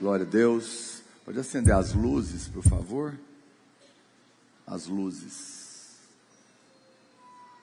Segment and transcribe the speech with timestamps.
[0.00, 1.02] Glória a Deus.
[1.26, 3.12] Pode acender as luzes, por favor?
[4.66, 5.98] As luzes.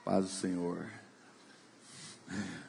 [0.04, 0.86] Paz do Senhor.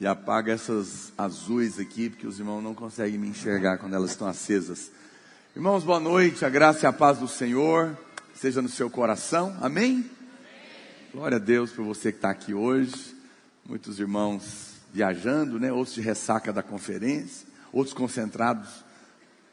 [0.00, 4.26] E apaga essas azuis aqui, porque os irmãos não conseguem me enxergar quando elas estão
[4.26, 4.90] acesas.
[5.54, 6.44] Irmãos, boa noite.
[6.44, 7.96] A graça e a paz do Senhor
[8.34, 9.56] seja no seu coração.
[9.60, 10.10] Amém?
[11.12, 13.14] Glória a Deus por você que está aqui hoje.
[13.64, 15.72] Muitos irmãos viajando, né?
[15.72, 18.83] Outros de ressaca da conferência, outros concentrados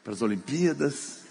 [0.02, 1.22] para as Olimpíadas,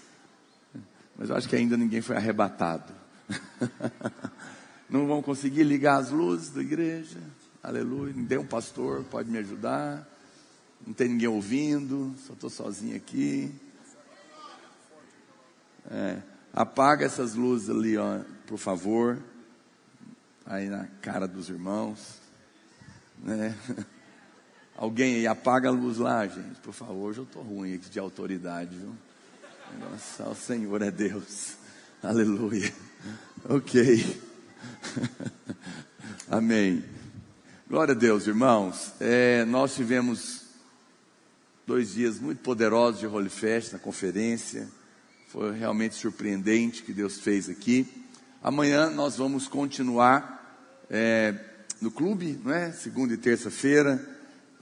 [1.16, 2.92] mas eu acho que ainda ninguém foi arrebatado.
[4.88, 7.20] Não vão conseguir ligar as luzes da igreja,
[7.62, 8.12] aleluia.
[8.14, 10.06] Não um pastor, pode me ajudar.
[10.86, 13.54] Não tem ninguém ouvindo, só estou sozinho aqui.
[15.90, 19.22] É, apaga essas luzes ali, ó, por favor.
[20.44, 22.20] Aí na cara dos irmãos.
[23.18, 23.56] Né?
[24.76, 27.10] Alguém aí apaga a luz lá, gente, por favor.
[27.10, 28.94] Hoje eu estou ruim aqui de autoridade, viu?
[29.78, 31.56] Nossa, o Senhor é Deus.
[32.02, 32.72] Aleluia.
[33.48, 34.20] Ok.
[36.28, 36.82] Amém.
[37.68, 38.92] Glória a Deus, irmãos.
[38.98, 40.42] É, nós tivemos
[41.66, 44.66] dois dias muito poderosos de Holy Fest na conferência.
[45.28, 47.86] Foi realmente surpreendente o que Deus fez aqui.
[48.42, 50.58] Amanhã nós vamos continuar
[50.90, 51.34] é,
[51.80, 52.72] no clube, não é?
[52.72, 54.11] Segunda e terça-feira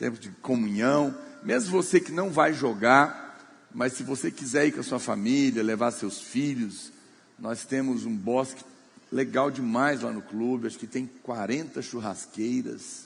[0.01, 1.15] tempo de comunhão.
[1.43, 3.39] Mesmo você que não vai jogar,
[3.73, 6.91] mas se você quiser ir com a sua família, levar seus filhos,
[7.39, 8.65] nós temos um bosque
[9.13, 10.67] legal demais lá no clube.
[10.67, 13.05] Acho que tem 40 churrasqueiras.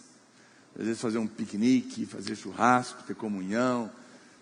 [0.79, 3.91] Às vezes fazer um piquenique, fazer churrasco, ter comunhão,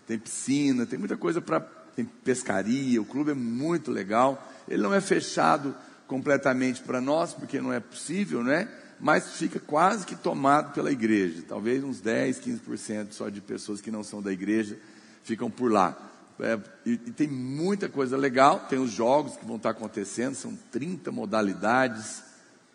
[0.07, 1.59] tem piscina, tem muita coisa para.
[1.95, 4.51] Tem pescaria, o clube é muito legal.
[4.67, 5.75] Ele não é fechado
[6.07, 8.67] completamente para nós, porque não é possível, não é?
[9.03, 11.43] Mas fica quase que tomado pela igreja.
[11.45, 14.79] Talvez uns 10, 15% só de pessoas que não são da igreja
[15.25, 16.09] ficam por lá.
[16.39, 20.57] É, e, e, tem muita coisa legal, tem os jogos que vão estar acontecendo, são
[20.71, 22.23] 30 modalidades,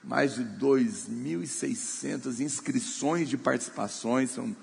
[0.05, 4.55] mais de 2.600 inscrições de participações, são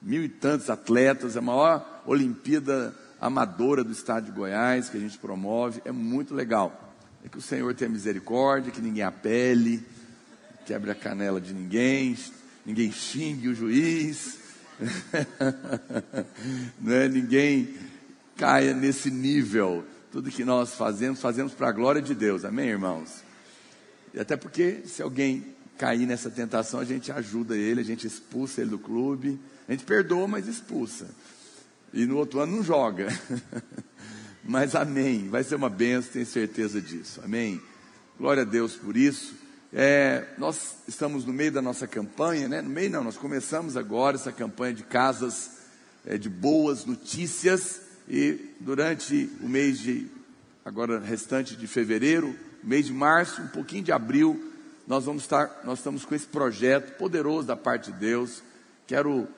[0.00, 5.18] mil e tantos atletas, a maior Olimpíada amadora do estado de Goiás que a gente
[5.18, 6.94] promove, é muito legal.
[7.24, 9.84] É que o Senhor tenha misericórdia, que ninguém apele,
[10.68, 12.14] quebre a canela de ninguém,
[12.66, 14.36] ninguém xingue o juiz,
[16.78, 17.08] não é?
[17.08, 17.74] ninguém
[18.36, 19.82] caia nesse nível.
[20.12, 23.24] Tudo que nós fazemos, fazemos para a glória de Deus, amém, irmãos?
[24.12, 25.42] E até porque, se alguém
[25.78, 29.84] cair nessa tentação, a gente ajuda ele, a gente expulsa ele do clube, a gente
[29.84, 31.08] perdoa, mas expulsa.
[31.94, 33.08] E no outro ano não joga.
[34.44, 37.58] mas amém, vai ser uma benção, tenho certeza disso, amém?
[38.18, 39.47] Glória a Deus por isso.
[39.72, 42.62] É, nós estamos no meio da nossa campanha, né?
[42.62, 45.50] No meio não, nós começamos agora essa campanha de casas
[46.06, 50.06] é, de boas notícias e durante o mês de
[50.64, 54.52] agora restante de fevereiro, mês de março, um pouquinho de abril,
[54.86, 58.42] nós vamos estar, nós estamos com esse projeto poderoso da parte de Deus.
[58.86, 59.28] Quero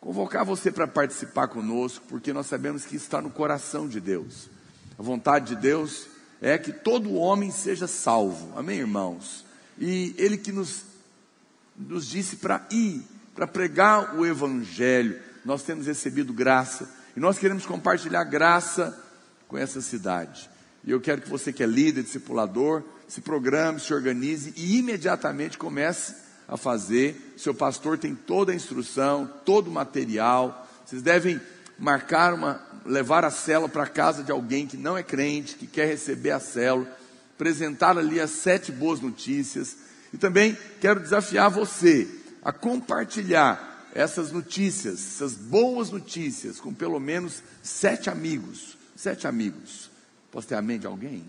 [0.00, 4.48] convocar você para participar conosco, porque nós sabemos que está no coração de Deus.
[4.96, 6.06] A vontade de Deus
[6.40, 8.56] é que todo homem seja salvo.
[8.56, 9.43] Amém, irmãos?
[9.78, 10.82] E ele que nos,
[11.76, 13.02] nos disse para ir,
[13.34, 15.20] para pregar o Evangelho.
[15.44, 18.98] Nós temos recebido graça e nós queremos compartilhar graça
[19.48, 20.48] com essa cidade.
[20.84, 25.58] E eu quero que você que é líder, discipulador, se programe, se organize e imediatamente
[25.58, 26.14] comece
[26.46, 27.34] a fazer.
[27.36, 30.68] Seu pastor tem toda a instrução, todo o material.
[30.84, 31.40] Vocês devem
[31.78, 35.86] marcar uma, levar a célula para casa de alguém que não é crente, que quer
[35.86, 36.88] receber a célula
[37.34, 39.76] apresentar ali as sete boas notícias.
[40.12, 42.08] E também quero desafiar você
[42.42, 48.76] a compartilhar essas notícias, essas boas notícias, com pelo menos sete amigos.
[48.96, 49.90] Sete amigos.
[50.30, 51.24] Posso ter amém de alguém?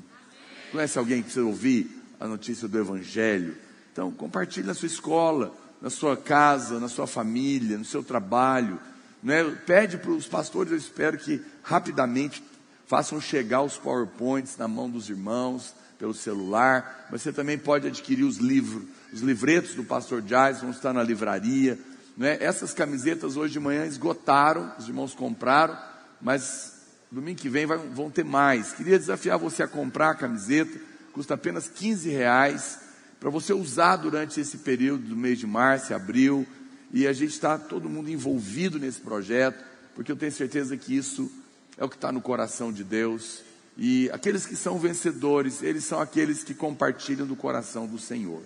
[0.71, 1.89] Conhece alguém que precisa ouvir
[2.19, 3.57] a notícia do Evangelho?
[3.91, 8.79] Então, compartilhe na sua escola, na sua casa, na sua família, no seu trabalho.
[9.23, 9.43] Né?
[9.65, 12.43] Pede para os pastores, eu espero que rapidamente
[12.85, 18.23] façam chegar os PowerPoints na mão dos irmãos pelo celular, mas você também pode adquirir
[18.23, 18.83] os livros,
[19.13, 21.79] os livretos do Pastor Jais, vão estar na livraria.
[22.17, 22.37] Né?
[22.41, 25.77] Essas camisetas hoje de manhã esgotaram, os irmãos compraram,
[26.21, 26.75] mas
[27.11, 28.73] domingo que vem vai, vão ter mais.
[28.73, 30.77] Queria desafiar você a comprar a camiseta,
[31.13, 32.79] custa apenas 15 reais,
[33.19, 36.45] para você usar durante esse período do mês de março abril,
[36.91, 39.63] e a gente está todo mundo envolvido nesse projeto,
[39.95, 41.31] porque eu tenho certeza que isso
[41.77, 43.41] é o que está no coração de Deus
[43.77, 48.41] e aqueles que são vencedores, eles são aqueles que compartilham do coração do Senhor.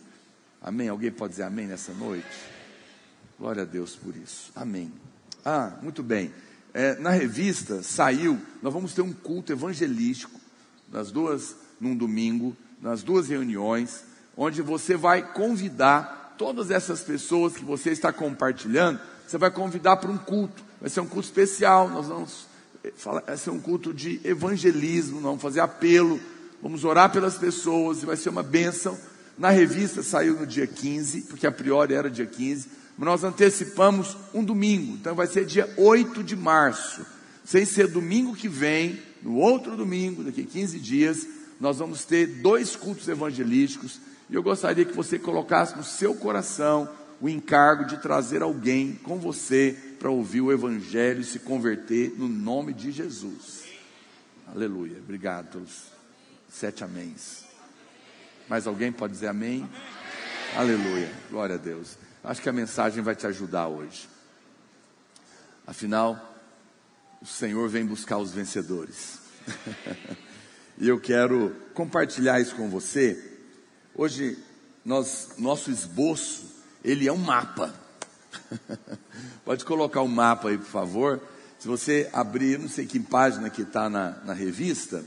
[0.61, 0.89] Amém?
[0.89, 2.27] Alguém pode dizer amém nessa noite?
[3.39, 4.51] Glória a Deus por isso.
[4.55, 4.91] Amém.
[5.45, 6.33] Ah, muito bem.
[6.73, 10.39] é, na revista saiu, nós vamos ter um culto evangelístico,
[10.91, 14.03] nas duas, num domingo, nas duas reuniões,
[14.35, 20.09] onde você vai convidar todas essas pessoas que você está compartilhando, você vai convidar para
[20.09, 20.63] um culto.
[20.79, 22.47] Vai ser um culto especial, nós vamos
[22.95, 26.19] falar, vai ser um culto de evangelismo, vamos fazer apelo,
[26.61, 28.97] vamos orar pelas pessoas e vai ser uma bênção.
[29.37, 32.67] Na revista saiu no dia 15, porque a priori era dia 15,
[32.97, 37.05] mas nós antecipamos um domingo, então vai ser dia 8 de março,
[37.45, 41.25] sem ser domingo que vem, no outro domingo, daqui a 15 dias,
[41.59, 43.99] nós vamos ter dois cultos evangelísticos,
[44.29, 46.89] e eu gostaria que você colocasse no seu coração
[47.21, 52.27] o encargo de trazer alguém com você para ouvir o Evangelho e se converter no
[52.27, 53.65] nome de Jesus.
[54.47, 54.97] Aleluia.
[54.97, 55.67] Obrigado
[56.49, 57.43] sete améns.
[58.47, 59.61] Mais alguém pode dizer amém?
[59.61, 59.69] amém?
[60.55, 61.11] Aleluia.
[61.29, 61.97] Glória a Deus.
[62.23, 64.09] Acho que a mensagem vai te ajudar hoje.
[65.67, 66.41] Afinal,
[67.21, 69.19] o Senhor vem buscar os vencedores.
[70.79, 73.37] e eu quero compartilhar isso com você.
[73.93, 74.37] Hoje,
[74.83, 76.45] nós, nosso esboço,
[76.83, 77.73] ele é um mapa.
[79.45, 81.21] Pode colocar o um mapa aí, por favor.
[81.59, 85.03] Se você abrir, não sei que página que está na, na, revista,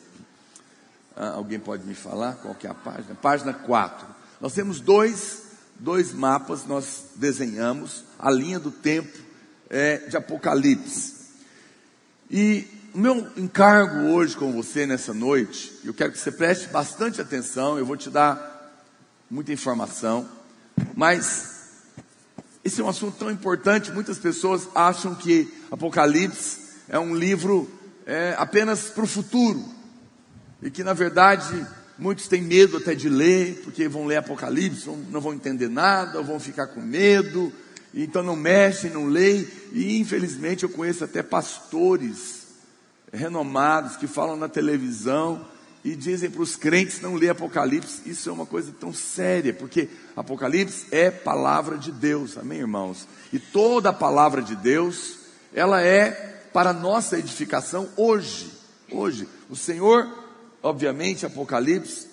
[1.16, 3.14] ah, alguém pode me falar qual que é a página?
[3.14, 4.06] Página 4.
[4.40, 5.42] Nós temos dois
[5.82, 9.18] dois mapas nós desenhamos, a linha do tempo
[9.68, 11.22] é, de Apocalipse.
[12.30, 17.20] E o meu encargo hoje com você nessa noite, eu quero que você preste bastante
[17.20, 18.80] atenção, eu vou te dar
[19.28, 20.28] muita informação,
[20.94, 21.51] mas
[22.64, 27.70] esse é um assunto tão importante, muitas pessoas acham que Apocalipse é um livro
[28.06, 29.64] é, apenas para o futuro,
[30.62, 31.66] e que na verdade
[31.98, 36.40] Muitos têm medo até de ler, porque vão ler Apocalipse, não vão entender nada, vão
[36.40, 37.52] ficar com medo,
[37.94, 39.46] então não mexem, não leem.
[39.72, 42.46] E infelizmente eu conheço até pastores
[43.12, 45.46] renomados que falam na televisão
[45.84, 48.02] e dizem para os crentes não ler Apocalipse.
[48.06, 53.06] Isso é uma coisa tão séria, porque Apocalipse é palavra de Deus, amém, irmãos?
[53.32, 55.16] E toda a palavra de Deus,
[55.52, 56.10] ela é
[56.52, 58.50] para nossa edificação hoje.
[58.90, 60.22] Hoje, o Senhor
[60.62, 62.06] obviamente, Apocalipse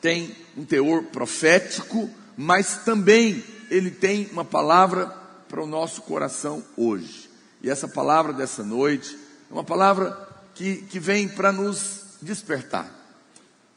[0.00, 5.06] tem um teor profético, mas também ele tem uma palavra
[5.48, 7.28] para o nosso coração hoje.
[7.62, 9.16] E essa palavra dessa noite
[9.50, 10.25] é uma palavra
[10.56, 12.90] que, que vem para nos despertar,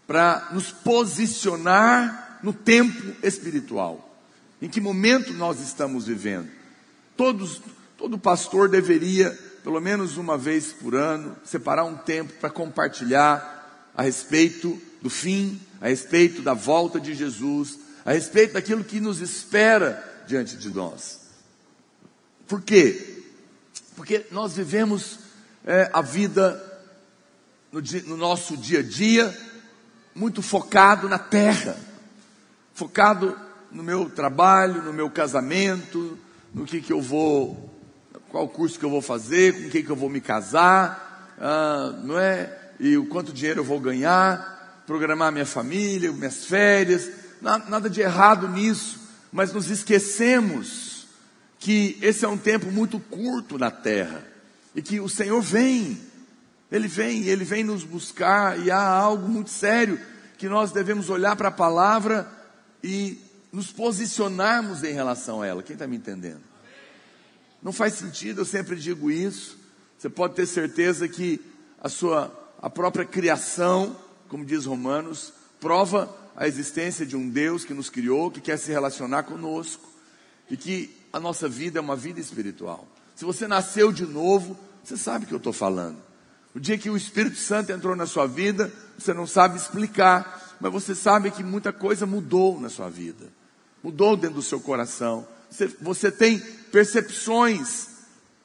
[0.07, 4.05] para nos posicionar no tempo espiritual.
[4.61, 6.49] Em que momento nós estamos vivendo?
[7.15, 7.61] Todos,
[7.97, 14.01] todo pastor deveria pelo menos uma vez por ano, separar um tempo para compartilhar a
[14.01, 20.23] respeito do fim, a respeito da volta de Jesus, a respeito daquilo que nos espera
[20.25, 21.19] diante de nós.
[22.47, 23.23] Por quê?
[23.95, 25.19] Porque nós vivemos
[25.65, 26.68] é, a vida
[27.71, 29.37] no, no nosso dia a dia
[30.15, 31.77] muito focado na terra,
[32.73, 33.37] focado
[33.71, 36.17] no meu trabalho, no meu casamento,
[36.53, 37.69] no que, que eu vou
[38.29, 42.19] qual curso que eu vou fazer, com quem que eu vou me casar, ah, não
[42.19, 42.57] é?
[42.79, 47.09] E o quanto dinheiro eu vou ganhar, programar minha família, minhas férias,
[47.41, 48.99] nada de errado nisso,
[49.31, 51.07] mas nos esquecemos
[51.59, 54.23] que esse é um tempo muito curto na terra
[54.75, 55.99] e que o Senhor vem,
[56.71, 59.99] Ele vem, Ele vem nos buscar e há algo muito sério
[60.37, 62.29] que nós devemos olhar para a palavra
[62.83, 63.19] e
[63.51, 65.63] nos posicionarmos em relação a ela.
[65.63, 66.41] Quem está me entendendo?
[67.61, 69.57] Não faz sentido, eu sempre digo isso.
[69.97, 71.41] Você pode ter certeza que
[71.81, 73.95] a sua a própria criação,
[74.27, 78.71] como diz Romanos, prova a existência de um Deus que nos criou, que quer se
[78.71, 79.87] relacionar conosco
[80.49, 82.87] e que a nossa vida é uma vida espiritual.
[83.15, 85.97] Se você nasceu de novo, você sabe o que eu estou falando.
[86.53, 90.71] O dia que o Espírito Santo entrou na sua vida, você não sabe explicar, mas
[90.71, 93.27] você sabe que muita coisa mudou na sua vida,
[93.83, 95.27] mudou dentro do seu coração.
[95.49, 96.39] Você, você tem
[96.71, 97.87] percepções,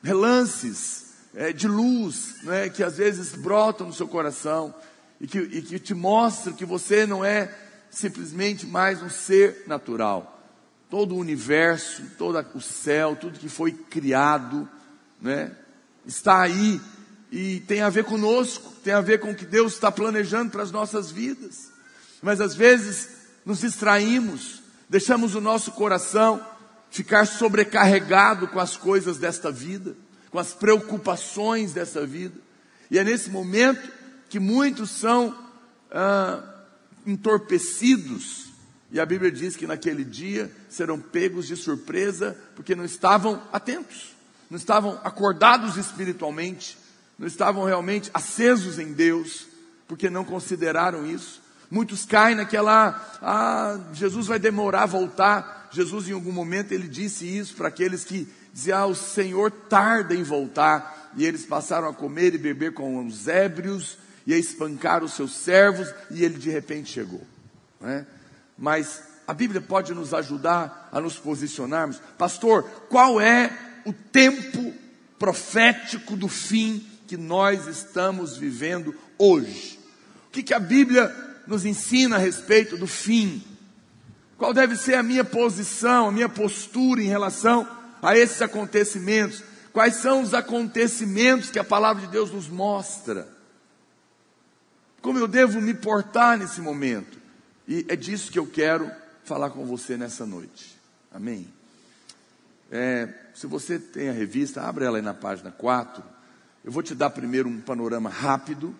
[0.02, 4.74] relances é, de luz, né, que às vezes brotam no seu coração
[5.20, 7.52] e que, e que te mostram que você não é
[7.90, 10.30] simplesmente mais um ser natural.
[10.90, 14.68] Todo o universo, todo o céu, tudo que foi criado,
[15.20, 15.52] né,
[16.06, 16.80] está aí
[17.34, 20.62] e tem a ver conosco, tem a ver com o que Deus está planejando para
[20.62, 21.68] as nossas vidas.
[22.22, 23.08] Mas às vezes
[23.44, 26.40] nos distraímos, deixamos o nosso coração
[26.92, 29.96] ficar sobrecarregado com as coisas desta vida,
[30.30, 32.38] com as preocupações dessa vida.
[32.88, 33.90] E é nesse momento
[34.28, 35.36] que muitos são
[35.90, 36.40] ah,
[37.04, 38.44] entorpecidos.
[38.92, 44.14] E a Bíblia diz que naquele dia serão pegos de surpresa porque não estavam atentos,
[44.48, 46.83] não estavam acordados espiritualmente,
[47.18, 49.46] não estavam realmente acesos em Deus,
[49.86, 51.42] porque não consideraram isso.
[51.70, 55.68] Muitos caem naquela, ah, Jesus vai demorar a voltar.
[55.72, 60.14] Jesus, em algum momento, ele disse isso para aqueles que diziam, ah, o Senhor tarda
[60.14, 61.12] em voltar.
[61.16, 65.32] E eles passaram a comer e beber com os ébrios e a espancar os seus
[65.36, 67.22] servos, e ele de repente chegou.
[67.80, 68.06] Né?
[68.56, 72.00] Mas a Bíblia pode nos ajudar a nos posicionarmos.
[72.16, 73.50] Pastor, qual é
[73.84, 74.72] o tempo
[75.18, 79.78] profético do fim que nós estamos vivendo hoje?
[80.26, 81.14] O que, que a Bíblia
[81.46, 83.40] nos ensina a respeito do fim?
[84.36, 87.68] Qual deve ser a minha posição, a minha postura em relação
[88.02, 89.44] a esses acontecimentos?
[89.72, 93.28] Quais são os acontecimentos que a palavra de Deus nos mostra?
[95.00, 97.16] Como eu devo me portar nesse momento?
[97.68, 98.90] E é disso que eu quero
[99.22, 100.76] falar com você nessa noite.
[101.12, 101.46] Amém?
[102.72, 106.13] É, se você tem a revista, abre ela aí na página 4.
[106.64, 108.74] Eu vou te dar primeiro um panorama rápido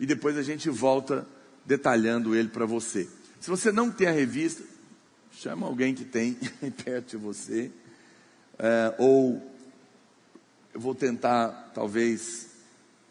[0.00, 1.24] e depois a gente volta
[1.64, 3.08] detalhando ele para você.
[3.40, 4.64] Se você não tem a revista,
[5.30, 6.34] chama alguém que tem
[6.84, 7.70] perto de você.
[8.58, 9.40] É, ou
[10.74, 12.48] eu vou tentar talvez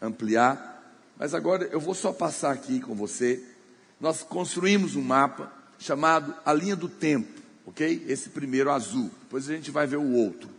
[0.00, 0.76] ampliar,
[1.16, 3.42] mas agora eu vou só passar aqui com você.
[3.98, 8.04] Nós construímos um mapa chamado a linha do tempo, ok?
[8.06, 9.10] Esse primeiro azul.
[9.22, 10.50] Depois a gente vai ver o outro,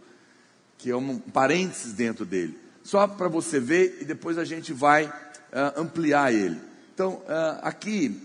[0.75, 2.58] que é um parênteses dentro dele.
[2.83, 6.59] Só para você ver e depois a gente vai uh, ampliar ele.
[6.93, 8.19] Então, uh, aqui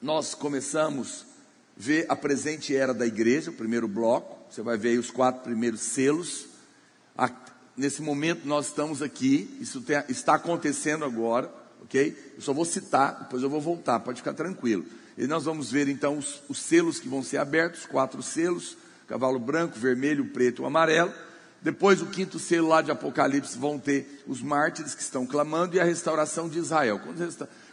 [0.00, 1.24] nós começamos a
[1.76, 4.38] ver a presente era da igreja, o primeiro bloco.
[4.50, 6.46] Você vai ver aí os quatro primeiros selos.
[7.78, 11.48] Nesse momento nós estamos aqui, isso tem, está acontecendo agora,
[11.80, 12.34] ok?
[12.34, 14.84] Eu só vou citar, depois eu vou voltar, pode ficar tranquilo.
[15.16, 18.76] E nós vamos ver então os, os selos que vão ser abertos, quatro selos,
[19.06, 21.12] cavalo branco, vermelho, preto, amarelo.
[21.60, 25.80] Depois o quinto selo lá de Apocalipse vão ter os mártires que estão clamando e
[25.80, 27.00] a restauração de Israel.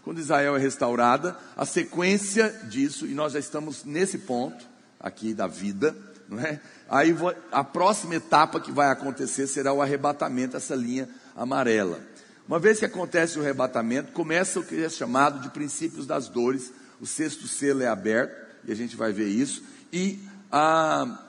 [0.03, 4.65] Quando, Israel é restaurada, a sequência disso, e nós já estamos nesse ponto
[4.99, 5.95] aqui da vida,
[6.27, 6.59] não é?
[6.89, 7.15] Aí
[7.51, 11.99] a próxima etapa que vai acontecer será o arrebatamento, essa linha amarela.
[12.47, 16.71] Uma vez que acontece o arrebatamento, começa o que é chamado de princípios das dores,
[16.99, 20.19] o sexto selo é aberto, e a gente vai ver isso, e
[20.51, 21.24] a,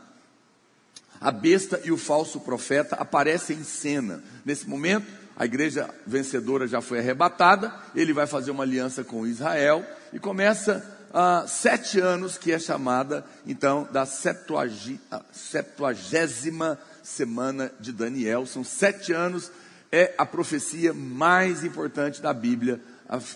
[1.21, 4.23] a besta e o falso profeta aparecem em cena.
[4.45, 5.07] Nesse momento,
[5.37, 10.95] a igreja vencedora já foi arrebatada, ele vai fazer uma aliança com Israel, e começa
[11.07, 18.45] Uh, sete anos, que é chamada então da septuagésima semana de Daniel.
[18.45, 19.51] São sete anos,
[19.97, 22.79] é a profecia mais importante da Bíblia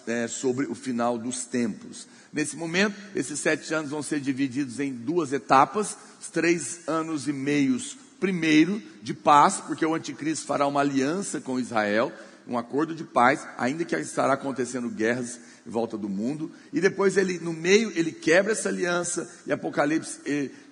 [0.07, 2.07] é, sobre o final dos tempos.
[2.31, 5.97] Nesse momento, esses sete anos vão ser divididos em duas etapas,
[6.31, 12.13] três anos e meios, primeiro, de paz, porque o anticristo fará uma aliança com Israel,
[12.47, 17.17] um acordo de paz, ainda que estará acontecendo guerras em volta do mundo, e depois
[17.17, 20.21] ele, no meio, ele quebra essa aliança, e Apocalipse,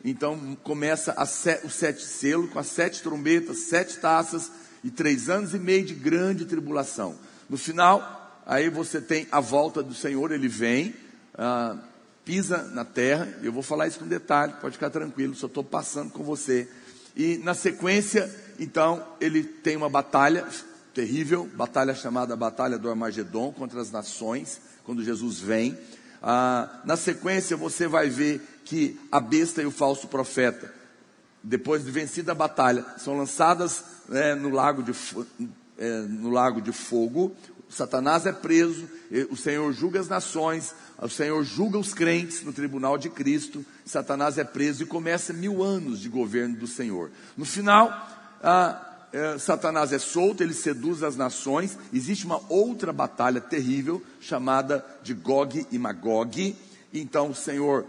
[0.05, 4.51] então começa set, o sete selo, com as sete trombetas, sete taças,
[4.89, 7.15] e três anos e meio de grande tribulação.
[7.49, 10.95] No final, aí você tem a volta do Senhor, ele vem,
[11.35, 11.77] ah,
[12.25, 16.11] pisa na terra, eu vou falar isso com detalhe, pode ficar tranquilo, só estou passando
[16.11, 16.67] com você.
[17.15, 20.47] E na sequência, então, ele tem uma batalha
[20.95, 25.79] terrível, batalha chamada Batalha do Armagedon contra as nações, quando Jesus vem.
[26.23, 30.73] Ah, na sequência, você vai ver que a besta e o falso profeta,
[31.43, 34.93] depois de vencida a batalha, são lançadas né, no, lago de,
[35.79, 37.35] é, no lago de fogo.
[37.69, 38.89] Satanás é preso,
[39.31, 44.39] o Senhor julga as nações, o Senhor julga os crentes no tribunal de Cristo, Satanás
[44.39, 47.11] é preso e começa mil anos de governo do Senhor.
[47.37, 47.91] No final,
[48.43, 51.79] ah, é, Satanás é solto, ele seduz as nações.
[51.93, 56.57] Existe uma outra batalha terrível chamada de Gog e Magog.
[56.93, 57.87] Então o Senhor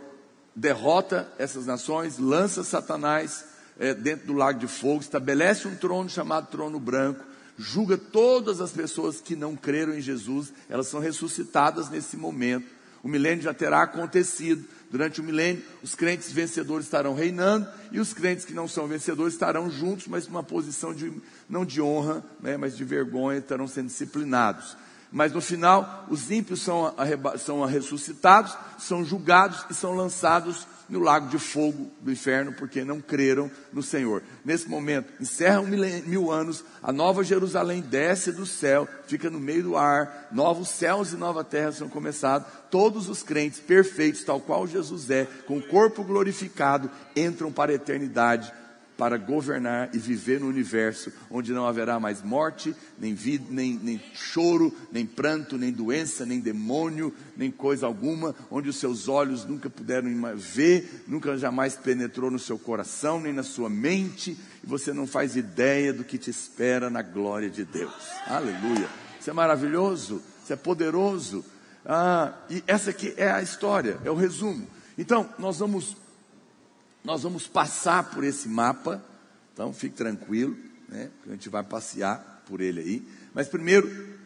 [0.60, 3.46] derrota essas nações, lança Satanás
[3.80, 7.24] é, dentro do lago de fogo, estabelece um trono chamado trono branco,
[7.58, 13.08] julga todas as pessoas que não creram em Jesus, elas são ressuscitadas nesse momento o
[13.08, 14.66] milênio já terá acontecido.
[14.92, 19.34] Durante o milênio, os crentes vencedores estarão reinando e os crentes que não são vencedores
[19.34, 21.14] estarão juntos, mas numa posição de,
[21.48, 24.76] não de honra, né, mas de vergonha, estarão sendo disciplinados.
[25.12, 26.94] Mas no final, os ímpios são,
[27.38, 33.00] são ressuscitados, são julgados e são lançados no lago de fogo do inferno, porque não
[33.00, 34.24] creram no Senhor.
[34.44, 39.40] Nesse momento, encerra um mil, mil anos, a nova Jerusalém desce do céu, fica no
[39.40, 44.40] meio do ar, novos céus e nova terra são começados, todos os crentes perfeitos, tal
[44.40, 48.52] qual Jesus é, com o corpo glorificado, entram para a eternidade
[49.00, 54.02] para governar e viver no universo onde não haverá mais morte, nem vida, nem, nem
[54.14, 59.70] choro, nem pranto, nem doença, nem demônio, nem coisa alguma, onde os seus olhos nunca
[59.70, 65.08] puderam ver, nunca jamais penetrou no seu coração, nem na sua mente, e você não
[65.08, 67.94] faz ideia do que te espera na glória de Deus.
[68.28, 68.90] Aleluia.
[69.18, 71.46] Isso é maravilhoso, isso é poderoso.
[71.86, 74.68] Ah, e essa aqui é a história, é o resumo.
[74.98, 75.96] Então, nós vamos
[77.04, 79.04] nós vamos passar por esse mapa,
[79.54, 81.10] então fique tranquilo, né?
[81.28, 83.08] A gente vai passear por ele aí.
[83.34, 84.18] Mas primeiro,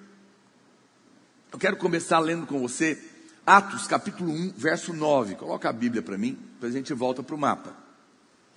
[1.52, 3.00] eu quero começar lendo com você
[3.46, 5.36] Atos capítulo 1, verso 9.
[5.36, 7.76] Coloca a Bíblia para mim, depois a gente volta para o mapa.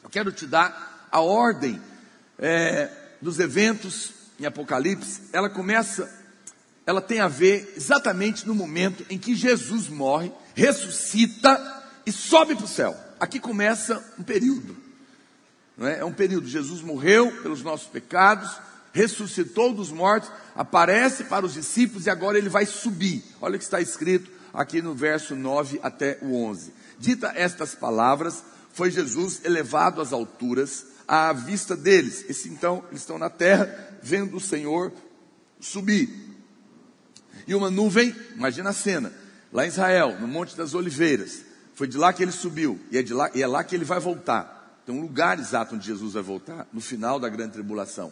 [0.03, 1.81] Eu quero te dar a ordem
[2.39, 5.23] é, dos eventos em Apocalipse.
[5.33, 6.09] Ela começa,
[6.87, 12.65] ela tem a ver exatamente no momento em que Jesus morre, ressuscita e sobe para
[12.65, 14.77] o céu aqui começa um período.
[15.77, 15.99] Não é?
[16.01, 16.49] é um período.
[16.49, 18.51] Jesus morreu pelos nossos pecados,
[18.93, 23.23] ressuscitou dos mortos, aparece para os discípulos e agora ele vai subir.
[23.41, 26.73] Olha o que está escrito aqui no verso 9 até o 11.
[26.99, 28.43] Dita estas palavras,
[28.73, 32.25] foi Jesus elevado às alturas à vista deles.
[32.29, 34.93] Esse então, eles estão na terra, vendo o Senhor
[35.61, 36.09] subir.
[37.47, 39.13] E uma nuvem, imagina a cena,
[39.53, 41.46] lá em Israel, no Monte das Oliveiras.
[41.76, 43.85] Foi de lá que ele subiu, e é, de lá, e é lá que ele
[43.85, 44.80] vai voltar.
[44.87, 48.11] Tem um lugar exato onde Jesus vai voltar, no final da grande tribulação.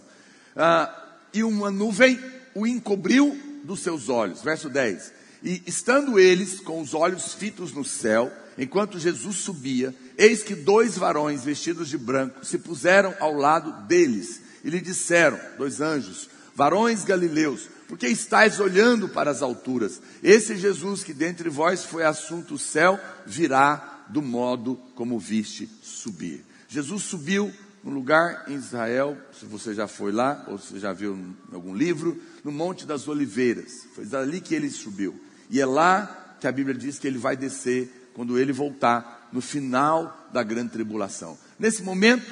[0.55, 0.95] Ah,
[1.33, 2.21] e uma nuvem
[2.55, 4.43] o encobriu dos seus olhos.
[4.43, 5.13] Verso 10.
[5.43, 10.99] E estando eles com os olhos fitos no céu, enquanto Jesus subia, eis que dois
[10.99, 17.03] varões vestidos de branco se puseram ao lado deles e lhe disseram, dois anjos, varões
[17.03, 20.03] galileus, porque estáis olhando para as alturas?
[20.21, 26.45] Esse Jesus que dentre vós foi assunto o céu, virá do modo como viste subir.
[26.67, 27.53] Jesus subiu
[27.85, 31.73] no lugar em Israel, se você já foi lá, ou se já viu em algum
[31.73, 33.87] livro, no Monte das Oliveiras.
[33.95, 35.15] Foi ali que ele subiu.
[35.49, 39.41] E é lá que a Bíblia diz que ele vai descer quando ele voltar, no
[39.41, 41.39] final da grande tribulação.
[41.61, 42.27] Nesse momento,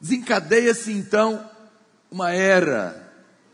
[0.00, 1.48] desencadeia-se então
[2.10, 3.01] uma era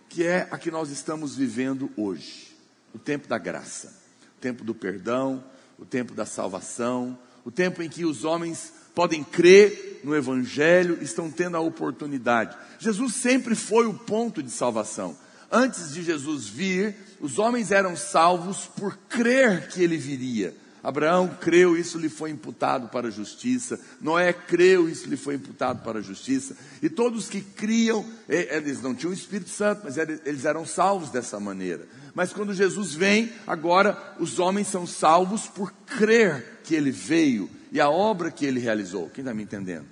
[0.09, 2.57] que é a que nós estamos vivendo hoje.
[2.95, 3.95] O tempo da graça,
[4.37, 5.45] o tempo do perdão,
[5.79, 11.31] o tempo da salvação, o tempo em que os homens podem crer no Evangelho, estão
[11.31, 12.57] tendo a oportunidade.
[12.79, 15.17] Jesus sempre foi o ponto de salvação.
[15.51, 20.55] Antes de Jesus vir, os homens eram salvos por crer que ele viria.
[20.89, 23.79] Abraão creu, isso lhe foi imputado para a justiça.
[24.01, 26.57] Noé creu, isso lhe foi imputado para a justiça.
[26.81, 31.39] E todos que criam, eles não tinham o Espírito Santo, mas eles eram salvos dessa
[31.39, 31.87] maneira.
[32.15, 37.83] Mas quando Jesus vem, agora os homens são salvos por crer que ele veio e
[37.83, 39.11] a obra que ele realizou.
[39.11, 39.85] Quem está me entendendo?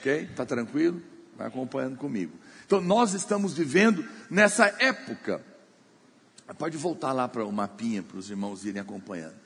[0.00, 0.22] Ok?
[0.32, 1.00] Está tranquilo?
[1.38, 2.32] Vai acompanhando comigo.
[2.66, 5.44] Então nós estamos vivendo nessa época.
[6.58, 9.39] Pode voltar lá para o mapinha para os irmãos irem acompanhando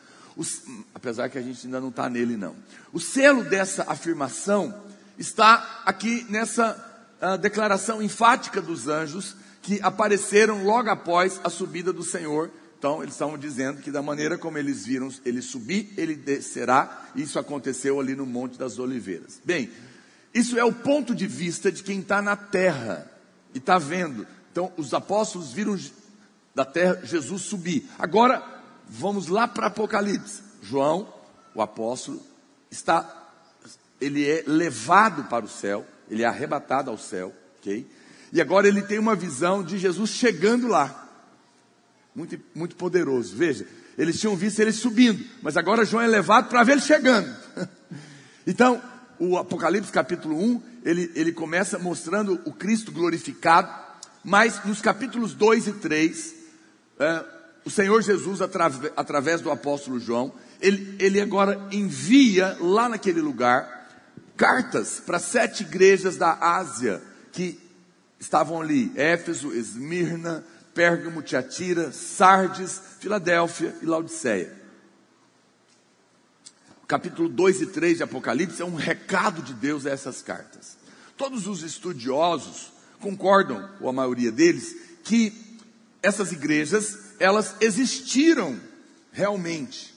[0.94, 2.56] apesar que a gente ainda não está nele, não.
[2.92, 4.74] O selo dessa afirmação
[5.18, 6.72] está aqui nessa
[7.20, 12.50] uh, declaração enfática dos anjos que apareceram logo após a subida do Senhor.
[12.78, 17.06] Então, eles estavam dizendo que da maneira como eles viram ele subir, ele descerá.
[17.16, 19.40] Isso aconteceu ali no Monte das Oliveiras.
[19.44, 19.70] Bem,
[20.34, 23.10] isso é o ponto de vista de quem está na terra
[23.54, 24.26] e está vendo.
[24.52, 25.78] Então, os apóstolos viram
[26.54, 27.88] da terra Jesus subir.
[27.98, 28.53] Agora,
[28.88, 30.42] vamos lá para Apocalipse.
[30.62, 31.12] João,
[31.54, 32.22] o apóstolo,
[32.70, 33.30] está,
[34.00, 37.86] ele é levado para o céu, ele é arrebatado ao céu, ok?
[38.32, 41.02] E agora ele tem uma visão de Jesus chegando lá.
[42.14, 43.36] Muito, muito poderoso.
[43.36, 43.66] Veja,
[43.96, 47.32] eles tinham visto ele subindo, mas agora João é levado para ver ele chegando.
[48.46, 48.82] então,
[49.18, 53.72] o Apocalipse capítulo 1, ele, ele começa mostrando o Cristo glorificado,
[54.24, 56.34] mas nos capítulos 2 e 3,
[56.98, 57.24] é,
[57.64, 63.88] o Senhor Jesus, através do apóstolo João, ele, ele agora envia lá naquele lugar
[64.36, 67.58] cartas para sete igrejas da Ásia que
[68.20, 74.52] estavam ali: Éfeso, Esmirna, Pérgamo, Tiatira, Sardes, Filadélfia e Laodiceia.
[76.86, 80.76] Capítulo 2 e 3 de Apocalipse é um recado de Deus a essas cartas.
[81.16, 85.32] Todos os estudiosos concordam, ou a maioria deles, que
[86.02, 88.58] essas igrejas elas existiram
[89.12, 89.94] realmente.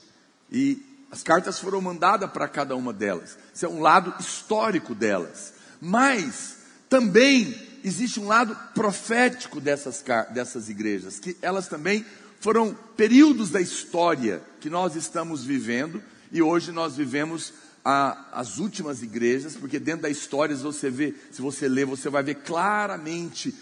[0.52, 3.38] E as cartas foram mandadas para cada uma delas.
[3.54, 5.54] Isso é um lado histórico delas.
[5.82, 6.58] Mas
[6.90, 10.04] também existe um lado profético dessas,
[10.34, 12.06] dessas igrejas, que elas também
[12.40, 16.02] foram períodos da história que nós estamos vivendo
[16.32, 17.54] e hoje nós vivemos
[17.84, 22.22] a, as últimas igrejas, porque dentro da história, você vê, se você ler, você vai
[22.22, 23.56] ver claramente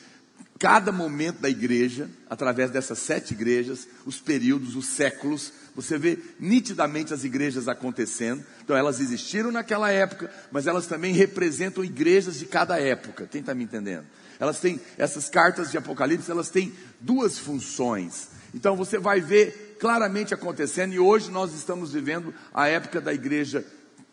[0.58, 7.14] cada momento da igreja, através dessas sete igrejas, os períodos, os séculos, você vê nitidamente
[7.14, 8.44] as igrejas acontecendo.
[8.64, 13.28] Então, elas existiram naquela época, mas elas também representam igrejas de cada época.
[13.30, 14.06] Quem está me entendendo?
[14.40, 18.30] Elas têm, essas cartas de Apocalipse, elas têm duas funções.
[18.54, 23.66] Então, você vai ver claramente acontecendo, e hoje nós estamos vivendo a época da igreja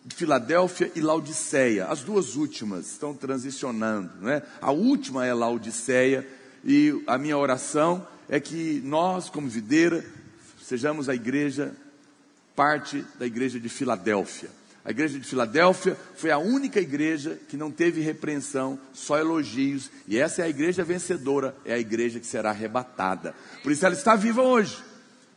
[0.08, 1.86] Filadélfia e Laodiceia.
[1.86, 4.42] As duas últimas estão transicionando, né?
[4.60, 6.26] A última é Laodiceia,
[6.64, 10.04] e a minha oração é que nós, como videira,
[10.62, 11.74] sejamos a igreja,
[12.54, 14.50] parte da igreja de Filadélfia.
[14.84, 20.18] A igreja de Filadélfia foi a única igreja que não teve repreensão, só elogios, e
[20.18, 23.34] essa é a igreja vencedora, é a igreja que será arrebatada.
[23.62, 24.76] Por isso ela está viva hoje,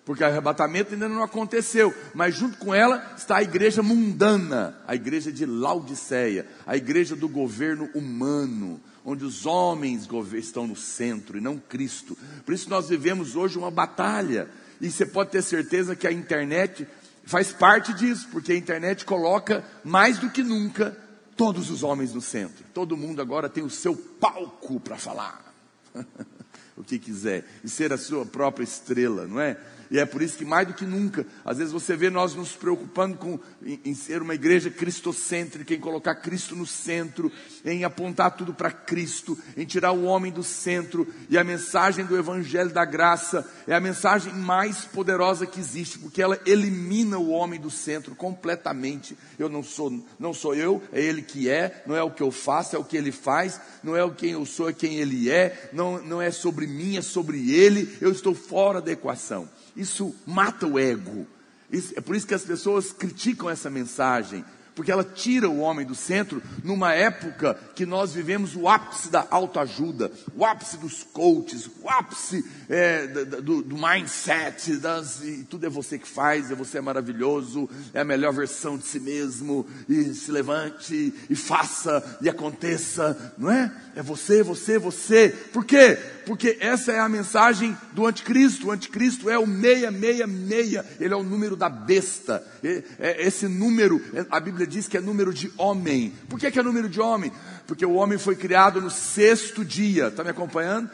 [0.05, 4.93] porque o arrebatamento ainda não aconteceu, mas junto com ela está a igreja mundana, a
[4.93, 11.41] igreja de Laodiceia, a igreja do governo humano, onde os homens estão no centro e
[11.41, 12.15] não Cristo.
[12.45, 14.47] Por isso nós vivemos hoje uma batalha
[14.79, 16.87] e você pode ter certeza que a internet
[17.23, 20.95] faz parte disso, porque a internet coloca mais do que nunca
[21.35, 22.63] todos os homens no centro.
[22.73, 25.51] Todo mundo agora tem o seu palco para falar
[26.77, 29.57] o que quiser e ser a sua própria estrela, não é?
[29.89, 32.53] E é por isso que mais do que nunca, às vezes você vê nós nos
[32.53, 37.31] preocupando com em, em ser uma igreja cristocêntrica, em colocar Cristo no centro,
[37.63, 41.07] em apontar tudo para Cristo, em tirar o homem do centro.
[41.29, 46.21] E a mensagem do evangelho da graça é a mensagem mais poderosa que existe, porque
[46.21, 49.17] ela elimina o homem do centro completamente.
[49.37, 52.31] Eu não sou, não sou eu, é ele que é, não é o que eu
[52.31, 55.29] faço, é o que ele faz, não é o quem eu sou, é quem ele
[55.29, 57.97] é, não, não é sobre mim, é sobre ele.
[58.01, 59.47] Eu estou fora da equação.
[59.75, 61.27] Isso mata o ego.
[61.71, 64.43] Isso, é por isso que as pessoas criticam essa mensagem
[64.75, 69.25] porque ela tira o homem do centro numa época que nós vivemos o ápice da
[69.31, 75.97] autoajuda, o ápice dos coaches, o ápice é, do, do, mindset, das, tudo é você
[75.97, 80.29] que faz, é você é maravilhoso, é a melhor versão de si mesmo, e se
[80.29, 83.71] levante, e faça, e aconteça, não é?
[83.95, 85.29] É você, você, você.
[85.53, 85.97] Por quê?
[86.25, 88.67] Porque essa é a mensagem do anticristo.
[88.67, 92.45] O anticristo é o 666, ele é o número da besta.
[92.63, 96.13] É, esse número, a Bíblia diz que é número de homem.
[96.29, 97.31] Por que, é número de homem?
[97.67, 100.07] Porque o homem foi criado no sexto dia.
[100.07, 100.89] Está me acompanhando?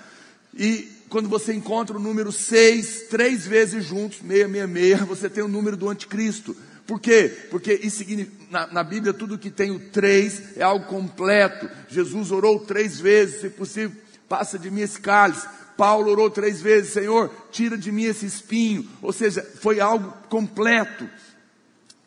[0.54, 5.78] E quando você encontra o número 6, três vezes juntos, 666, você tem o número
[5.78, 6.56] do anticristo.
[6.86, 7.32] Por quê?
[7.50, 8.04] Porque isso
[8.50, 11.70] na, na Bíblia tudo que tem o três é algo completo.
[11.88, 13.96] Jesus orou três vezes, se possível,
[14.32, 15.46] passa de mim esse cálice.
[15.76, 18.88] Paulo orou três vezes, Senhor, tira de mim esse espinho.
[19.02, 21.10] Ou seja, foi algo completo.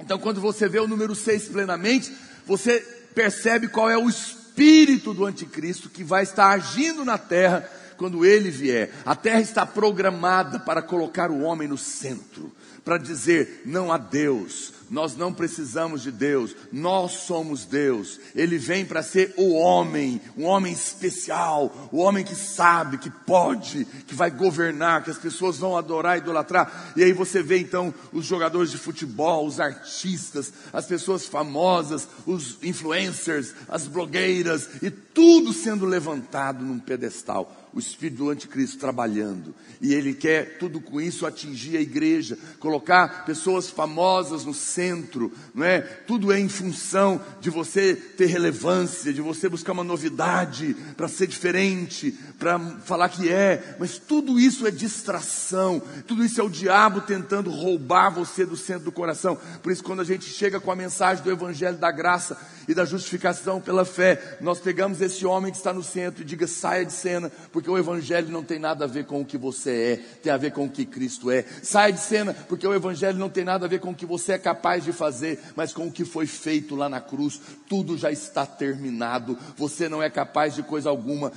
[0.00, 2.10] Então, quando você vê o número 6 plenamente,
[2.46, 2.80] você
[3.14, 8.50] percebe qual é o espírito do anticristo que vai estar agindo na terra quando ele
[8.50, 8.90] vier.
[9.04, 12.50] A terra está programada para colocar o homem no centro,
[12.82, 18.20] para dizer não a Deus, nós não precisamos de Deus, nós somos Deus.
[18.34, 23.84] Ele vem para ser o homem, um homem especial, o homem que sabe, que pode,
[24.06, 26.92] que vai governar, que as pessoas vão adorar, idolatrar.
[26.96, 32.58] E aí você vê então os jogadores de futebol, os artistas, as pessoas famosas, os
[32.62, 39.54] influencers, as blogueiras e tudo sendo levantado num pedestal o espírito do anticristo trabalhando.
[39.80, 45.64] E ele quer tudo com isso atingir a igreja, colocar pessoas famosas no centro, não
[45.64, 45.80] é?
[45.80, 51.26] Tudo é em função de você ter relevância, de você buscar uma novidade para ser
[51.26, 55.80] diferente, para falar que é, mas tudo isso é distração.
[56.06, 59.38] Tudo isso é o diabo tentando roubar você do centro do coração.
[59.62, 62.84] Por isso quando a gente chega com a mensagem do evangelho da graça e da
[62.84, 66.92] justificação pela fé, nós pegamos esse homem que está no centro e diga saia de
[66.92, 70.32] cena, porque o Evangelho não tem nada a ver com o que você é, tem
[70.32, 71.44] a ver com o que Cristo é.
[71.62, 74.32] Sai de cena, porque o Evangelho não tem nada a ver com o que você
[74.32, 77.40] é capaz de fazer, mas com o que foi feito lá na cruz.
[77.68, 81.32] Tudo já está terminado, você não é capaz de coisa alguma.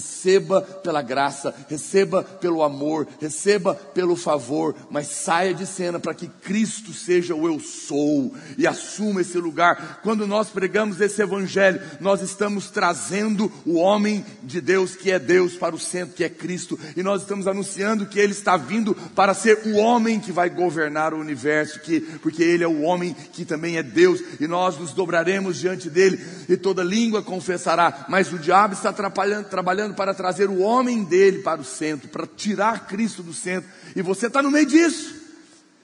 [0.00, 6.26] Receba pela graça, receba pelo amor, receba pelo favor, mas saia de cena para que
[6.26, 10.00] Cristo seja o eu sou e assuma esse lugar.
[10.02, 15.54] Quando nós pregamos esse Evangelho, nós estamos trazendo o homem de Deus que é Deus
[15.54, 19.34] para o centro, que é Cristo, e nós estamos anunciando que Ele está vindo para
[19.34, 23.44] ser o homem que vai governar o universo, que, porque Ele é o homem que
[23.44, 28.06] também é Deus, e nós nos dobraremos diante dele, e toda língua confessará.
[28.08, 32.86] Mas o diabo está trabalhando, para trazer o homem dele para o centro, para tirar
[32.86, 35.14] Cristo do centro, e você está no meio disso,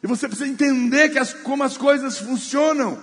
[0.02, 2.98] e você precisa entender que as, como as coisas funcionam.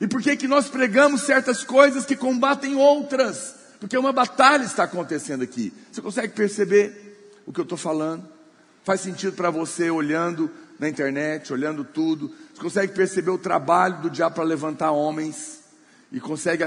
[0.00, 3.54] E por que que nós pregamos certas coisas que combatem outras?
[3.78, 5.72] Porque uma batalha está acontecendo aqui.
[5.92, 8.26] Você consegue perceber o que eu estou falando?
[8.82, 12.34] Faz sentido para você olhando na internet, olhando tudo.
[12.54, 15.63] Você consegue perceber o trabalho do diabo para levantar homens
[16.14, 16.62] e consegue,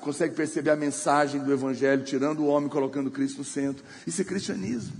[0.00, 3.84] consegue perceber a mensagem do Evangelho, tirando o homem, colocando Cristo no centro.
[4.04, 4.92] Isso é cristianismo,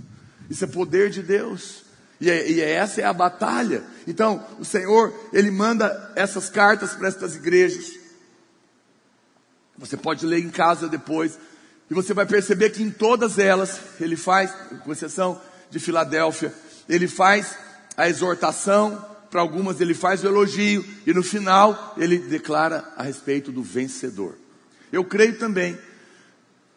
[0.49, 1.83] isso é poder de Deus.
[2.21, 3.83] E, é, e é, essa é a batalha.
[4.07, 7.91] Então, o Senhor, Ele manda essas cartas para estas igrejas.
[9.77, 11.37] Você pode ler em casa depois,
[11.91, 14.49] e você vai perceber que em todas elas, Ele faz,
[14.81, 16.53] com exceção de Filadélfia,
[16.87, 17.53] Ele faz
[17.97, 23.51] a exortação, para algumas ele faz o elogio e no final ele declara a respeito
[23.51, 24.35] do vencedor.
[24.91, 25.77] Eu creio também,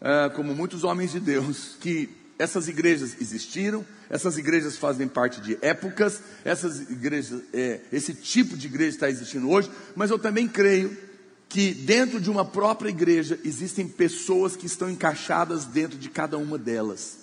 [0.01, 5.57] ah, como muitos homens de Deus, que essas igrejas existiram, essas igrejas fazem parte de
[5.63, 10.97] épocas, essas igrejas, é, esse tipo de igreja está existindo hoje, mas eu também creio
[11.49, 16.59] que dentro de uma própria igreja existem pessoas que estão encaixadas dentro de cada uma
[16.59, 17.19] delas,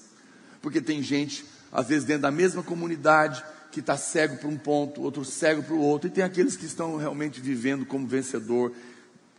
[0.61, 5.01] porque tem gente, às vezes dentro da mesma comunidade, que está cego para um ponto,
[5.01, 8.73] outro cego para o outro, e tem aqueles que estão realmente vivendo como vencedor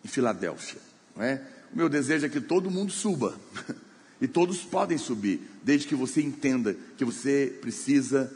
[0.05, 0.81] em Filadélfia.
[1.16, 1.43] Não é?
[1.73, 3.38] O meu desejo é que todo mundo suba,
[4.21, 8.33] e todos podem subir, desde que você entenda que você precisa,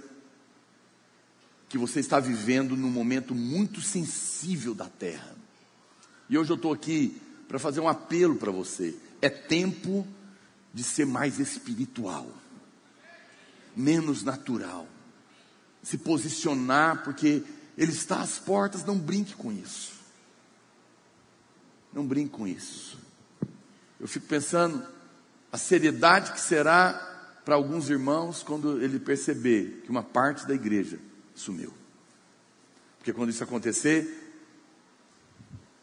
[1.68, 5.34] que você está vivendo num momento muito sensível da terra.
[6.28, 10.06] E hoje eu estou aqui para fazer um apelo para você: é tempo
[10.72, 12.28] de ser mais espiritual,
[13.76, 14.88] menos natural
[15.84, 17.44] se posicionar, porque
[17.78, 19.92] Ele está às portas, não brinque com isso.
[21.92, 22.98] Não brinque com isso.
[24.00, 24.84] Eu fico pensando
[25.52, 26.92] a seriedade que será
[27.44, 30.98] para alguns irmãos quando ele perceber que uma parte da igreja
[31.34, 31.72] sumiu.
[32.98, 34.32] Porque quando isso acontecer,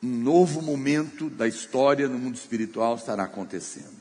[0.02, 3.96] um novo momento da história no mundo espiritual estará acontecendo.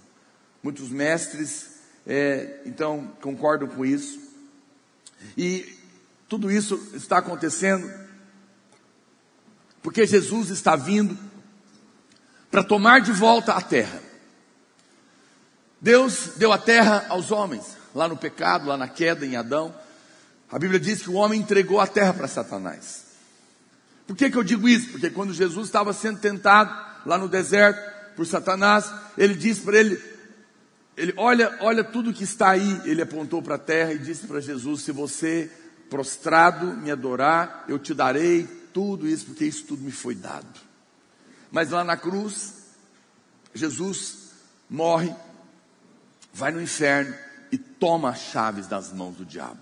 [0.62, 1.70] Muitos mestres,
[2.06, 4.18] é, então, concordam com isso.
[5.36, 5.79] E
[6.30, 7.90] tudo isso está acontecendo
[9.82, 11.18] porque Jesus está vindo
[12.52, 14.00] para tomar de volta a terra.
[15.80, 19.74] Deus deu a terra aos homens, lá no pecado, lá na queda em Adão.
[20.48, 23.06] A Bíblia diz que o homem entregou a terra para Satanás.
[24.06, 24.90] Por que, que eu digo isso?
[24.90, 26.72] Porque quando Jesus estava sendo tentado
[27.06, 28.88] lá no deserto por Satanás,
[29.18, 30.00] ele disse para ele:
[30.96, 32.82] ele olha, olha tudo que está aí.
[32.84, 35.50] Ele apontou para a terra e disse para Jesus: se você
[35.90, 40.46] prostrado me adorar, eu te darei tudo isso, porque isso tudo me foi dado.
[41.50, 42.54] Mas lá na cruz,
[43.52, 44.30] Jesus
[44.70, 45.12] morre,
[46.32, 47.14] vai no inferno
[47.50, 49.58] e toma as chaves das mãos do diabo.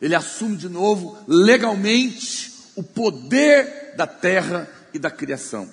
[0.00, 5.68] Ele assume de novo, legalmente, o poder da terra e da criação.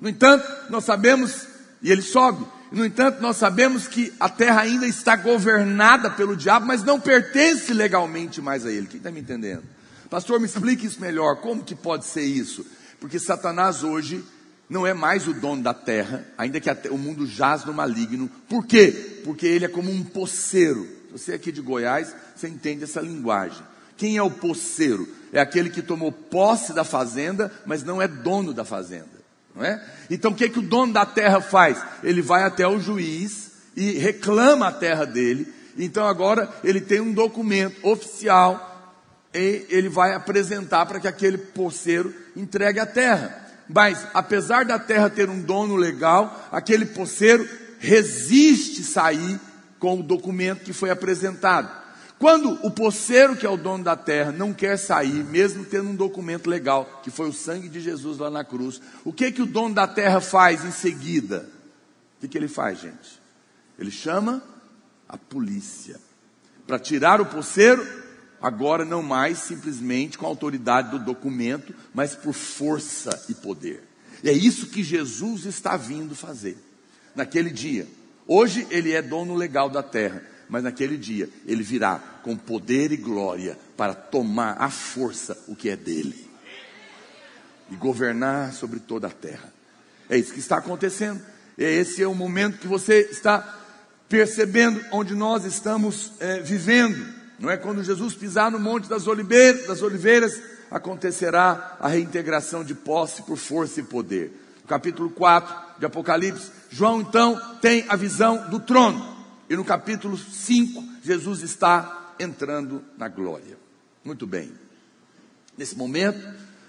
[0.00, 1.46] No entanto, nós sabemos,
[1.80, 6.66] e ele sobe, no entanto, nós sabemos que a terra ainda está governada pelo diabo,
[6.66, 8.86] mas não pertence legalmente mais a ele.
[8.86, 9.62] Quem está me entendendo?
[10.10, 11.36] Pastor, me explique isso melhor.
[11.36, 12.66] Como que pode ser isso?
[13.00, 14.22] Porque Satanás hoje
[14.68, 18.30] não é mais o dono da terra, ainda que o mundo jaz no maligno.
[18.48, 19.20] Por quê?
[19.24, 20.86] Porque ele é como um poceiro.
[21.10, 23.62] Você aqui de Goiás, você entende essa linguagem.
[23.96, 25.08] Quem é o poceiro?
[25.32, 29.17] É aquele que tomou posse da fazenda, mas não é dono da fazenda
[29.58, 29.82] não é?
[30.08, 31.82] Então o que, é que o dono da terra faz?
[32.02, 35.52] Ele vai até o juiz e reclama a terra dele.
[35.76, 38.94] Então agora ele tem um documento oficial
[39.34, 43.46] e ele vai apresentar para que aquele poceiro entregue a terra.
[43.68, 47.46] Mas apesar da terra ter um dono legal, aquele poceiro
[47.80, 49.38] resiste sair
[49.78, 51.68] com o documento que foi apresentado.
[52.18, 55.94] Quando o poceiro, que é o dono da terra, não quer sair, mesmo tendo um
[55.94, 59.46] documento legal, que foi o sangue de Jesus lá na cruz, o que que o
[59.46, 61.48] dono da terra faz em seguida?
[62.16, 63.20] O que, que ele faz, gente?
[63.78, 64.42] Ele chama
[65.08, 66.00] a polícia
[66.66, 67.86] para tirar o poceiro,
[68.42, 73.84] agora não mais simplesmente com a autoridade do documento, mas por força e poder.
[74.24, 76.58] E é isso que Jesus está vindo fazer
[77.14, 77.86] naquele dia.
[78.26, 82.96] Hoje ele é dono legal da terra mas naquele dia ele virá com poder e
[82.96, 86.28] glória para tomar à força o que é dele
[87.70, 89.52] e governar sobre toda a terra.
[90.08, 91.20] É isso que está acontecendo.
[91.56, 93.56] Esse é o momento que você está
[94.08, 97.06] percebendo onde nós estamos é, vivendo.
[97.38, 102.74] Não é quando Jesus pisar no monte das oliveiras, das oliveiras, acontecerá a reintegração de
[102.74, 104.32] posse por força e poder.
[104.66, 109.17] Capítulo 4 de Apocalipse, João então tem a visão do trono.
[109.48, 113.58] E no capítulo 5, Jesus está entrando na glória.
[114.04, 114.52] Muito bem.
[115.56, 116.20] Nesse momento,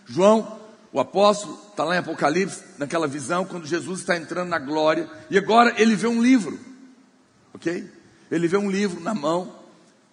[0.05, 0.59] João
[0.91, 5.37] O apóstolo está lá em Apocalipse, naquela visão, quando Jesus está entrando na glória, e
[5.37, 6.59] agora ele vê um livro,
[7.53, 7.87] ok?
[8.31, 9.55] Ele vê um livro na mão,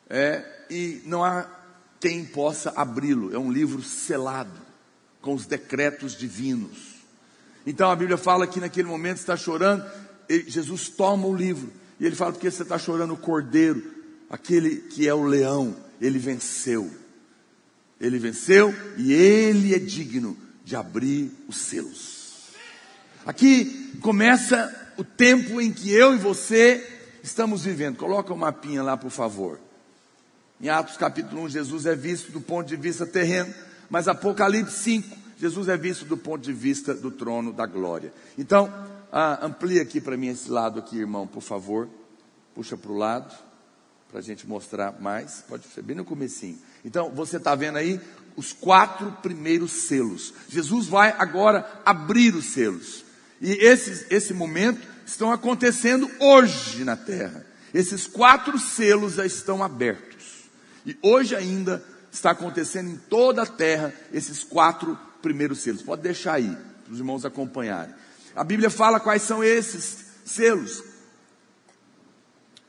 [0.09, 1.47] é, e não há
[1.99, 4.61] quem possa abri-lo, é um livro selado,
[5.23, 6.97] com os decretos divinos.
[7.67, 9.83] Então a Bíblia fala que naquele momento está chorando,
[10.29, 13.83] Jesus toma o livro, e ele fala: porque você está chorando o cordeiro,
[14.29, 16.91] aquele que é o leão, ele venceu.
[18.01, 22.17] Ele venceu e ele é digno de abrir os selos.
[23.25, 26.85] Aqui começa o tempo em que eu e você
[27.23, 27.97] estamos vivendo.
[27.97, 29.59] Coloca o mapinha lá, por favor.
[30.61, 33.53] Em Atos capítulo 1, Jesus é visto do ponto de vista terreno,
[33.91, 38.13] mas Apocalipse 5, Jesus é visto do ponto de vista do trono da glória.
[38.39, 38.73] Então,
[39.19, 41.89] ah, amplia aqui para mim esse lado aqui, irmão, por favor.
[42.55, 43.35] Puxa para o lado,
[44.11, 45.43] para a gente mostrar mais.
[45.49, 46.59] Pode ser bem no comecinho.
[46.85, 47.99] Então, você está vendo aí
[48.37, 50.35] os quatro primeiros selos.
[50.51, 53.07] Jesus vai agora abrir os selos.
[53.41, 57.47] E esses, esse momento estão acontecendo hoje na terra.
[57.73, 60.45] Esses quatro selos já estão abertos.
[60.85, 65.81] E hoje ainda está acontecendo em toda a terra esses quatro primeiros selos.
[65.81, 67.95] Pode deixar aí, para os irmãos acompanharem.
[68.37, 70.85] A Bíblia fala quais são esses selos.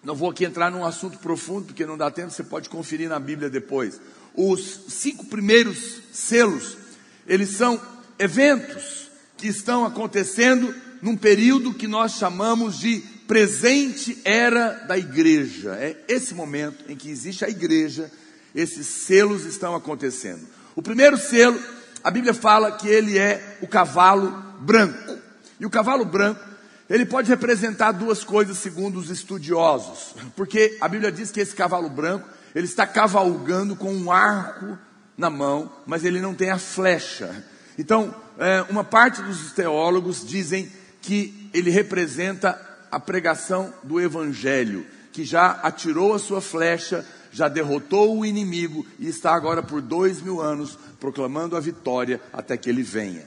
[0.03, 3.19] Não vou aqui entrar num assunto profundo, porque não dá tempo, você pode conferir na
[3.19, 3.99] Bíblia depois
[4.37, 6.77] os cinco primeiros selos,
[7.25, 7.81] eles são
[8.19, 15.75] eventos que estão acontecendo num período que nós chamamos de presente era da igreja.
[15.75, 18.11] É esse momento em que existe a igreja,
[18.53, 20.47] esses selos estão acontecendo.
[20.75, 21.59] O primeiro selo,
[22.03, 25.16] a Bíblia fala que ele é o cavalo branco.
[25.59, 26.41] E o cavalo branco,
[26.89, 31.89] ele pode representar duas coisas segundo os estudiosos, porque a Bíblia diz que esse cavalo
[31.89, 34.77] branco ele está cavalgando com um arco
[35.17, 37.43] na mão, mas ele não tem a flecha.
[37.77, 42.59] Então, é, uma parte dos teólogos dizem que ele representa
[42.91, 49.07] a pregação do Evangelho, que já atirou a sua flecha, já derrotou o inimigo e
[49.07, 53.25] está agora por dois mil anos proclamando a vitória até que ele venha.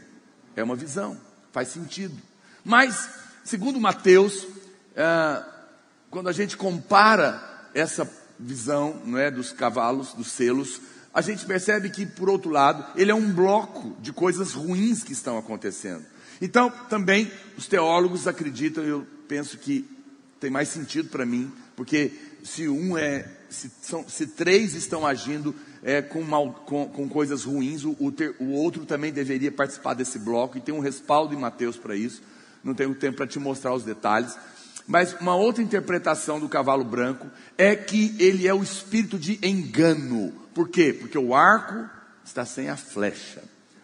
[0.57, 1.17] É uma visão,
[1.53, 2.17] faz sentido.
[2.65, 3.09] Mas,
[3.45, 4.47] segundo Mateus,
[4.95, 5.43] é,
[6.11, 8.09] quando a gente compara essa
[8.39, 10.81] visão não é, dos cavalos, dos selos,
[11.13, 15.13] a gente percebe que, por outro lado, ele é um bloco de coisas ruins que
[15.13, 16.05] estão acontecendo.
[16.41, 19.85] Então, também, os teólogos acreditam, eu penso que
[20.39, 25.55] tem mais sentido para mim, porque se um é, se, são, se três estão agindo
[25.83, 29.95] é, com, mal, com, com coisas ruins, o, o, ter, o outro também deveria participar
[29.95, 32.23] desse bloco, e tem um respaldo em Mateus para isso.
[32.63, 34.37] Não tenho tempo para te mostrar os detalhes,
[34.87, 40.33] mas uma outra interpretação do cavalo branco é que ele é o espírito de engano.
[40.55, 40.93] Por quê?
[40.93, 41.89] Porque o arco
[42.25, 43.43] está sem a flecha.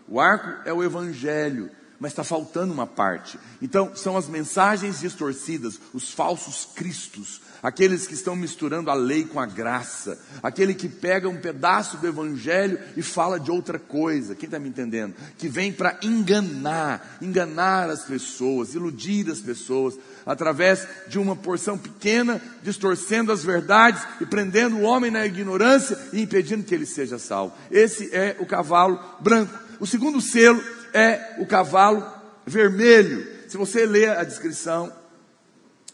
[0.08, 3.38] O arco é o evangelho, mas está faltando uma parte.
[3.62, 9.40] Então, são as mensagens distorcidas, os falsos cristos, aqueles que estão misturando a lei com
[9.40, 14.34] a graça, aquele que pega um pedaço do evangelho e fala de outra coisa.
[14.34, 15.14] Quem está me entendendo?
[15.38, 22.40] Que vem para enganar, enganar as pessoas, iludir as pessoas, através de uma porção pequena,
[22.62, 27.54] distorcendo as verdades e prendendo o homem na ignorância e impedindo que ele seja salvo.
[27.70, 29.56] Esse é o cavalo branco.
[29.78, 32.04] O segundo selo é o cavalo
[32.46, 33.26] vermelho.
[33.48, 34.92] Se você ler a descrição,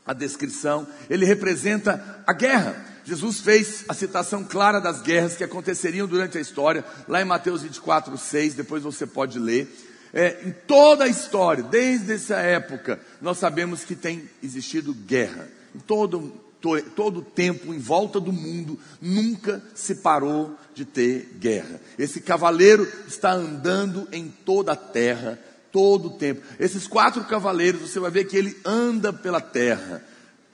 [0.07, 2.93] a descrição, ele representa a guerra.
[3.05, 7.63] Jesus fez a citação clara das guerras que aconteceriam durante a história, lá em Mateus
[7.63, 9.69] 24, 6, depois você pode ler.
[10.13, 15.49] É, em toda a história, desde essa época, nós sabemos que tem existido guerra.
[15.75, 21.37] Em todo, to, todo o tempo, em volta do mundo, nunca se parou de ter
[21.39, 21.81] guerra.
[21.99, 25.39] Esse cavaleiro está andando em toda a terra,
[25.73, 26.43] todo o tempo.
[26.61, 30.05] Esses quatro cavaleiros, você vai ver que ele anda pela terra,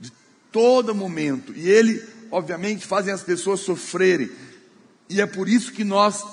[0.00, 0.11] de
[0.52, 1.52] todo momento.
[1.54, 4.31] E ele, obviamente, fazem as pessoas sofrerem.
[5.11, 6.24] E é por isso que nós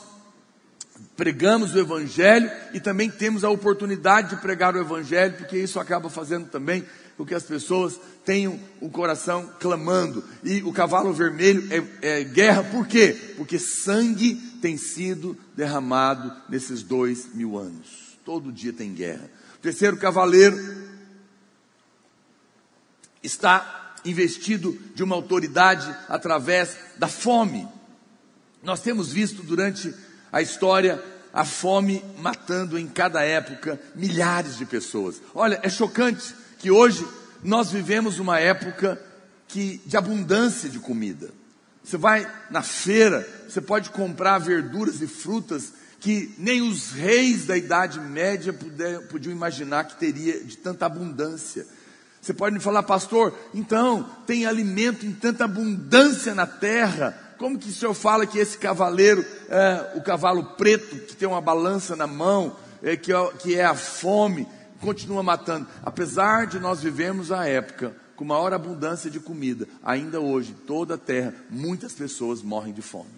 [1.17, 6.09] pregamos o Evangelho e também temos a oportunidade de pregar o Evangelho, porque isso acaba
[6.09, 6.85] fazendo também
[7.17, 10.23] com que as pessoas tenham o coração clamando.
[10.43, 11.67] E o cavalo vermelho
[12.01, 13.15] é, é guerra, por quê?
[13.37, 18.04] Porque sangue tem sido derramado nesses dois mil anos.
[18.25, 19.29] Todo dia tem guerra.
[19.53, 20.57] O terceiro cavaleiro
[23.21, 27.67] está investido de uma autoridade através da fome.
[28.63, 29.93] Nós temos visto durante
[30.31, 31.01] a história,
[31.31, 35.21] a fome matando em cada época milhares de pessoas.
[35.35, 37.07] Olha, é chocante que hoje
[37.43, 38.99] nós vivemos uma época
[39.47, 41.29] que, de abundância de comida.
[41.83, 47.57] Você vai na feira, você pode comprar verduras e frutas que nem os reis da
[47.57, 51.65] Idade Média puder, podiam imaginar que teria de tanta abundância.
[52.21, 57.35] Você pode me falar, pastor, então tem alimento em tanta abundância na terra.
[57.39, 61.41] Como que o senhor fala que esse cavaleiro, é, o cavalo preto, que tem uma
[61.41, 64.47] balança na mão, é, que, é, que é a fome,
[64.79, 65.65] continua matando?
[65.83, 70.99] Apesar de nós vivemos a época com maior abundância de comida, ainda hoje, toda a
[70.99, 73.09] terra, muitas pessoas morrem de fome.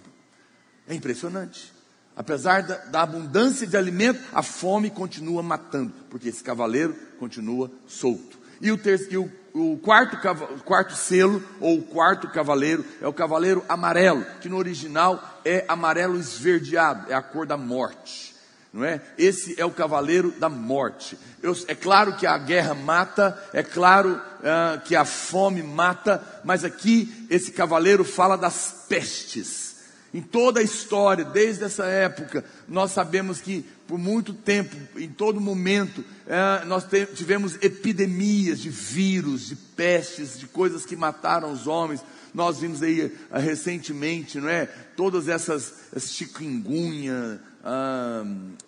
[0.87, 1.75] É impressionante.
[2.17, 8.39] Apesar da, da, abundância de alimento, a fome continua matando, porque esse cavaleiro continua solto.
[8.59, 10.17] E o, terceiro, e o, o quarto,
[10.63, 16.17] quarto selo, ou o quarto cavaleiro, é o cavaleiro amarelo, que no original é amarelo
[16.17, 18.35] esverdeado, é a cor da morte
[18.77, 19.01] não é?
[19.17, 21.17] Esse é o cavaleiro da morte.
[21.41, 26.63] Eu, é claro que a guerra mata, é claro uh, que a fome mata, mas
[26.63, 29.66] aqui esse cavaleiro fala das pestes.
[30.13, 35.39] Em toda a história, desde essa época, nós sabemos que por muito tempo, em todo
[35.39, 36.85] momento, uh, nós
[37.15, 42.03] tivemos epidemias de vírus, de pestes, de coisas que mataram os homens.
[42.33, 44.65] Nós vimos aí uh, recentemente, não é?
[44.95, 47.39] Todas essas, essas chikungunya,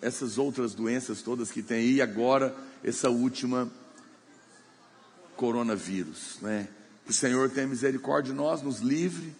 [0.02, 3.70] essas outras doenças todas que tem aí, e agora essa última
[5.36, 6.68] coronavírus, né?
[7.04, 9.34] Que o Senhor tenha misericórdia de nós, nos livre,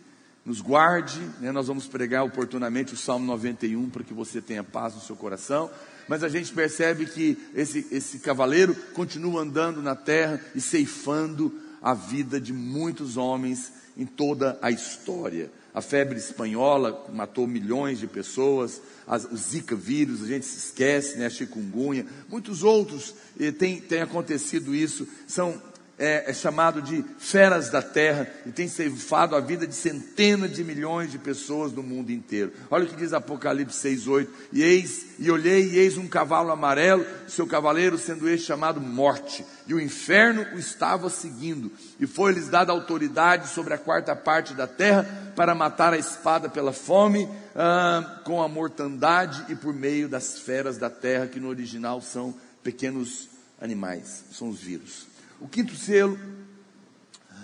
[0.44, 1.52] nos guarde, né?
[1.52, 5.70] Nós vamos pregar oportunamente o Salmo 91 para que você tenha paz no seu coração.
[6.08, 11.94] Mas a gente percebe que esse, esse cavaleiro continua andando na terra e ceifando a
[11.94, 18.82] vida de muitos homens em toda a história a febre espanhola matou milhões de pessoas,
[19.06, 23.80] as, o Zika vírus, a gente se esquece, né, a chikungunya, muitos outros eh, tem,
[23.80, 25.60] tem acontecido isso, são
[26.00, 30.64] é, é, chamado de feras da terra e tem ceifado a vida de centenas de
[30.64, 32.54] milhões de pessoas no mundo inteiro.
[32.70, 37.04] Olha o que diz Apocalipse 6,8: e eis, e olhei, e eis um cavalo amarelo,
[37.28, 41.70] seu cavaleiro sendo este chamado morte, e o inferno o estava seguindo,
[42.00, 46.72] e foi-lhes dada autoridade sobre a quarta parte da terra para matar a espada pela
[46.72, 52.00] fome, ah, com a mortandade e por meio das feras da terra, que no original
[52.00, 53.28] são pequenos
[53.60, 55.09] animais, são os vírus.
[55.40, 56.18] O quinto selo,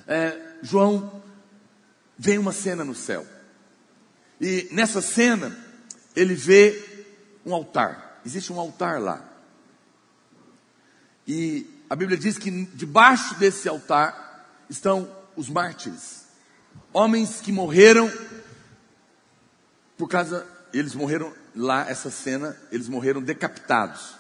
[0.07, 1.23] é, João
[2.19, 3.27] vê uma cena no céu.
[4.41, 5.57] E nessa cena,
[6.15, 7.07] ele vê
[7.45, 8.21] um altar.
[8.25, 9.25] Existe um altar lá.
[11.27, 16.27] E a Bíblia diz que debaixo desse altar estão os mártires.
[16.93, 18.11] Homens que morreram
[19.97, 24.15] por causa, eles morreram lá, essa cena, eles morreram decapitados.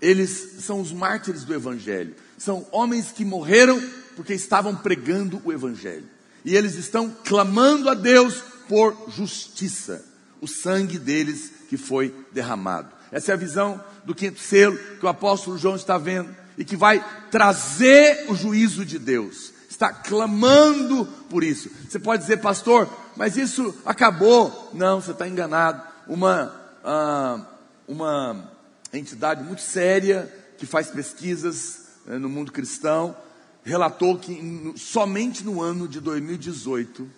[0.00, 2.14] Eles são os mártires do Evangelho.
[2.44, 3.82] São homens que morreram
[4.16, 6.04] porque estavam pregando o Evangelho.
[6.44, 10.04] E eles estão clamando a Deus por justiça.
[10.42, 12.92] O sangue deles que foi derramado.
[13.10, 16.76] Essa é a visão do quinto selo que o apóstolo João está vendo e que
[16.76, 19.54] vai trazer o juízo de Deus.
[19.70, 21.70] Está clamando por isso.
[21.88, 24.70] Você pode dizer, pastor, mas isso acabou.
[24.74, 25.82] Não, você está enganado.
[26.06, 27.40] Uma, ah,
[27.88, 28.52] uma
[28.92, 33.16] entidade muito séria que faz pesquisas né, no mundo cristão,
[33.62, 37.08] relatou que somente no ano de 2018,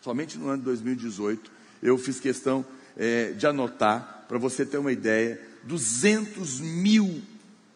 [0.00, 1.50] somente no ano de 2018,
[1.82, 2.64] eu fiz questão
[2.96, 7.22] é, de anotar, para você ter uma ideia, 200 mil,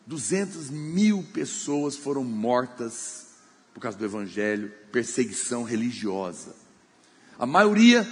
[0.06, 3.26] 200 mil pessoas foram mortas
[3.74, 6.54] por causa do evangelho, perseguição religiosa.
[7.38, 8.06] A maioria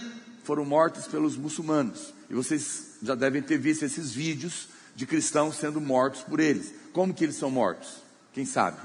[0.45, 2.15] foram mortas pelos muçulmanos.
[2.31, 6.73] E vocês já devem ter visto esses vídeos de cristãos sendo mortos por eles.
[6.93, 8.06] Como que eles são mortos?
[8.37, 8.77] Quem sabe?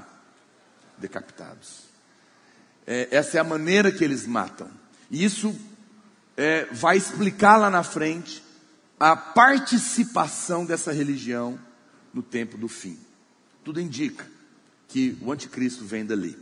[0.96, 1.80] Decapitados.
[2.86, 4.66] É, essa é a maneira que eles matam.
[5.10, 5.54] E isso
[6.38, 8.42] é, vai explicar lá na frente
[8.98, 11.60] a participação dessa religião
[12.14, 12.98] no tempo do fim.
[13.62, 14.26] Tudo indica
[14.88, 16.34] que o anticristo vem dali.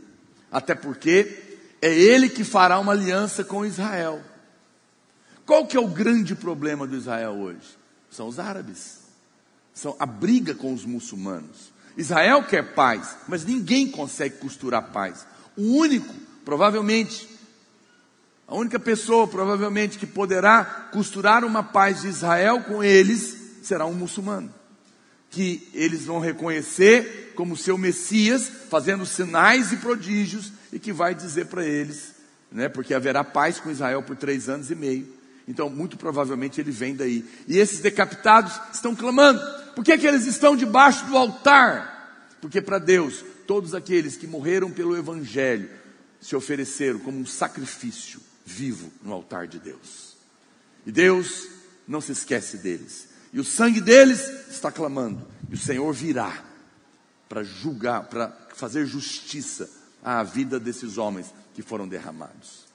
[0.49, 4.23] Até porque é ele que fará uma aliança com Israel.
[5.45, 7.77] Qual que é o grande problema do Israel hoje?
[8.09, 9.01] São os árabes.
[9.73, 11.70] São a briga com os muçulmanos.
[11.97, 15.25] Israel quer paz, mas ninguém consegue costurar paz.
[15.57, 16.13] O único,
[16.45, 17.27] provavelmente,
[18.47, 23.93] a única pessoa, provavelmente, que poderá costurar uma paz de Israel com eles será um
[23.93, 24.53] muçulmano.
[25.29, 31.45] Que eles vão reconhecer como seu Messias, fazendo sinais e prodígios, e que vai dizer
[31.45, 32.13] para eles,
[32.51, 35.07] né, porque haverá paz com Israel por três anos e meio.
[35.47, 37.25] Então, muito provavelmente ele vem daí.
[37.47, 39.41] E esses decapitados estão clamando:
[39.75, 42.35] por que, que eles estão debaixo do altar?
[42.41, 45.69] Porque para Deus, todos aqueles que morreram pelo Evangelho
[46.19, 50.15] se ofereceram como um sacrifício vivo no altar de Deus.
[50.85, 51.47] E Deus
[51.87, 53.09] não se esquece deles.
[53.33, 55.25] E o sangue deles está clamando.
[55.49, 56.43] E o Senhor virá
[57.29, 59.69] para julgar, para fazer justiça
[60.03, 62.65] à vida desses homens que foram derramados.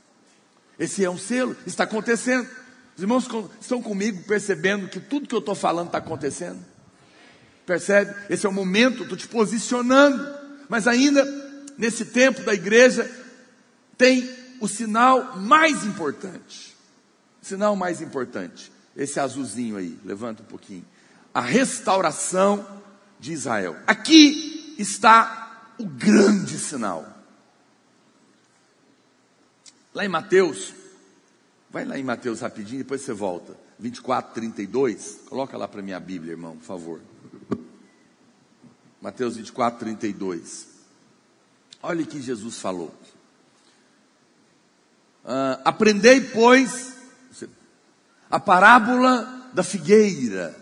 [0.79, 2.49] Esse é um selo, está acontecendo.
[2.97, 3.29] Os irmãos
[3.61, 6.65] estão comigo percebendo que tudo que eu estou falando está acontecendo?
[7.67, 8.15] Percebe?
[8.31, 10.35] Esse é o momento, estou te posicionando.
[10.69, 11.25] Mas ainda,
[11.77, 13.11] nesse tempo da igreja,
[13.99, 14.29] tem
[14.61, 16.77] o sinal mais importante.
[17.43, 18.73] Sinal mais importante.
[18.97, 20.85] Esse azulzinho aí, levanta um pouquinho.
[21.35, 22.67] A restauração
[23.19, 23.77] de Israel.
[23.87, 27.07] Aqui está o grande sinal.
[29.93, 30.73] Lá em Mateus,
[31.71, 33.57] vai lá em Mateus rapidinho, depois você volta.
[33.79, 35.21] 24, 32.
[35.29, 37.01] Coloca lá para minha Bíblia, irmão, por favor.
[39.07, 40.67] Mateus 24, 32.
[41.81, 42.93] Olha o que Jesus falou.
[45.25, 46.93] Uh, aprendei, pois,
[48.29, 50.57] a parábola da figueira,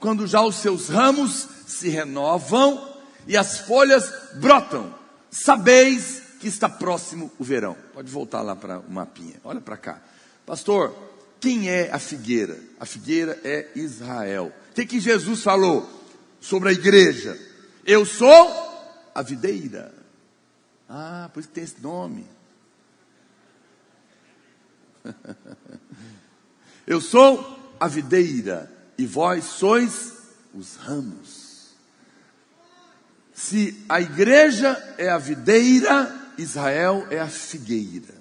[0.00, 2.92] quando já os seus ramos se renovam
[3.24, 4.92] e as folhas brotam,
[5.30, 7.76] sabeis que está próximo o verão.
[7.94, 10.02] Pode voltar lá para o mapinha, olha para cá.
[10.44, 10.92] Pastor,
[11.38, 12.58] quem é a figueira?
[12.80, 14.52] A figueira é Israel.
[14.72, 15.88] O que, que Jesus falou
[16.40, 17.54] sobre a igreja?
[17.86, 19.94] Eu sou a videira.
[20.88, 22.26] Ah, por isso que tem esse nome.
[26.84, 30.14] Eu sou a videira e vós sois
[30.52, 31.74] os ramos.
[33.32, 38.14] Se a igreja é a videira, Israel é a figueira.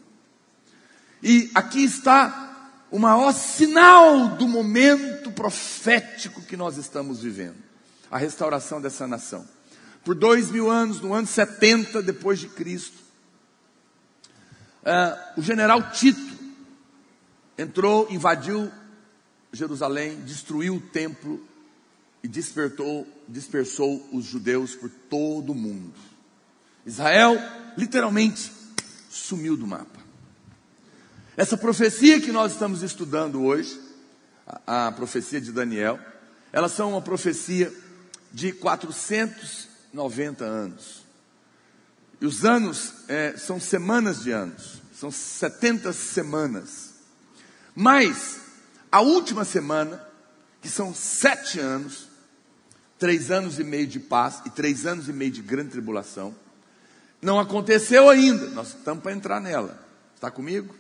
[1.24, 7.66] E aqui está o maior sinal do momento profético que nós estamos vivendo
[8.12, 9.55] a restauração dessa nação.
[10.06, 12.98] Por dois mil anos, no ano 70 depois de Cristo,
[14.84, 16.36] uh, o general Tito
[17.58, 18.72] entrou, invadiu
[19.52, 21.44] Jerusalém, destruiu o templo
[22.22, 25.94] e despertou, dispersou os judeus por todo o mundo.
[26.86, 27.36] Israel,
[27.76, 28.52] literalmente,
[29.10, 30.00] sumiu do mapa.
[31.36, 33.80] Essa profecia que nós estamos estudando hoje,
[34.68, 36.00] a, a profecia de Daniel,
[36.54, 37.74] elas são uma profecia
[38.32, 38.52] de
[39.96, 41.06] 490 anos.
[42.20, 46.96] E os anos é, são semanas de anos, são 70 semanas.
[47.74, 48.40] Mas
[48.92, 50.06] a última semana,
[50.62, 52.08] que são sete anos,
[53.00, 56.36] três anos e meio de paz e três anos e meio de grande tribulação,
[57.22, 58.48] não aconteceu ainda.
[58.52, 59.80] Nós estamos para entrar nela.
[60.16, 60.74] Está comigo?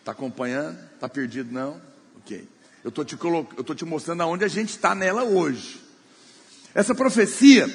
[0.00, 0.78] Está acompanhando?
[0.94, 1.80] Está perdido não?
[2.18, 2.48] Ok.
[2.82, 3.16] Eu estou te,
[3.76, 5.80] te mostrando aonde a gente está nela hoje.
[6.74, 7.68] Essa profecia,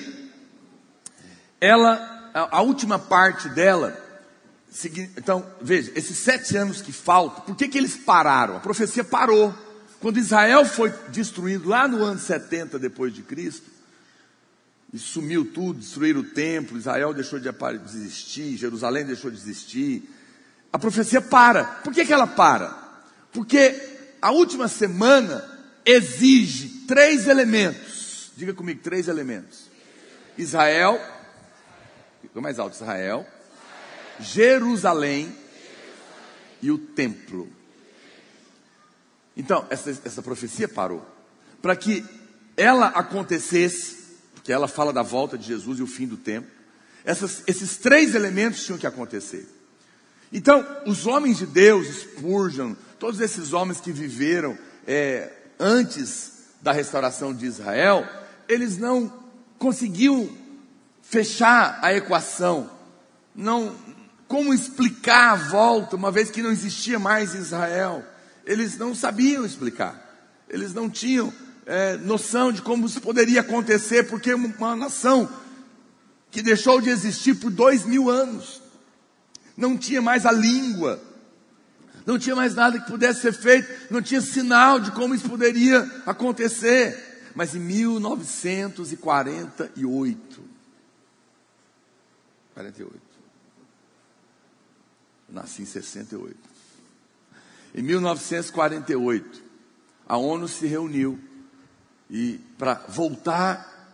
[1.59, 4.05] ela, a, a última parte dela,
[5.17, 8.57] então, veja, esses sete anos que faltam, por que, que eles pararam?
[8.57, 9.53] A profecia parou.
[9.99, 13.65] Quando Israel foi destruído lá no ano 70 depois de Cristo,
[14.93, 20.09] e sumiu tudo, destruíram o templo, Israel deixou de existir, Jerusalém deixou de existir.
[20.71, 21.63] A profecia para.
[21.65, 22.69] Por que, que ela para?
[23.33, 23.75] Porque
[24.21, 25.43] a última semana
[25.85, 28.31] exige três elementos.
[28.37, 29.67] Diga comigo, três elementos.
[30.37, 30.99] Israel,
[32.27, 33.25] ficou mais alto, Israel,
[34.19, 35.33] Jerusalém
[36.61, 37.49] e o templo.
[39.35, 41.05] Então, essa, essa profecia parou.
[41.61, 42.03] Para que
[42.55, 43.97] ela acontecesse,
[44.33, 46.47] porque ela fala da volta de Jesus e o fim do tempo,
[47.05, 49.47] essas, esses três elementos tinham que acontecer.
[50.31, 57.33] Então, os homens de Deus, Spurgeon, todos esses homens que viveram é, antes da restauração
[57.33, 58.05] de Israel,
[58.49, 59.13] eles não
[59.57, 60.29] conseguiam
[61.09, 62.69] fechar a equação,
[63.33, 63.73] não,
[64.27, 68.03] como explicar a volta, uma vez que não existia mais Israel.
[68.45, 71.33] Eles não sabiam explicar, eles não tinham
[71.65, 75.29] é, noção de como isso poderia acontecer, porque uma nação
[76.29, 78.61] que deixou de existir por dois mil anos,
[79.55, 81.01] não tinha mais a língua,
[82.05, 85.89] não tinha mais nada que pudesse ser feito, não tinha sinal de como isso poderia
[86.05, 87.05] acontecer.
[87.35, 90.56] Mas em 1948,
[92.57, 92.99] 48,
[95.29, 96.35] nasci em 68.
[97.75, 99.43] Em 1948,
[100.07, 101.19] a ONU se reuniu
[102.09, 103.93] e para voltar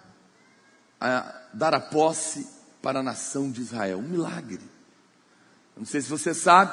[0.97, 2.47] a dar a posse
[2.81, 4.61] para a nação de Israel, um milagre.
[5.75, 6.71] Não sei se você sabe,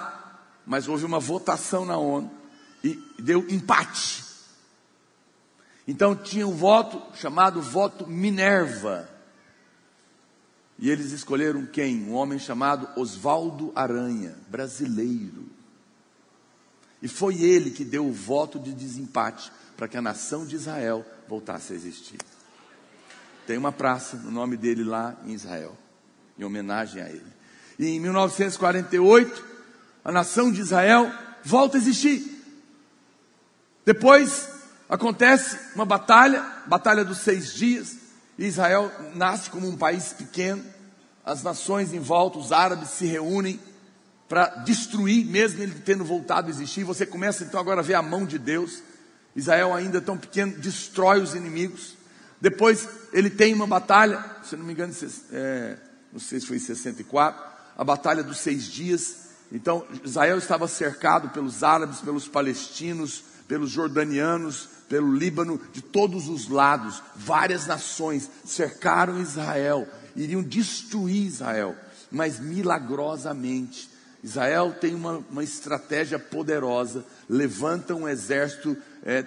[0.64, 2.30] mas houve uma votação na ONU
[2.84, 4.24] e deu empate.
[5.88, 9.08] Então tinha um voto chamado voto Minerva.
[10.80, 12.02] E eles escolheram quem?
[12.04, 15.46] Um homem chamado Oswaldo Aranha, brasileiro.
[17.02, 21.04] E foi ele que deu o voto de desempate para que a nação de Israel
[21.28, 22.18] voltasse a existir.
[23.46, 25.76] Tem uma praça no nome dele lá em Israel,
[26.38, 27.32] em homenagem a ele.
[27.78, 29.44] E em 1948,
[30.02, 31.12] a nação de Israel
[31.44, 32.42] volta a existir.
[33.84, 34.48] Depois
[34.88, 37.96] acontece uma batalha, batalha dos seis dias,
[38.46, 40.64] Israel nasce como um país pequeno,
[41.24, 43.60] as nações em volta, os árabes se reúnem
[44.28, 46.84] para destruir, mesmo ele tendo voltado a existir.
[46.84, 48.82] Você começa então agora a ver a mão de Deus.
[49.36, 51.96] Israel ainda tão pequeno, destrói os inimigos.
[52.40, 54.94] Depois ele tem uma batalha, se não me engano,
[55.32, 55.76] é,
[56.12, 57.44] não sei se foi em 64,
[57.76, 59.28] a batalha dos seis dias.
[59.52, 66.48] Então Israel estava cercado pelos árabes, pelos palestinos, pelos jordanianos, pelo Líbano, de todos os
[66.48, 69.86] lados, várias nações cercaram Israel,
[70.16, 71.76] iriam destruir Israel,
[72.10, 73.88] mas milagrosamente,
[74.22, 79.24] Israel tem uma, uma estratégia poderosa, levanta um exército é,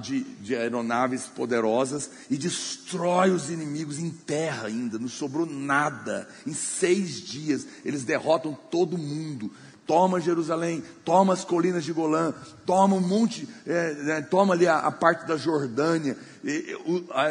[0.00, 6.28] de, de aeronaves poderosas e destrói os inimigos em terra ainda, não sobrou nada.
[6.46, 9.50] Em seis dias, eles derrotam todo mundo
[9.86, 12.34] toma Jerusalém, toma as colinas de Golã,
[12.66, 17.30] toma um monte, é, é, toma ali a, a, parte da Jordânia, e, o, a,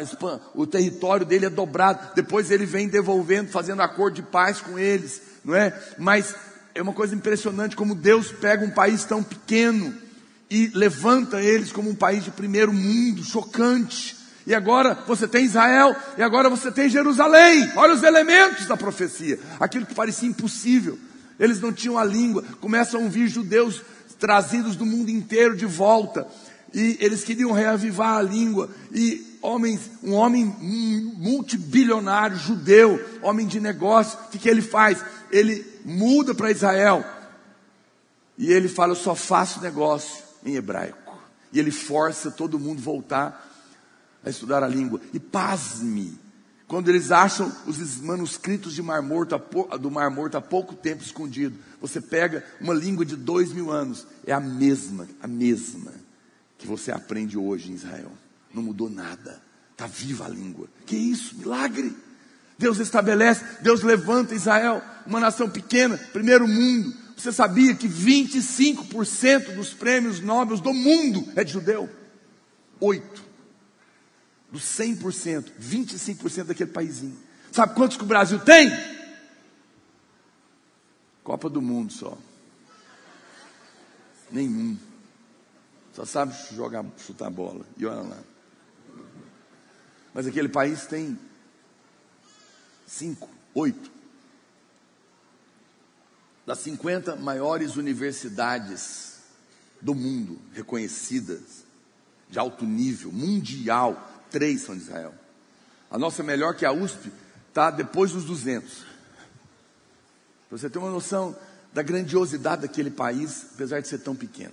[0.54, 5.20] o território dele é dobrado, depois ele vem devolvendo, fazendo acordo de paz com eles,
[5.44, 5.78] não é?
[5.98, 6.34] Mas
[6.74, 9.94] é uma coisa impressionante como Deus pega um país tão pequeno
[10.50, 14.16] e levanta eles como um país de primeiro mundo, chocante.
[14.46, 17.68] E agora você tem Israel, e agora você tem Jerusalém.
[17.74, 19.40] Olha os elementos da profecia.
[19.58, 20.96] Aquilo que parecia impossível.
[21.38, 22.42] Eles não tinham a língua.
[22.60, 23.82] Começam a vir judeus
[24.18, 26.26] trazidos do mundo inteiro de volta.
[26.74, 28.68] E eles queriam reavivar a língua.
[28.92, 30.44] E homens, um homem
[31.16, 35.02] multibilionário, judeu, homem de negócio, o que, que ele faz?
[35.30, 37.04] Ele muda para Israel.
[38.36, 41.16] E ele fala: Eu só faço negócio em hebraico.
[41.52, 43.44] E ele força todo mundo voltar
[44.24, 45.00] a estudar a língua.
[45.12, 46.18] E pasme,
[46.68, 49.40] quando eles acham os manuscritos de Mar Morto,
[49.78, 54.06] do Mar Morto há pouco tempo escondido, você pega uma língua de dois mil anos,
[54.26, 55.92] é a mesma, a mesma
[56.58, 58.10] que você aprende hoje em Israel.
[58.52, 59.40] Não mudou nada,
[59.72, 60.68] está viva a língua.
[60.84, 61.94] Que isso, milagre!
[62.58, 66.92] Deus estabelece, Deus levanta Israel, uma nação pequena, primeiro mundo.
[67.16, 71.88] Você sabia que 25% dos prêmios nobres do mundo é de judeu?
[72.80, 73.25] Oito
[74.56, 77.16] dos 100%, 25% daquele paísinho.
[77.52, 78.70] Sabe quantos que o Brasil tem?
[81.22, 82.16] Copa do Mundo só.
[84.30, 84.78] Nenhum.
[85.92, 87.66] Só sabe jogar, chutar bola.
[87.76, 88.18] E olha lá.
[90.14, 91.18] Mas aquele país tem
[92.86, 93.90] cinco, oito.
[96.46, 99.18] Das 50 maiores universidades
[99.82, 101.64] do mundo, reconhecidas,
[102.30, 105.14] de alto nível, mundial, três são de Israel.
[105.90, 107.10] A nossa melhor que a USP
[107.48, 108.70] está depois dos 200.
[110.50, 111.34] Para você ter uma noção
[111.72, 114.52] da grandiosidade daquele país, apesar de ser tão pequeno.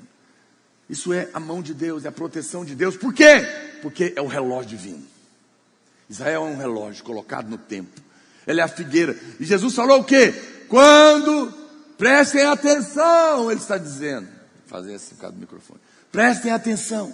[0.89, 2.95] Isso é a mão de Deus, é a proteção de Deus.
[2.95, 3.45] Por quê?
[3.81, 5.05] Porque é o relógio divino.
[6.09, 8.01] Israel é um relógio colocado no tempo.
[8.47, 9.17] Ele é a figueira.
[9.37, 10.31] E Jesus falou o quê?
[10.69, 11.53] Quando
[11.97, 14.27] prestem atenção, ele está dizendo.
[14.27, 15.81] Vou fazer assim por causa do microfone.
[16.09, 17.13] Prestem atenção.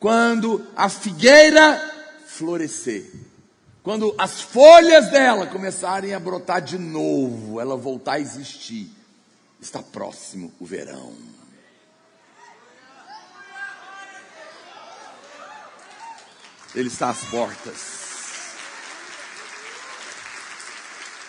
[0.00, 1.95] Quando a figueira
[2.36, 3.10] florescer.
[3.82, 8.90] Quando as folhas dela começarem a brotar de novo, ela voltar a existir,
[9.60, 11.14] está próximo o verão.
[16.74, 17.96] Ele está às portas.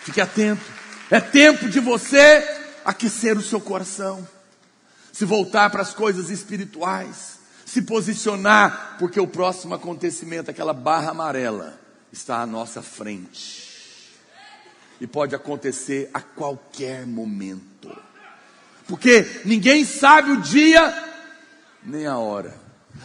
[0.02, 0.64] Fique atento.
[1.10, 2.44] É tempo de você
[2.84, 4.28] aquecer o seu coração,
[5.12, 7.37] se voltar para as coisas espirituais
[7.68, 11.78] se posicionar, porque o próximo acontecimento, aquela barra amarela,
[12.10, 13.68] está à nossa frente.
[14.98, 17.94] E pode acontecer a qualquer momento.
[18.86, 21.10] Porque ninguém sabe o dia
[21.84, 22.56] nem a hora.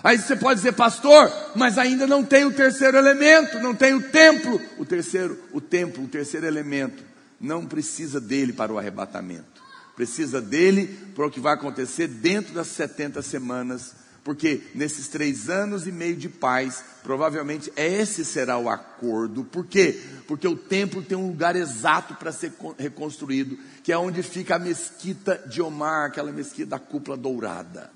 [0.02, 4.02] Aí você pode dizer, pastor, mas ainda não tem o terceiro elemento, não tem o
[4.02, 4.62] templo.
[4.78, 7.04] O terceiro, o templo, o terceiro elemento,
[7.38, 9.62] não precisa dele para o arrebatamento.
[9.94, 15.86] Precisa dele para o que vai acontecer dentro das 70 semanas porque nesses três anos
[15.86, 19.44] e meio de paz, provavelmente esse será o acordo.
[19.44, 20.00] Por quê?
[20.28, 24.60] Porque o templo tem um lugar exato para ser reconstruído, que é onde fica a
[24.60, 27.92] mesquita de Omar, aquela mesquita da cúpula dourada.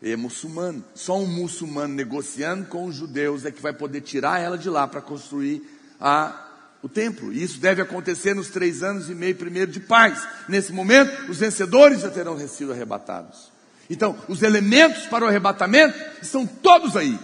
[0.00, 0.84] É muçulmano.
[0.94, 4.86] Só um muçulmano negociando com os judeus é que vai poder tirar ela de lá
[4.86, 5.62] para construir
[6.00, 6.46] a
[6.82, 7.30] o templo.
[7.32, 10.26] E isso deve acontecer nos três anos e meio primeiro de paz.
[10.48, 13.49] Nesse momento, os vencedores já terão sido arrebatados.
[13.90, 17.18] Então, os elementos para o arrebatamento estão todos aí.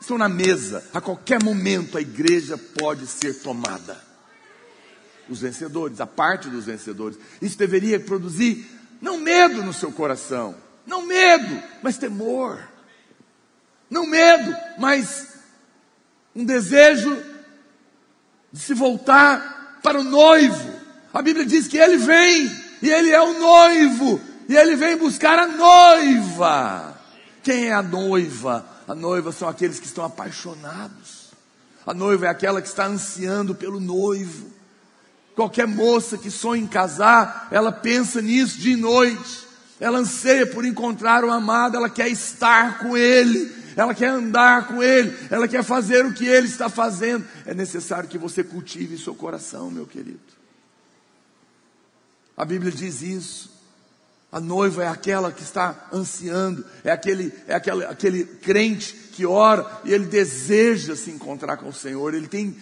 [0.00, 0.84] Estão na mesa.
[0.92, 3.96] A qualquer momento a igreja pode ser tomada.
[5.28, 7.16] Os vencedores, a parte dos vencedores.
[7.40, 8.68] Isso deveria produzir
[9.00, 12.60] não medo no seu coração, não medo, mas temor.
[13.88, 15.28] Não medo, mas
[16.34, 17.16] um desejo
[18.52, 20.74] de se voltar para o noivo.
[21.14, 22.50] A Bíblia diz que ele vem,
[22.82, 26.98] e ele é o noivo, e ele vem buscar a noiva.
[27.42, 28.66] Quem é a noiva?
[28.86, 31.28] A noiva são aqueles que estão apaixonados.
[31.86, 34.50] A noiva é aquela que está ansiando pelo noivo.
[35.34, 39.46] Qualquer moça que sonha em casar, ela pensa nisso de noite.
[39.78, 44.82] Ela anseia por encontrar o amado, ela quer estar com ele ela quer andar com
[44.82, 47.24] Ele, ela quer fazer o que Ele está fazendo.
[47.46, 50.18] É necessário que você cultive seu coração, meu querido.
[52.36, 53.57] A Bíblia diz isso.
[54.30, 59.66] A noiva é aquela que está ansiando, é aquele, é aquele, aquele crente que ora
[59.84, 62.56] e ele deseja se encontrar com o Senhor, ele tem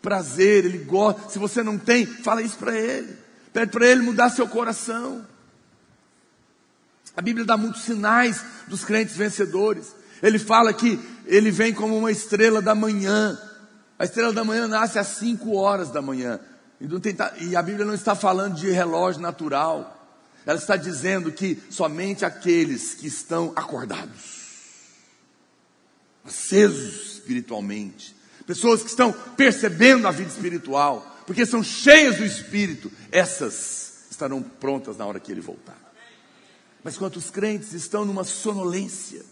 [0.00, 1.28] prazer, ele gosta.
[1.28, 3.14] Se você não tem, fala isso para ele,
[3.52, 5.24] pede para ele mudar seu coração.
[7.14, 9.94] A Bíblia dá muitos sinais dos crentes vencedores.
[10.22, 13.38] Ele fala que ele vem como uma estrela da manhã.
[13.98, 16.40] A estrela da manhã nasce às 5 horas da manhã.
[17.40, 20.01] E a Bíblia não está falando de relógio natural.
[20.44, 24.42] Ela está dizendo que somente aqueles que estão acordados,
[26.24, 28.14] acesos espiritualmente,
[28.46, 34.96] pessoas que estão percebendo a vida espiritual, porque são cheias do Espírito, essas estarão prontas
[34.96, 35.78] na hora que ele voltar.
[36.82, 39.24] Mas quantos crentes estão numa sonolência,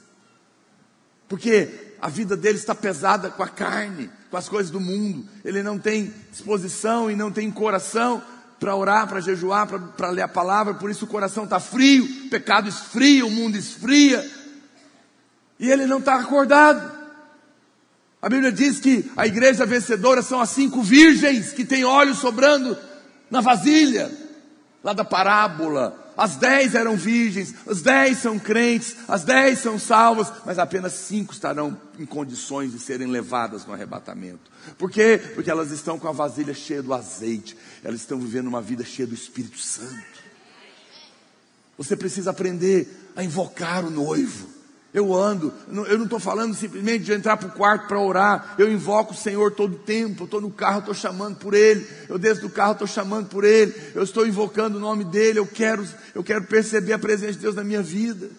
[1.29, 5.29] porque a vida dele está pesada com a carne, com as coisas do mundo.
[5.45, 8.23] Ele não tem disposição e não tem coração
[8.61, 12.29] para orar, para jejuar, para ler a palavra, por isso o coração está frio, o
[12.29, 14.31] pecado esfria, o mundo esfria,
[15.59, 17.01] e ele não está acordado.
[18.21, 22.77] A Bíblia diz que a igreja vencedora são as cinco virgens que têm óleo sobrando
[23.31, 24.13] na vasilha,
[24.85, 30.31] lá da parábola as dez eram virgens, os dez são crentes, as dez são salvas,
[30.45, 34.51] mas apenas cinco estarão em condições de serem levadas no arrebatamento.
[34.77, 35.19] Por quê?
[35.35, 39.09] Porque elas estão com a vasilha cheia do azeite, elas estão vivendo uma vida cheia
[39.09, 40.21] do Espírito Santo.
[41.79, 44.60] Você precisa aprender a invocar o noivo.
[44.93, 48.57] Eu ando, eu não estou falando simplesmente de entrar para o quarto para orar.
[48.59, 50.25] Eu invoco o Senhor todo o tempo.
[50.25, 51.87] Estou no carro, estou chamando por Ele.
[52.09, 53.73] Eu desço do carro, estou chamando por Ele.
[53.95, 55.39] Eu estou invocando o nome dEle.
[55.39, 58.31] Eu quero, eu quero perceber a presença de Deus na minha vida.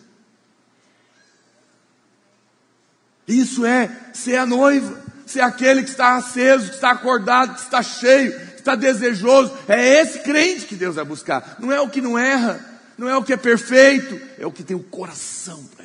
[3.25, 7.81] Isso é ser a noiva, ser aquele que está aceso, que está acordado, que está
[7.81, 9.53] cheio, que está desejoso.
[9.69, 11.55] É esse crente que Deus vai buscar.
[11.59, 12.59] Não é o que não erra,
[12.97, 15.80] não é o que é perfeito, é o que tem o coração para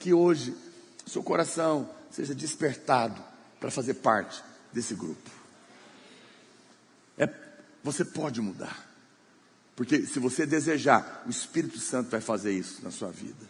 [0.00, 0.56] que hoje
[1.06, 3.22] seu coração seja despertado
[3.60, 4.42] para fazer parte
[4.72, 5.30] desse grupo.
[7.18, 7.28] É,
[7.84, 8.88] você pode mudar.
[9.76, 13.48] Porque se você desejar, o Espírito Santo vai fazer isso na sua vida.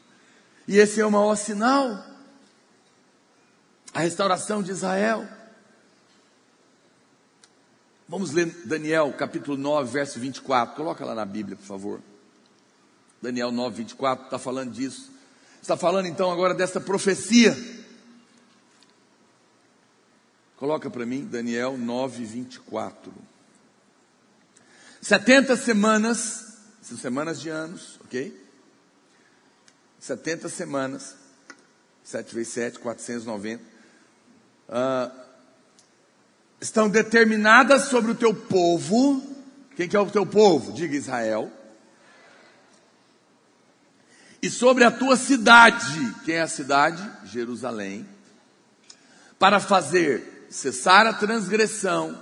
[0.67, 2.05] E esse é o maior sinal.
[3.95, 5.27] A restauração de Israel.
[8.09, 10.75] Vamos ler Daniel capítulo 9, verso 24.
[10.75, 12.01] Coloca lá na Bíblia, por favor.
[13.23, 15.20] Daniel 9, 24 está falando disso.
[15.63, 17.57] Está falando então agora dessa profecia.
[20.57, 23.13] Coloca para mim Daniel 9, 24.
[25.01, 28.39] 70 semanas, são semanas de anos, ok?
[29.99, 31.15] 70 semanas,
[32.05, 33.63] 7 vezes 7, 490,
[34.69, 35.21] uh,
[36.61, 39.23] estão determinadas sobre o teu povo.
[39.77, 40.73] Quem que é o teu povo?
[40.73, 41.51] Diga Israel
[44.43, 47.03] e sobre a tua cidade, quem é a cidade?
[47.25, 48.09] Jerusalém,
[49.39, 52.19] para fazer cessar a transgressão,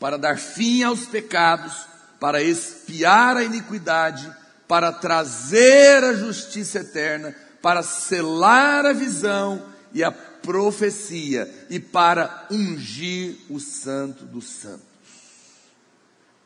[0.00, 1.86] para dar fim aos pecados,
[2.18, 4.30] para expiar a iniquidade,
[4.66, 11.66] para trazer a justiça eterna, para selar a visão e a profecia.
[11.70, 14.86] E para ungir o santo dos santos.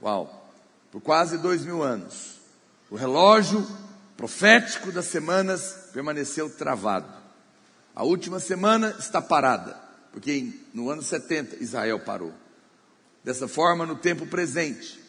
[0.02, 0.38] Uau!
[0.90, 2.36] Por quase dois mil anos,
[2.90, 3.66] o relógio
[4.16, 7.12] profético das semanas permaneceu travado.
[7.94, 9.76] A última semana está parada,
[10.12, 12.32] porque no ano 70 Israel parou.
[13.22, 15.02] Dessa forma, no tempo presente,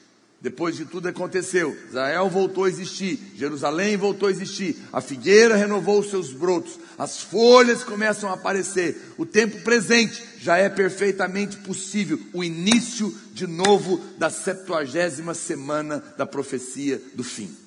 [0.44, 6.02] Depois de tudo aconteceu, Israel voltou a existir, Jerusalém voltou a existir, a figueira renovou
[6.02, 9.14] os seus brotos, as folhas começam a aparecer.
[9.18, 16.26] O tempo presente já é perfeitamente possível, o início de novo da septuagésima semana da
[16.26, 17.63] profecia do fim.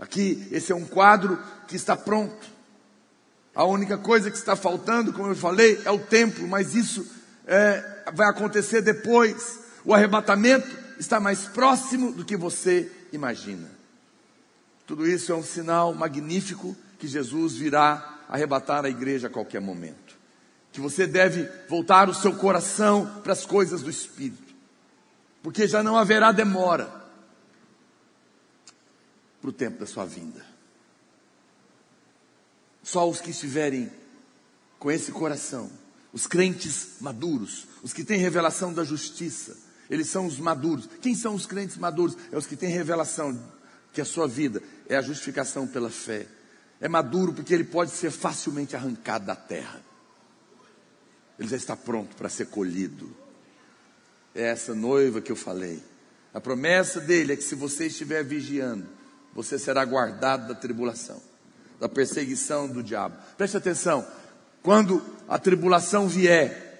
[0.00, 1.38] Aqui, esse é um quadro
[1.68, 2.48] que está pronto.
[3.54, 7.06] A única coisa que está faltando, como eu falei, é o templo, mas isso
[7.46, 9.60] é, vai acontecer depois.
[9.84, 13.68] O arrebatamento está mais próximo do que você imagina.
[14.86, 20.18] Tudo isso é um sinal magnífico que Jesus virá arrebatar a igreja a qualquer momento.
[20.72, 24.54] Que você deve voltar o seu coração para as coisas do Espírito,
[25.42, 26.99] porque já não haverá demora
[29.40, 30.44] para o tempo da sua vinda.
[32.82, 33.90] Só os que estiverem
[34.78, 35.70] com esse coração,
[36.12, 39.56] os crentes maduros, os que têm revelação da justiça,
[39.88, 40.88] eles são os maduros.
[41.00, 42.16] Quem são os crentes maduros?
[42.30, 43.38] É os que têm revelação
[43.92, 46.26] que a sua vida é a justificação pela fé.
[46.80, 49.82] É maduro porque ele pode ser facilmente arrancado da terra.
[51.38, 53.14] Ele já está pronto para ser colhido.
[54.34, 55.82] É essa noiva que eu falei.
[56.32, 58.86] A promessa dele é que se você estiver vigiando,
[59.34, 61.20] você será guardado da tribulação,
[61.78, 63.16] da perseguição do diabo.
[63.36, 64.06] Preste atenção.
[64.62, 66.70] Quando a tribulação vier,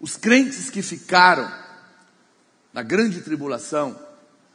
[0.00, 1.50] os crentes que ficaram
[2.72, 3.98] na grande tribulação,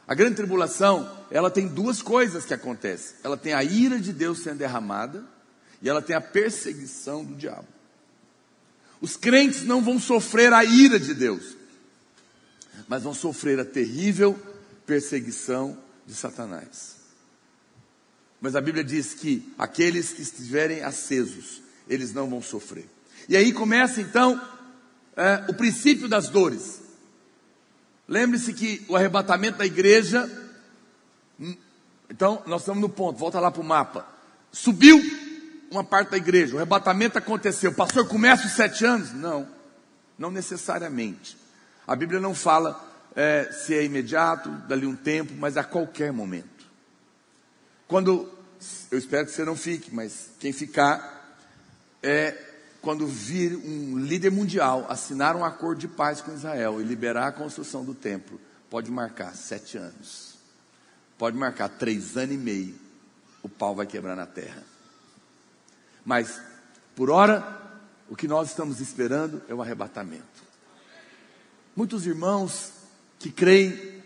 [0.06, 3.16] a grande tribulação, ela tem duas coisas que acontecem.
[3.24, 5.24] Ela tem a ira de Deus sendo derramada
[5.80, 7.66] e ela tem a perseguição do diabo.
[9.00, 11.56] Os crentes não vão sofrer a ira de Deus,
[12.86, 14.38] mas vão sofrer a terrível
[14.84, 16.99] perseguição de Satanás.
[18.40, 22.88] Mas a Bíblia diz que aqueles que estiverem acesos, eles não vão sofrer.
[23.28, 24.40] E aí começa então
[25.16, 26.80] é, o princípio das dores.
[28.08, 30.28] Lembre-se que o arrebatamento da igreja.
[31.38, 31.56] Hum,
[32.08, 34.06] então, nós estamos no ponto, volta lá para o mapa.
[34.50, 35.00] Subiu
[35.70, 37.72] uma parte da igreja, o arrebatamento aconteceu.
[37.72, 39.12] Pastor, começa os sete anos?
[39.12, 39.46] Não,
[40.18, 41.36] não necessariamente.
[41.86, 42.84] A Bíblia não fala
[43.14, 46.59] é, se é imediato, dali um tempo, mas a qualquer momento.
[47.90, 48.30] Quando,
[48.88, 51.36] eu espero que você não fique, mas quem ficar,
[52.00, 52.30] é
[52.80, 57.32] quando vir um líder mundial assinar um acordo de paz com Israel e liberar a
[57.32, 60.36] construção do templo, pode marcar sete anos,
[61.18, 62.76] pode marcar três anos e meio,
[63.42, 64.62] o pau vai quebrar na terra.
[66.04, 66.40] Mas,
[66.94, 67.44] por hora,
[68.08, 70.44] o que nós estamos esperando é o arrebatamento.
[71.74, 72.70] Muitos irmãos
[73.18, 74.00] que creem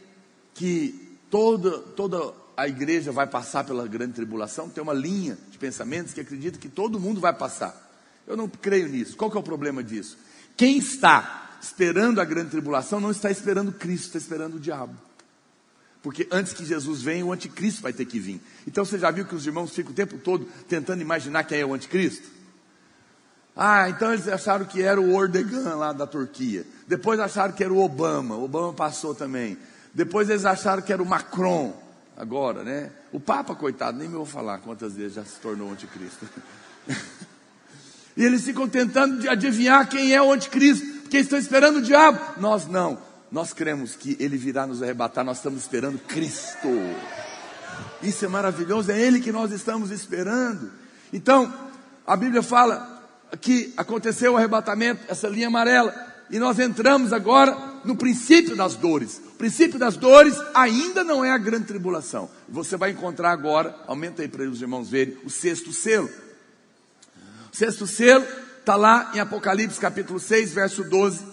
[0.55, 6.13] que toda, toda a igreja vai passar pela grande tribulação, tem uma linha de pensamentos
[6.13, 7.81] que acredita que todo mundo vai passar.
[8.27, 9.17] Eu não creio nisso.
[9.17, 10.17] Qual que é o problema disso?
[10.57, 14.95] Quem está esperando a grande tribulação não está esperando Cristo, está esperando o diabo.
[16.03, 18.41] Porque antes que Jesus venha, o anticristo vai ter que vir.
[18.67, 21.65] Então você já viu que os irmãos ficam o tempo todo tentando imaginar quem é
[21.65, 22.29] o anticristo?
[23.57, 26.67] Ah, então eles acharam que era o Ordegan lá da Turquia.
[26.87, 28.37] Depois acharam que era o Obama.
[28.37, 29.57] O Obama passou também.
[29.95, 31.84] Depois eles acharam que era o Macron.
[32.17, 32.91] Agora, né?
[33.13, 36.29] O Papa, coitado, nem me vou falar quantas vezes já se tornou anticristo.
[38.17, 42.41] E eles ficam tentando adivinhar quem é o anticristo, porque estão esperando o diabo.
[42.41, 42.97] Nós não.
[43.31, 46.69] Nós cremos que ele virá nos arrebatar, nós estamos esperando Cristo.
[48.01, 50.71] Isso é maravilhoso, é ele que nós estamos esperando.
[51.13, 51.53] Então,
[52.07, 53.03] a Bíblia fala
[53.41, 55.93] que aconteceu o arrebatamento, essa linha amarela,
[56.31, 59.19] e nós entramos agora no princípio das dores.
[59.19, 62.31] O princípio das dores ainda não é a grande tribulação.
[62.49, 66.11] Você vai encontrar agora, aumenta aí para os irmãos verem, o sexto selo.
[67.53, 68.27] Sexto selo
[68.59, 71.25] está lá em Apocalipse capítulo 6, verso 12.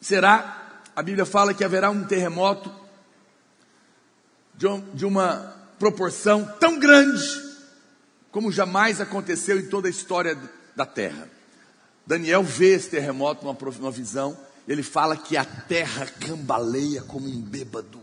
[0.00, 2.72] Será, a Bíblia fala que haverá um terremoto
[4.54, 7.48] de, um, de uma proporção tão grande
[8.30, 10.38] como jamais aconteceu em toda a história
[10.76, 11.28] da terra.
[12.08, 14.34] Daniel vê esse terremoto numa, visão,
[14.66, 18.00] ele fala que a terra cambaleia como um bêbado.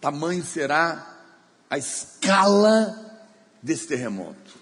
[0.00, 1.14] Tamanho será
[1.68, 3.20] a escala
[3.62, 4.58] desse terremoto.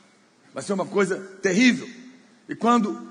[0.52, 1.88] Vai ser uma coisa terrível.
[2.48, 3.08] E quando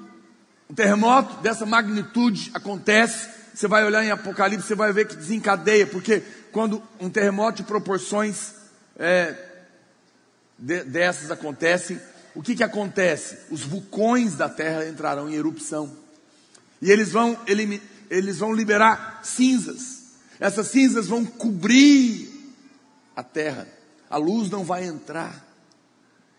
[0.70, 5.88] um terremoto dessa magnitude acontece, você vai olhar em Apocalipse, você vai ver que desencadeia,
[5.88, 8.56] porque quando um terremoto de proporções
[8.98, 9.38] é,
[10.60, 11.98] de, dessas acontecem,
[12.36, 13.38] o que, que acontece?
[13.52, 15.92] Os vulcões da terra entrarão em erupção.
[16.82, 17.40] E eles vão,
[18.10, 20.04] eles vão liberar cinzas.
[20.40, 22.30] Essas cinzas vão cobrir
[23.16, 23.68] a terra.
[24.10, 25.46] A luz não vai entrar.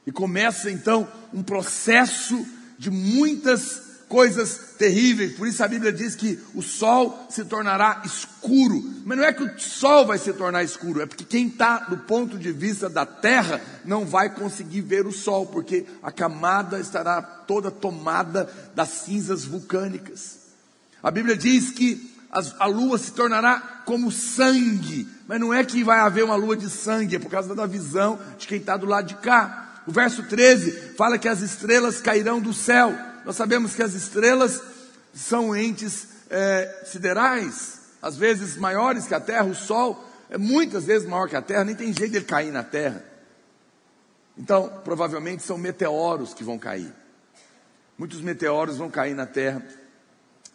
[0.07, 2.45] E começa então um processo
[2.79, 5.33] de muitas coisas terríveis.
[5.33, 8.81] Por isso a Bíblia diz que o sol se tornará escuro.
[9.05, 11.99] Mas não é que o sol vai se tornar escuro, é porque quem está do
[11.99, 17.21] ponto de vista da terra não vai conseguir ver o sol, porque a camada estará
[17.21, 20.39] toda tomada das cinzas vulcânicas.
[21.03, 25.99] A Bíblia diz que a lua se tornará como sangue, mas não é que vai
[25.99, 29.09] haver uma lua de sangue, é por causa da visão de quem está do lado
[29.09, 29.83] de cá.
[29.89, 32.97] O verso 13 fala que as estrelas cairão do céu.
[33.25, 34.61] Nós sabemos que as estrelas
[35.15, 41.09] são entes é, siderais, às vezes maiores que a Terra, o Sol é muitas vezes
[41.09, 43.05] maior que a Terra, nem tem jeito dele cair na Terra.
[44.37, 46.93] Então, provavelmente são meteoros que vão cair.
[47.97, 49.65] Muitos meteoros vão cair na Terra.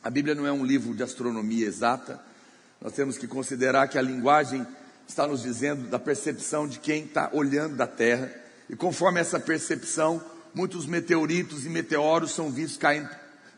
[0.03, 2.19] A Bíblia não é um livro de astronomia exata.
[2.81, 4.67] Nós temos que considerar que a linguagem
[5.07, 8.29] está nos dizendo da percepção de quem está olhando da Terra.
[8.69, 10.21] E conforme essa percepção,
[10.53, 13.09] muitos meteoritos e meteoros são vistos caindo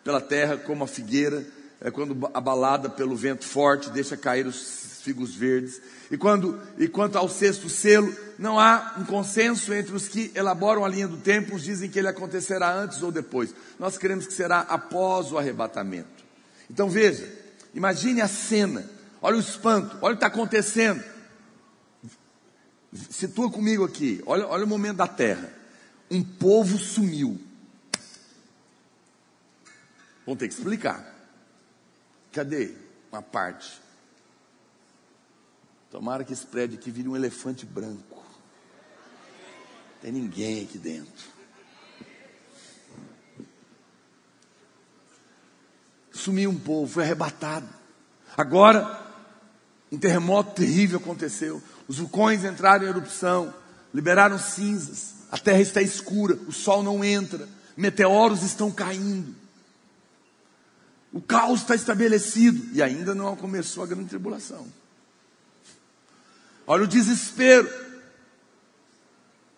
[0.04, 1.46] pela terra como a figueira,
[1.80, 5.82] é, quando abalada pelo vento forte, deixa cair os figos verdes.
[6.12, 10.86] E, quando, e quanto ao sexto selo, não há um consenso entre os que elaboram
[10.86, 13.54] a linha do tempo, uns dizem que ele acontecerá antes ou depois.
[13.80, 16.24] Nós queremos que será após o arrebatamento.
[16.70, 17.28] Então veja,
[17.74, 18.86] imagine a cena,
[19.22, 21.04] olha o espanto, olha o que está acontecendo.
[23.10, 25.61] Situa comigo aqui, olha, olha o momento da terra
[26.12, 27.40] um povo sumiu.
[30.26, 31.16] Vão ter que explicar.
[32.34, 32.76] Cadê
[33.10, 33.82] uma parte?
[35.90, 38.24] Tomara que esse prédio aqui vire um elefante branco.
[40.02, 41.30] Tem ninguém aqui dentro.
[46.12, 47.68] Sumiu um povo, foi arrebatado.
[48.36, 49.02] Agora,
[49.92, 51.62] um terremoto terrível aconteceu.
[51.88, 53.54] Os vulcões entraram em erupção,
[53.94, 55.21] liberaram cinzas.
[55.32, 59.34] A terra está escura, o sol não entra, meteoros estão caindo.
[61.14, 64.68] O caos está estabelecido e ainda não começou a grande tribulação.
[66.68, 67.70] Olha o desespero.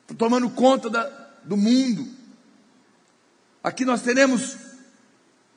[0.04, 1.04] Está tomando conta da,
[1.44, 2.08] do mundo.
[3.64, 4.58] Aqui nós teremos,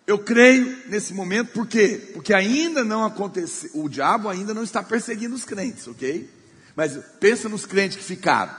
[0.06, 2.10] eu creio, nesse momento, por quê?
[2.14, 6.30] Porque ainda não aconteceu, o diabo ainda não está perseguindo os crentes, ok?
[6.74, 8.54] Mas pensa nos crentes que ficaram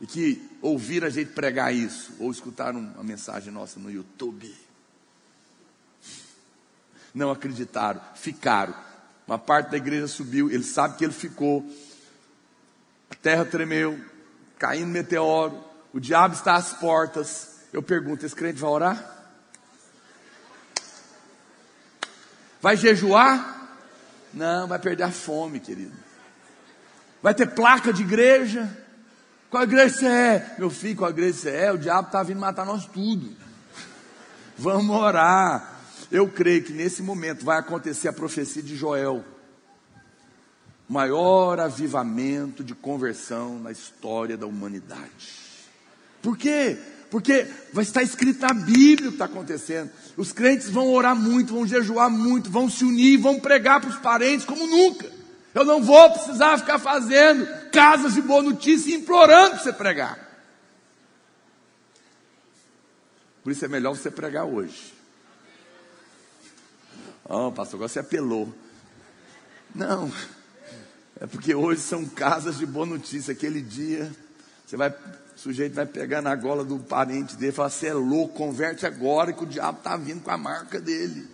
[0.00, 4.54] e que ouvir a gente pregar isso, ou escutar uma mensagem nossa no YouTube.
[7.14, 8.74] Não acreditaram, ficaram.
[9.26, 11.64] Uma parte da igreja subiu, ele sabe que ele ficou.
[13.10, 13.98] A terra tremeu,
[14.58, 17.60] caindo meteoro, o diabo está às portas.
[17.72, 19.16] Eu pergunto: esse crente vai orar?
[22.60, 23.58] Vai jejuar?
[24.32, 25.96] Não, vai perder a fome, querido.
[27.22, 28.79] Vai ter placa de igreja?
[29.50, 30.54] Qual igreja você é?
[30.58, 31.72] Meu filho, qual igreja você é?
[31.72, 33.36] O diabo está vindo matar nós tudo.
[34.56, 35.80] Vamos orar.
[36.10, 39.24] Eu creio que nesse momento vai acontecer a profecia de Joel.
[40.88, 45.40] Maior avivamento de conversão na história da humanidade.
[46.22, 46.78] Por quê?
[47.10, 49.90] Porque vai estar escrito na Bíblia o que está acontecendo.
[50.16, 53.96] Os crentes vão orar muito, vão jejuar muito, vão se unir, vão pregar para os
[53.96, 55.19] parentes como nunca.
[55.54, 60.30] Eu não vou precisar ficar fazendo casas de boa notícia implorando para você pregar.
[63.42, 64.94] Por isso é melhor você pregar hoje.
[67.24, 68.52] Oh, pastor, agora você apelou.
[69.74, 70.12] Não,
[71.20, 73.32] é porque hoje são casas de boa notícia.
[73.32, 74.10] Aquele dia,
[74.66, 77.94] você vai, o sujeito vai pegar na gola do parente dele e falar: Você é
[77.94, 81.28] louco, converte agora que o diabo está vindo com a marca dele.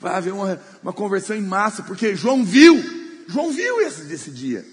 [0.00, 2.82] Vai haver uma, uma conversão em massa, porque João viu,
[3.28, 4.64] João viu esse, esse dia.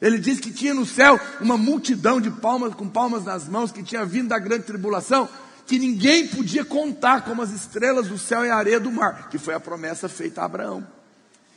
[0.00, 3.82] Ele disse que tinha no céu uma multidão de palmas, com palmas nas mãos, que
[3.82, 5.28] tinha vindo da grande tribulação,
[5.66, 9.38] que ninguém podia contar como as estrelas do céu e a areia do mar, que
[9.38, 10.86] foi a promessa feita a Abraão.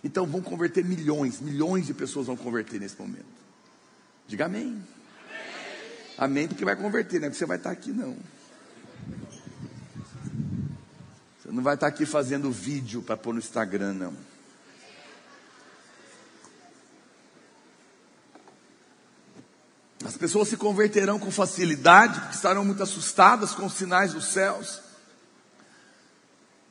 [0.04, 3.26] Então vão converter milhões, milhões de pessoas vão converter nesse momento.
[4.28, 4.62] Diga amém.
[4.62, 4.84] Amém,
[6.18, 8.18] amém porque vai converter, não é porque você vai estar aqui não.
[11.54, 14.14] Não vai estar aqui fazendo vídeo para pôr no Instagram, não.
[20.04, 24.82] As pessoas se converterão com facilidade, porque estarão muito assustadas com os sinais dos céus,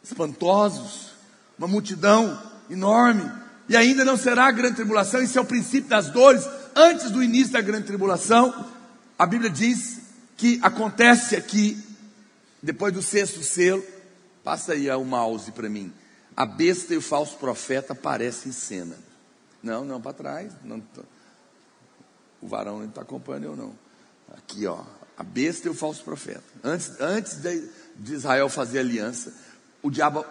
[0.03, 1.13] espantosos,
[1.57, 3.31] uma multidão enorme,
[3.69, 7.23] e ainda não será a grande tribulação, isso é o princípio das dores, antes do
[7.23, 8.69] início da grande tribulação,
[9.17, 10.01] a Bíblia diz
[10.37, 11.81] que acontece aqui,
[12.61, 13.83] depois do sexto selo,
[14.45, 15.93] Passa aí o mouse para mim.
[16.37, 18.97] A besta e o falso profeta aparecem em cena.
[19.63, 20.53] Não, não, para trás.
[20.65, 20.83] Não,
[22.41, 23.75] o varão não está acompanhando eu não.
[24.37, 24.83] Aqui, ó.
[25.17, 26.43] a besta e o falso profeta.
[26.65, 29.33] Antes, antes de, de Israel fazer aliança,
[29.83, 30.25] o diabo,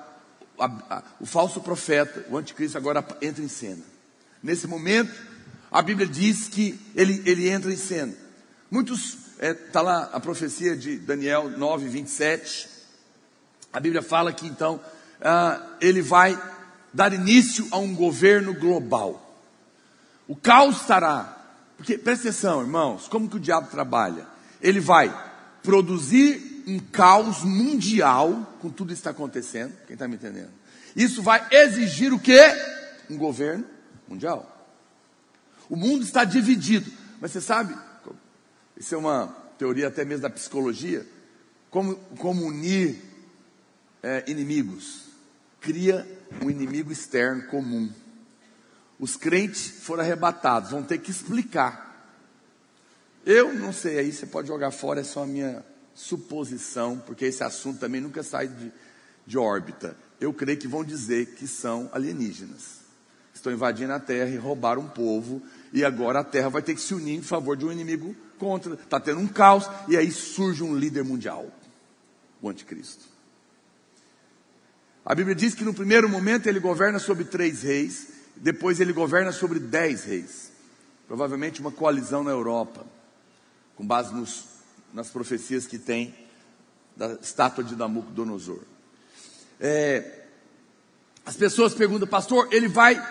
[0.59, 3.83] a, a, o falso profeta, o anticristo agora entra em cena.
[4.43, 5.13] Nesse momento,
[5.71, 8.13] a Bíblia diz que ele, ele entra em cena.
[8.69, 12.70] Muitos, está é, tá lá a profecia de Daniel 9, 27.
[13.73, 14.79] A Bíblia fala que então
[15.21, 16.39] ah, ele vai
[16.93, 19.27] dar início a um governo global.
[20.27, 21.37] O caos estará,
[21.77, 24.27] porque presta atenção, irmãos, como que o diabo trabalha?
[24.61, 25.13] Ele vai
[25.63, 29.73] produzir um caos mundial com tudo isso que está acontecendo.
[29.87, 30.51] Quem está me entendendo?
[30.95, 32.39] Isso vai exigir o que?
[33.09, 33.65] Um governo
[34.07, 34.47] mundial.
[35.69, 37.75] O mundo está dividido, mas você sabe,
[38.77, 41.05] isso é uma teoria até mesmo da psicologia,
[41.69, 43.10] como, como unir
[44.03, 45.05] é, inimigos.
[45.59, 46.07] Cria
[46.41, 47.91] um inimigo externo comum.
[48.99, 51.91] Os crentes foram arrebatados, vão ter que explicar.
[53.25, 57.43] Eu não sei, aí você pode jogar fora, é só a minha suposição, porque esse
[57.43, 58.71] assunto também nunca sai de,
[59.25, 59.95] de órbita.
[60.19, 62.81] Eu creio que vão dizer que são alienígenas.
[63.33, 65.41] Estão invadindo a terra e roubaram um povo,
[65.73, 68.73] e agora a terra vai ter que se unir em favor de um inimigo contra.
[68.73, 71.47] Está tendo um caos, e aí surge um líder mundial,
[72.41, 73.10] o anticristo.
[75.05, 79.31] A Bíblia diz que no primeiro momento ele governa sobre três reis, depois ele governa
[79.31, 80.51] sobre dez reis.
[81.07, 82.85] Provavelmente uma coalizão na Europa,
[83.75, 84.45] com base nos,
[84.93, 86.15] nas profecias que tem
[86.95, 88.59] da estátua de Nabucodonosor.
[89.59, 90.25] É,
[91.25, 93.01] as pessoas perguntam, pastor, ele vai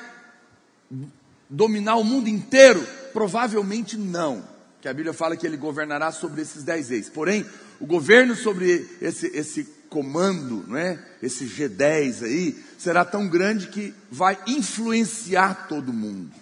[1.49, 2.87] dominar o mundo inteiro?
[3.13, 4.45] Provavelmente não,
[4.81, 7.09] que a Bíblia fala que ele governará sobre esses dez reis.
[7.09, 7.45] Porém,
[7.81, 11.05] o governo sobre esse, esse comando, não é?
[11.21, 16.33] Esse G10 aí, será tão grande que vai influenciar todo mundo.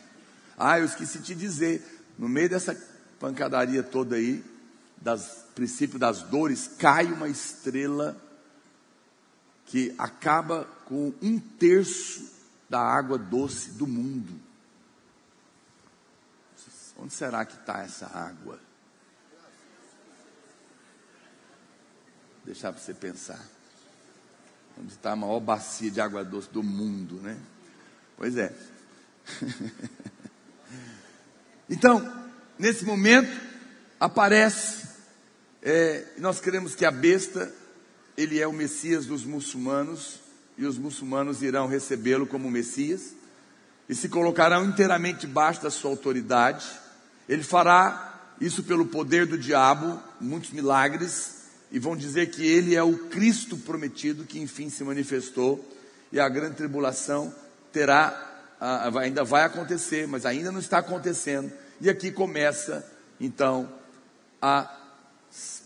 [0.57, 1.83] Ah, eu esqueci de dizer,
[2.19, 2.79] no meio dessa
[3.19, 4.45] pancadaria toda aí,
[5.01, 8.17] das princípio das dores, cai uma estrela
[9.67, 12.31] que acaba com um terço
[12.69, 14.41] da água doce do mundo.
[16.97, 18.68] Onde será que está essa água?
[22.49, 23.45] Deixar você pensar.
[24.81, 27.37] Onde está a maior bacia de água doce do mundo, né?
[28.17, 28.55] Pois é.
[31.69, 32.27] então,
[32.59, 33.31] nesse momento,
[34.01, 34.89] aparece,
[35.63, 37.53] é, nós queremos que a besta,
[38.17, 40.19] ele é o Messias dos muçulmanos,
[40.57, 43.13] e os muçulmanos irão recebê-lo como Messias,
[43.89, 46.67] e se colocarão inteiramente debaixo da sua autoridade.
[47.29, 51.38] Ele fará isso pelo poder do diabo, muitos milagres,
[51.71, 55.65] e vão dizer que ele é o Cristo prometido que enfim se manifestou
[56.11, 57.35] e a grande tribulação
[57.73, 58.27] terá
[59.01, 61.53] ainda vai acontecer, mas ainda não está acontecendo.
[61.81, 62.85] E aqui começa
[63.21, 63.73] então
[64.41, 64.75] a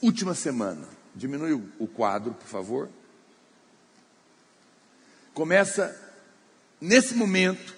[0.03, 0.87] última semana.
[1.15, 2.89] Diminui o quadro, por favor.
[5.33, 5.97] Começa
[6.81, 7.75] nesse momento.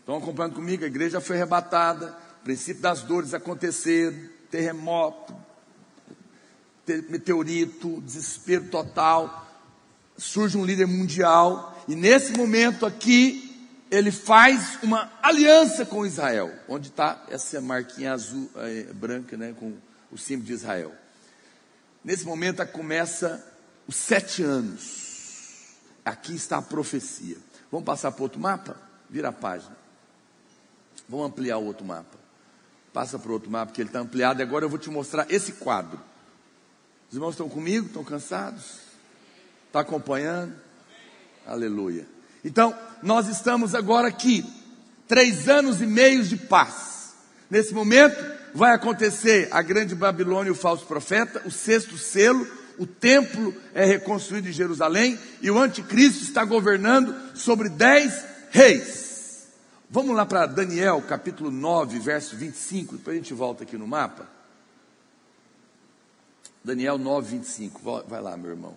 [0.00, 0.84] Estão acompanhando comigo?
[0.84, 5.34] A igreja foi arrebatada, o princípio das dores aconteceram, terremoto,
[7.08, 9.42] meteorito, desespero total.
[10.16, 13.52] Surge um líder mundial, e nesse momento aqui,
[13.90, 19.74] ele faz uma aliança com Israel, onde está essa marquinha azul, é, branca, né, com
[20.10, 20.92] o símbolo de Israel.
[22.04, 23.44] Nesse momento começa
[23.86, 25.12] os sete anos.
[26.04, 27.36] Aqui está a profecia.
[27.70, 28.76] Vamos passar para outro mapa?
[29.08, 29.76] Vira a página.
[31.08, 32.18] Vamos ampliar o outro mapa.
[32.92, 34.42] Passa para o outro mapa, que ele está ampliado.
[34.42, 36.00] Agora eu vou te mostrar esse quadro.
[37.14, 37.86] Os irmãos estão comigo?
[37.86, 38.64] Estão cansados?
[39.68, 40.52] Está acompanhando?
[41.46, 42.08] Aleluia.
[42.44, 44.44] Então, nós estamos agora aqui,
[45.06, 47.14] três anos e meio de paz.
[47.48, 48.20] Nesse momento,
[48.52, 52.44] vai acontecer a grande Babilônia e o falso profeta, o sexto selo,
[52.80, 59.46] o templo é reconstruído em Jerusalém e o anticristo está governando sobre dez reis.
[59.88, 64.33] Vamos lá para Daniel capítulo 9, verso 25, depois a gente volta aqui no mapa.
[66.64, 68.04] Daniel 9, 25.
[68.08, 68.74] Vai lá, meu irmão.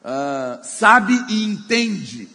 [0.00, 2.28] Uh, sabe e entende.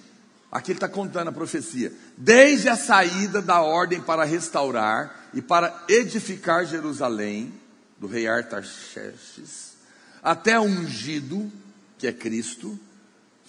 [0.52, 1.94] Aqui ele está contando a profecia.
[2.18, 7.54] Desde a saída da ordem para restaurar e para edificar Jerusalém,
[7.98, 9.74] do rei Artaxerxes,
[10.22, 11.50] até o ungido,
[11.98, 12.78] que é Cristo.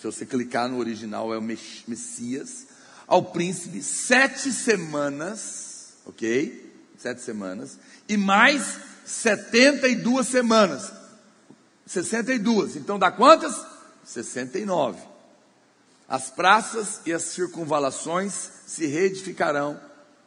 [0.01, 2.68] Se você clicar no original, é o Messias.
[3.06, 6.72] Ao príncipe, sete semanas, ok?
[6.96, 7.78] Sete semanas.
[8.09, 10.93] E mais 72 semanas.
[11.86, 12.76] 62.
[12.76, 13.55] Então dá quantas?
[14.05, 15.01] 69.
[16.09, 19.81] As praças e as circunvalações se reedificarão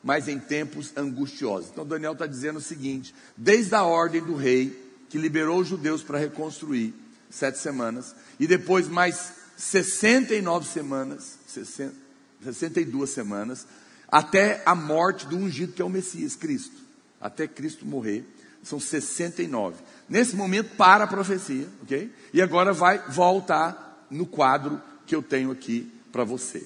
[0.07, 1.69] mas em tempos angustiosos.
[1.69, 6.01] Então Daniel está dizendo o seguinte: desde a ordem do rei, que liberou os judeus
[6.01, 6.93] para reconstruir,
[7.29, 11.93] sete semanas, e depois mais 69 semanas, 60,
[12.41, 13.67] 62 semanas,
[14.07, 16.77] até a morte do ungido que é o Messias, Cristo.
[17.19, 18.25] Até Cristo morrer,
[18.67, 19.75] são 69.
[20.09, 22.11] Nesse momento para a profecia, ok?
[22.33, 26.65] E agora vai voltar no quadro que eu tenho aqui para você.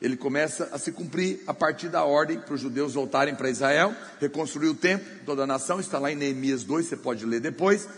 [0.00, 3.94] Ele começa a se cumprir a partir da ordem para os judeus voltarem para Israel,
[4.20, 7.88] reconstruir o templo, toda a nação, está lá em Neemias 2, você pode ler depois.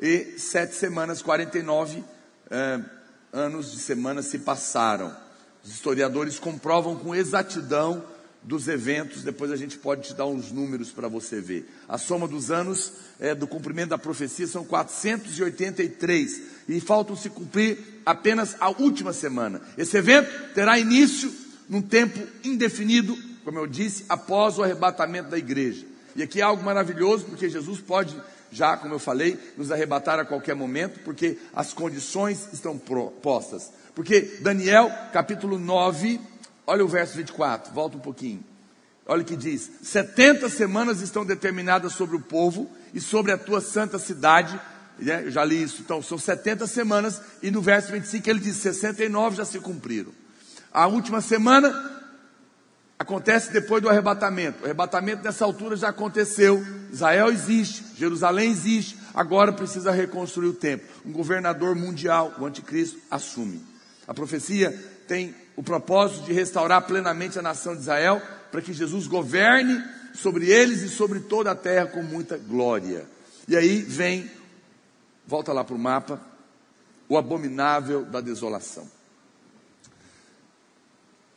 [0.00, 2.04] E sete semanas, 49
[2.50, 2.80] eh,
[3.32, 5.16] anos de semanas se passaram.
[5.64, 8.04] Os historiadores comprovam com exatidão
[8.46, 11.68] dos eventos, depois a gente pode te dar uns números para você ver.
[11.88, 17.76] A soma dos anos é, do cumprimento da profecia são 483 e faltam se cumprir
[18.06, 19.60] apenas a última semana.
[19.76, 21.34] Esse evento terá início
[21.68, 25.84] num tempo indefinido, como eu disse, após o arrebatamento da igreja.
[26.14, 28.16] E aqui é algo maravilhoso, porque Jesus pode
[28.52, 33.72] já, como eu falei, nos arrebatar a qualquer momento, porque as condições estão postas.
[33.92, 36.20] Porque Daniel, capítulo 9,
[36.66, 38.44] Olha o verso 24, volta um pouquinho.
[39.06, 43.60] Olha o que diz: 70 semanas estão determinadas sobre o povo e sobre a tua
[43.60, 44.60] santa cidade.
[44.98, 45.24] Né?
[45.24, 45.82] Eu já li isso.
[45.82, 50.10] Então, são 70 semanas, e no verso 25 ele diz: 69 já se cumpriram.
[50.72, 52.02] A última semana
[52.98, 54.62] acontece depois do arrebatamento.
[54.62, 56.64] O arrebatamento nessa altura já aconteceu.
[56.92, 60.86] Israel existe, Jerusalém existe, agora precisa reconstruir o templo.
[61.04, 63.62] Um governador mundial, o anticristo, assume.
[64.06, 64.72] A profecia
[65.06, 68.20] tem o propósito de restaurar plenamente a nação de Israel,
[68.52, 69.82] para que Jesus governe
[70.14, 73.06] sobre eles e sobre toda a terra com muita glória.
[73.48, 74.30] E aí vem,
[75.26, 76.20] volta lá para o mapa,
[77.08, 78.86] o abominável da desolação.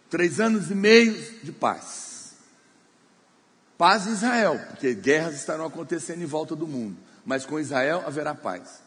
[0.10, 1.14] Três anos e meio
[1.44, 2.34] de paz.
[3.78, 8.36] Paz em Israel, porque guerras estarão acontecendo em volta do mundo, mas com Israel haverá
[8.36, 8.82] paz.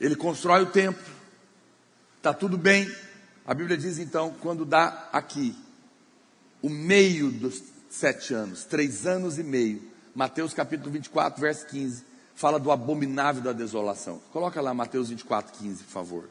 [0.00, 1.04] Ele constrói o templo,
[2.16, 2.90] está tudo bem,
[3.50, 5.56] a Bíblia diz então, quando dá aqui
[6.62, 7.60] o meio dos
[7.90, 9.82] sete anos, três anos e meio,
[10.14, 14.22] Mateus capítulo 24, verso 15, fala do abominável da desolação.
[14.32, 16.28] Coloca lá Mateus 24, 15, por favor.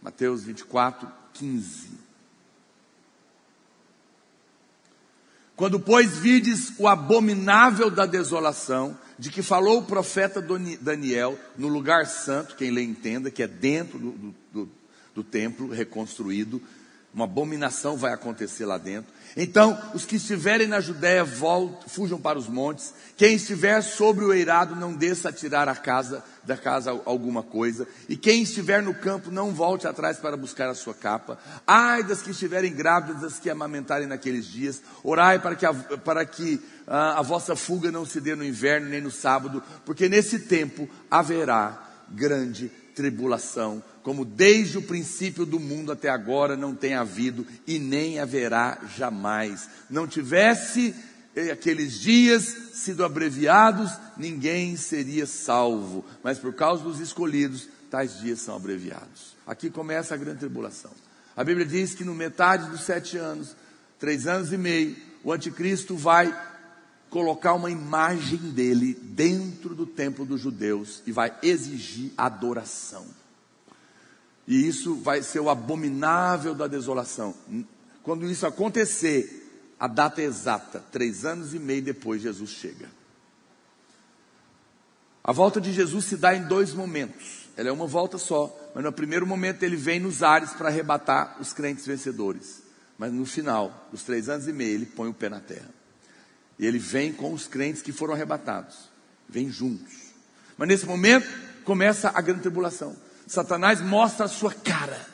[0.00, 1.90] Mateus 24, 15.
[5.56, 10.42] Quando, pois, vides o abominável da desolação, de que falou o profeta
[10.80, 14.68] Daniel no lugar santo, quem lê entenda, que é dentro do, do,
[15.14, 16.60] do templo reconstruído,
[17.12, 19.12] uma abominação vai acontecer lá dentro.
[19.36, 22.94] Então, os que estiverem na Judéia, voltem, fujam para os montes.
[23.16, 27.86] Quem estiver sobre o eirado, não desça a tirar a casa, da casa alguma coisa.
[28.08, 31.38] E quem estiver no campo, não volte atrás para buscar a sua capa.
[31.66, 34.80] Ai das que estiverem grávidas, das que amamentarem naqueles dias.
[35.04, 35.66] Orai para que,
[35.98, 36.60] para que
[36.90, 40.86] a, a vossa fuga não se dê no inverno nem no sábado, porque nesse tempo
[41.10, 47.78] haverá grande tribulação como desde o princípio do mundo até agora não tem havido e
[47.78, 49.68] nem haverá jamais.
[49.88, 50.94] Não tivesse
[51.36, 52.42] eh, aqueles dias
[52.74, 59.36] sido abreviados, ninguém seria salvo, mas por causa dos escolhidos, tais dias são abreviados.
[59.46, 60.92] Aqui começa a grande tribulação.
[61.36, 63.54] A Bíblia diz que no metade dos sete anos,
[63.98, 66.34] três anos e meio, o anticristo vai
[67.10, 73.04] colocar uma imagem dele dentro do templo dos judeus e vai exigir adoração.
[74.46, 77.34] E isso vai ser o abominável da desolação.
[78.02, 82.88] Quando isso acontecer, a data é exata, três anos e meio depois, Jesus chega.
[85.22, 87.48] A volta de Jesus se dá em dois momentos.
[87.56, 91.36] Ela é uma volta só, mas no primeiro momento ele vem nos ares para arrebatar
[91.40, 92.62] os crentes vencedores.
[92.96, 95.79] Mas no final, dos três anos e meio, ele põe o pé na terra.
[96.60, 98.76] E ele vem com os crentes que foram arrebatados.
[99.26, 99.94] Vem juntos.
[100.58, 101.26] Mas nesse momento
[101.64, 102.94] começa a grande tribulação.
[103.26, 105.06] Satanás mostra a sua cara,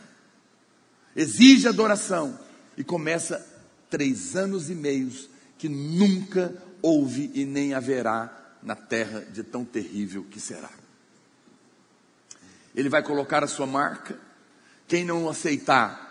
[1.14, 2.36] exige adoração
[2.76, 3.46] e começa
[3.88, 6.52] três anos e meios que nunca
[6.82, 10.70] houve e nem haverá na terra de tão terrível que será.
[12.74, 14.18] Ele vai colocar a sua marca,
[14.88, 16.06] quem não aceitar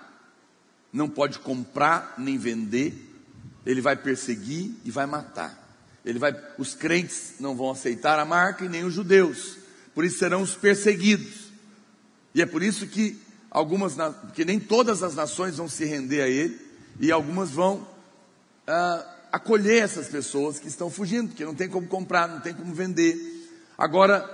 [0.94, 3.05] não pode comprar nem vender,
[3.66, 5.64] ele vai perseguir e vai matar.
[6.06, 9.58] Ele vai, os crentes não vão aceitar a marca e nem os judeus,
[9.94, 11.46] por isso serão os perseguidos.
[12.34, 13.20] E é por isso que
[13.50, 13.96] algumas,
[14.34, 16.60] que nem todas as nações vão se render a ele,
[17.00, 17.88] e algumas vão
[18.68, 22.74] ah, acolher essas pessoas que estão fugindo, porque não tem como comprar, não tem como
[22.74, 23.18] vender.
[23.78, 24.30] Agora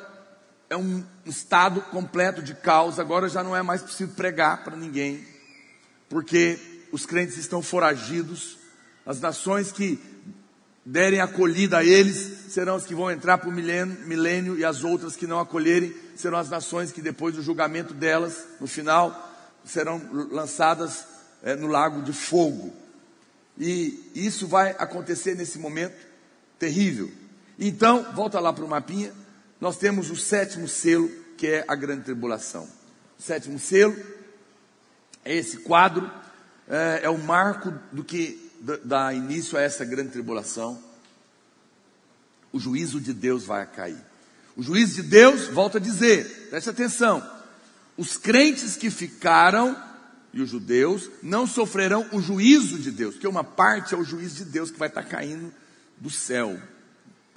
[0.70, 5.26] é um estado completo de caos, agora já não é mais possível pregar para ninguém,
[6.10, 6.60] porque
[6.92, 8.58] os crentes estão foragidos,
[9.06, 10.00] as nações que
[10.86, 14.84] derem acolhida a eles serão as que vão entrar para o milênio, milênio, e as
[14.84, 19.30] outras que não acolherem serão as nações que depois do julgamento delas, no final,
[19.64, 20.02] serão
[20.32, 21.06] lançadas
[21.44, 22.74] é, no lago de fogo.
[23.58, 25.96] E isso vai acontecer nesse momento
[26.58, 27.12] terrível.
[27.60, 29.14] Então, volta lá para o mapinha,
[29.60, 32.68] nós temos o sétimo selo, que é a grande tribulação.
[33.20, 33.96] O sétimo selo
[35.24, 36.10] é esse quadro,
[36.68, 38.51] é, é o marco do que
[38.84, 40.82] dá início a essa grande tribulação.
[42.54, 44.00] O juízo de Deus vai cair.
[44.56, 47.28] O juízo de Deus, volta a dizer, preste atenção,
[47.98, 49.76] os crentes que ficaram
[50.34, 54.44] e os judeus não sofrerão o juízo de Deus, porque uma parte é o juízo
[54.44, 55.52] de Deus que vai estar caindo
[55.98, 56.60] do céu.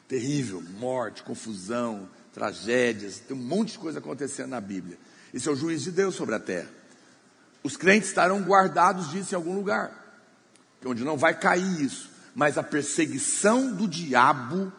[0.08, 4.98] Terrível, morte, confusão, tragédias, tem um monte de coisa acontecendo na Bíblia.
[5.32, 6.68] Esse é o juízo de Deus sobre a terra.
[7.62, 10.03] Os crentes estarão guardados disso em algum lugar,
[10.84, 14.72] onde não vai cair isso, mas a perseguição do diabo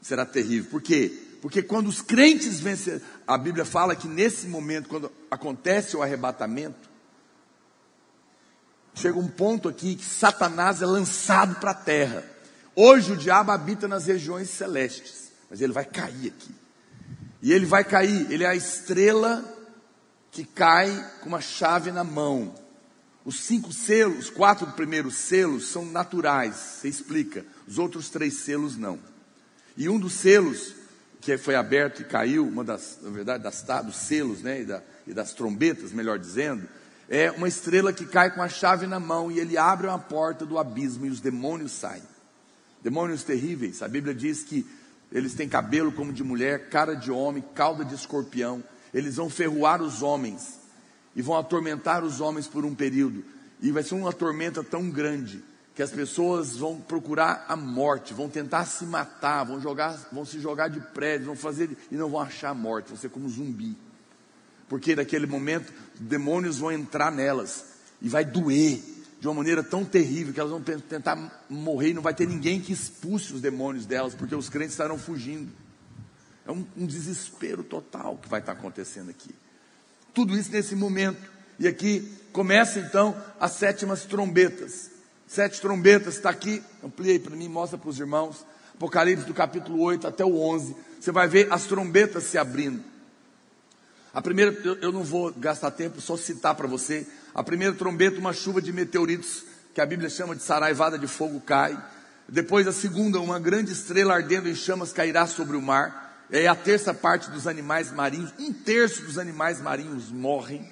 [0.00, 0.70] será terrível.
[0.70, 1.12] Por quê?
[1.40, 6.88] Porque quando os crentes vencem, a Bíblia fala que nesse momento, quando acontece o arrebatamento,
[8.94, 12.24] chega um ponto aqui que Satanás é lançado para a terra.
[12.74, 16.54] Hoje o diabo habita nas regiões celestes, mas ele vai cair aqui.
[17.42, 19.44] E ele vai cair, ele é a estrela
[20.30, 22.54] que cai com uma chave na mão.
[23.24, 27.44] Os cinco selos, os quatro primeiros selos são naturais, você explica.
[27.66, 28.98] Os outros três selos não.
[29.76, 30.74] E um dos selos
[31.22, 34.82] que foi aberto e caiu, uma das, na verdade, das, dos selos, né, e, da,
[35.06, 36.68] e das trombetas, melhor dizendo,
[37.08, 40.44] é uma estrela que cai com a chave na mão e ele abre uma porta
[40.44, 42.02] do abismo e os demônios saem.
[42.82, 43.82] Demônios terríveis.
[43.82, 44.66] A Bíblia diz que
[45.10, 48.62] eles têm cabelo como de mulher, cara de homem, cauda de escorpião.
[48.92, 50.63] Eles vão ferroar os homens
[51.14, 53.24] e vão atormentar os homens por um período.
[53.60, 55.42] E vai ser uma tormenta tão grande
[55.74, 60.38] que as pessoas vão procurar a morte, vão tentar se matar, vão jogar, vão se
[60.38, 63.76] jogar de prédio, vão fazer e não vão achar a morte, vão ser como zumbi.
[64.68, 67.64] Porque naquele momento demônios vão entrar nelas
[68.00, 68.80] e vai doer
[69.20, 72.60] de uma maneira tão terrível que elas vão tentar morrer e não vai ter ninguém
[72.60, 75.50] que expulse os demônios delas, porque os crentes estarão fugindo.
[76.46, 79.34] É um, um desespero total que vai estar acontecendo aqui.
[80.14, 81.20] Tudo isso nesse momento.
[81.58, 84.90] E aqui começa então as sétimas trombetas.
[85.26, 88.46] Sete trombetas, está aqui, ampliei para mim, mostra para os irmãos.
[88.74, 90.76] Apocalipse do capítulo 8 até o 11.
[91.00, 92.82] Você vai ver as trombetas se abrindo.
[94.12, 97.06] A primeira, eu, eu não vou gastar tempo, só citar para você.
[97.34, 101.40] A primeira trombeta, uma chuva de meteoritos, que a Bíblia chama de saraivada de fogo,
[101.40, 101.76] cai.
[102.28, 106.03] Depois a segunda, uma grande estrela ardendo em chamas cairá sobre o mar.
[106.30, 110.66] É a terça parte dos animais marinhos, um terço dos animais marinhos morrem.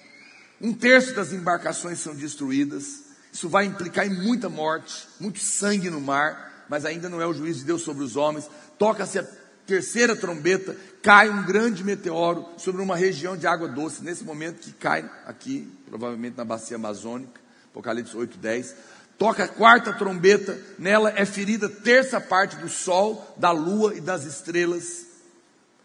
[0.60, 3.02] Um terço das embarcações são destruídas.
[3.32, 7.34] Isso vai implicar em muita morte, muito sangue no mar, mas ainda não é o
[7.34, 8.48] juízo de Deus sobre os homens.
[8.78, 9.26] Toca-se a
[9.66, 14.72] terceira trombeta, cai um grande meteoro sobre uma região de água doce, nesse momento que
[14.72, 18.74] cai aqui, provavelmente na bacia amazônica, Apocalipse 8, 10.
[19.18, 24.24] Toca a quarta trombeta, nela é ferida terça parte do sol, da lua e das
[24.24, 25.06] estrelas,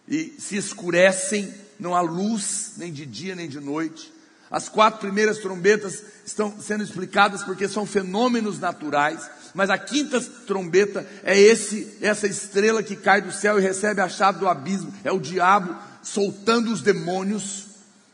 [0.08, 4.14] e se escurecem, não há luz, nem de dia nem de noite.
[4.50, 11.06] As quatro primeiras trombetas estão sendo explicadas porque são fenômenos naturais, mas a quinta trombeta
[11.24, 15.12] é esse essa estrela que cai do céu e recebe a chave do abismo, é
[15.12, 17.66] o diabo soltando os demônios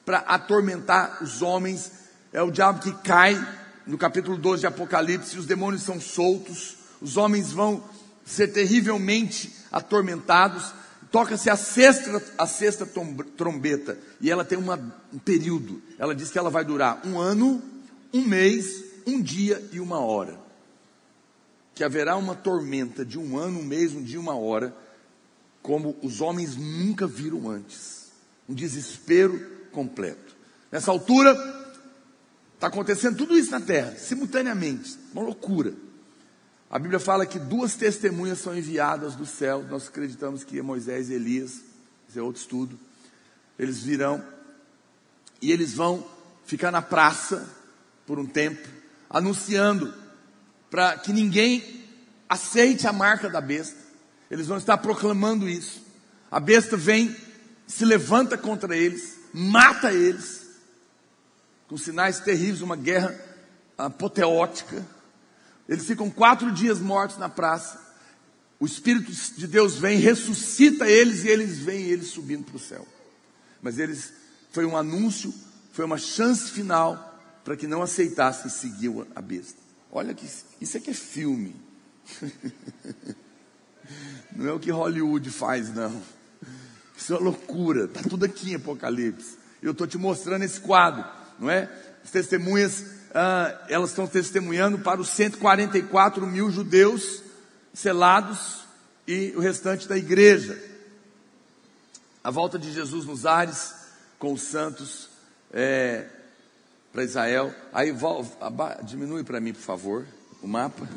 [0.05, 1.91] para atormentar os homens.
[2.31, 3.39] É o diabo que cai
[3.85, 7.83] no capítulo 12 de Apocalipse, os demônios são soltos, os homens vão
[8.25, 10.73] ser terrivelmente atormentados.
[11.13, 12.89] Toca-se a sexta, a sexta
[13.37, 14.79] trombeta e ela tem uma,
[15.13, 15.79] um período.
[15.99, 17.61] Ela diz que ela vai durar um ano,
[18.11, 20.41] um mês, um dia e uma hora
[21.75, 24.75] que haverá uma tormenta de um ano, um mês, um dia, uma hora,
[25.61, 28.11] como os homens nunca viram antes.
[28.49, 29.39] Um desespero
[29.71, 30.35] completo.
[30.71, 31.35] Nessa altura,
[32.55, 35.75] está acontecendo tudo isso na terra, simultaneamente, uma loucura.
[36.73, 41.07] A Bíblia fala que duas testemunhas são enviadas do céu, nós acreditamos que é Moisés
[41.07, 41.61] e Elias,
[42.09, 42.79] esse é outro estudo.
[43.59, 44.25] Eles virão
[45.39, 46.03] e eles vão
[46.47, 47.47] ficar na praça
[48.07, 48.67] por um tempo,
[49.07, 49.93] anunciando
[50.71, 51.85] para que ninguém
[52.27, 53.77] aceite a marca da besta.
[54.31, 55.79] Eles vão estar proclamando isso.
[56.31, 57.15] A besta vem,
[57.67, 60.47] se levanta contra eles, mata eles,
[61.67, 63.15] com sinais terríveis, uma guerra
[63.77, 64.83] apoteótica.
[65.67, 67.81] Eles ficam quatro dias mortos na praça.
[68.59, 72.87] O Espírito de Deus vem, ressuscita eles e eles vêm eles subindo para o céu.
[73.61, 74.13] Mas eles
[74.51, 75.33] foi um anúncio,
[75.71, 77.11] foi uma chance final
[77.43, 79.59] para que não aceitassem seguir a besta.
[79.91, 80.25] Olha que
[80.61, 81.55] isso aqui é filme.
[84.35, 86.01] Não é o que Hollywood faz, não.
[86.97, 87.85] Isso é uma loucura.
[87.85, 89.37] Está tudo aqui em Apocalipse.
[89.61, 91.05] Eu estou te mostrando esse quadro,
[91.39, 91.69] não é?
[92.03, 92.83] As testemunhas,
[93.13, 97.21] ah, elas estão testemunhando para os 144 mil judeus
[97.73, 98.63] selados
[99.07, 100.61] e o restante da igreja.
[102.23, 103.73] A volta de Jesus nos ares
[104.17, 105.09] com os santos
[105.51, 106.07] é,
[106.91, 107.53] para Israel.
[107.71, 107.93] Aí
[108.83, 110.05] diminui para mim, por favor,
[110.41, 110.87] o mapa.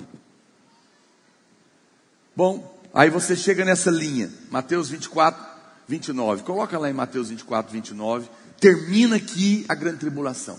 [2.34, 5.44] Bom, aí você chega nessa linha, Mateus 24,
[5.88, 6.43] 29.
[6.44, 8.28] Coloca lá em Mateus 24, 29.
[8.60, 10.59] Termina aqui a grande tribulação.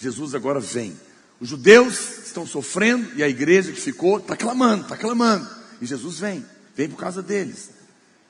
[0.00, 0.98] Jesus agora vem.
[1.38, 5.48] Os judeus estão sofrendo e a igreja que ficou está clamando, está clamando.
[5.80, 6.44] E Jesus vem,
[6.74, 7.70] vem por causa deles.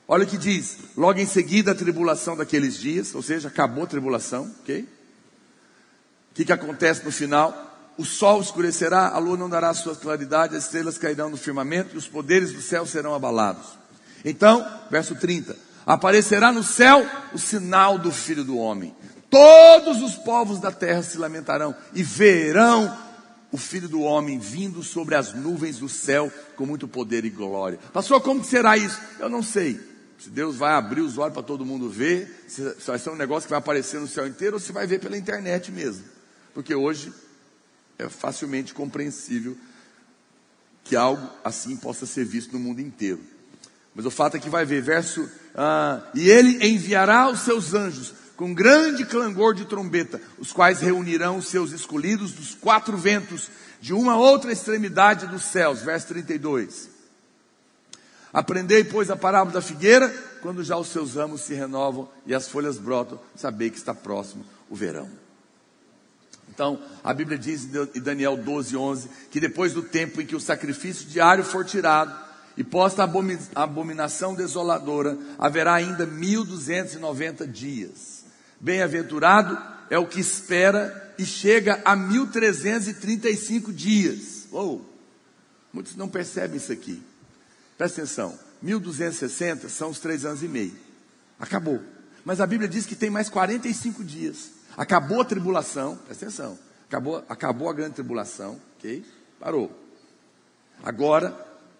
[0.07, 3.87] Olha o que diz: logo em seguida a tribulação daqueles dias, ou seja, acabou a
[3.87, 4.81] tribulação, ok?
[4.81, 7.69] O que, que acontece no final?
[7.97, 11.99] O sol escurecerá, a lua não dará sua claridade, as estrelas cairão no firmamento e
[11.99, 13.79] os poderes do céu serão abalados.
[14.25, 15.57] Então, verso 30:
[15.87, 18.95] aparecerá no céu o sinal do Filho do Homem.
[19.31, 22.99] Todos os povos da terra se lamentarão e verão
[23.53, 27.79] o Filho do Homem vindo sobre as nuvens do céu com muito poder e glória.
[27.93, 29.01] Pastor, como será isso?
[29.19, 29.81] Eu não sei.
[30.19, 33.47] Se Deus vai abrir os olhos para todo mundo ver, se vai ser um negócio
[33.47, 36.05] que vai aparecer no céu inteiro ou se vai ver pela internet mesmo.
[36.53, 37.13] Porque hoje
[37.99, 39.57] é facilmente compreensível
[40.85, 43.21] que algo assim possa ser visto no mundo inteiro.
[43.95, 48.15] Mas o fato é que vai ver, verso, ah, e ele enviará os seus anjos
[48.41, 53.51] com grande clangor de trombeta, os quais reunirão os seus escolhidos dos quatro ventos,
[53.83, 56.89] de uma outra extremidade dos céus, verso 32.
[58.33, 60.09] Aprendei, pois, a parábola da figueira,
[60.41, 64.43] quando já os seus ramos se renovam e as folhas brotam, sabei que está próximo
[64.71, 65.11] o verão.
[66.49, 70.41] Então, a Bíblia diz em Daniel 12, 11, que depois do tempo em que o
[70.41, 72.19] sacrifício diário for tirado
[72.57, 78.20] e posta a abominação desoladora, haverá ainda 1290 dias.
[78.61, 79.59] Bem-aventurado
[79.89, 84.47] é o que espera e chega a 1335 dias.
[84.53, 84.81] Oh,
[85.73, 87.03] muitos não percebem isso aqui.
[87.79, 90.75] Presta atenção: 1260 são os três anos e meio.
[91.39, 91.83] Acabou.
[92.25, 94.51] Mas a Bíblia diz que tem mais 45 dias.
[94.77, 96.59] Acabou a tribulação, presta atenção.
[96.87, 99.05] Acabou, acabou a grande tribulação, ok?
[99.39, 99.71] Parou.
[100.83, 101.35] Agora,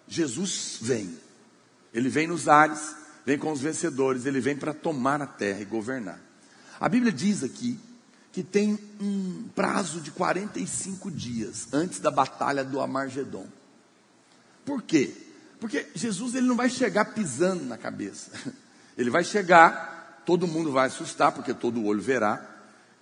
[0.07, 1.15] Jesus vem.
[1.93, 2.95] Ele vem nos ares,
[3.25, 6.19] vem com os vencedores, ele vem para tomar a terra e governar.
[6.81, 7.79] A Bíblia diz aqui
[8.31, 13.45] que tem um prazo de 45 dias antes da batalha do Amargedon.
[14.65, 15.13] Por quê?
[15.59, 18.31] Porque Jesus ele não vai chegar pisando na cabeça.
[18.97, 22.45] Ele vai chegar, todo mundo vai assustar, porque todo olho verá.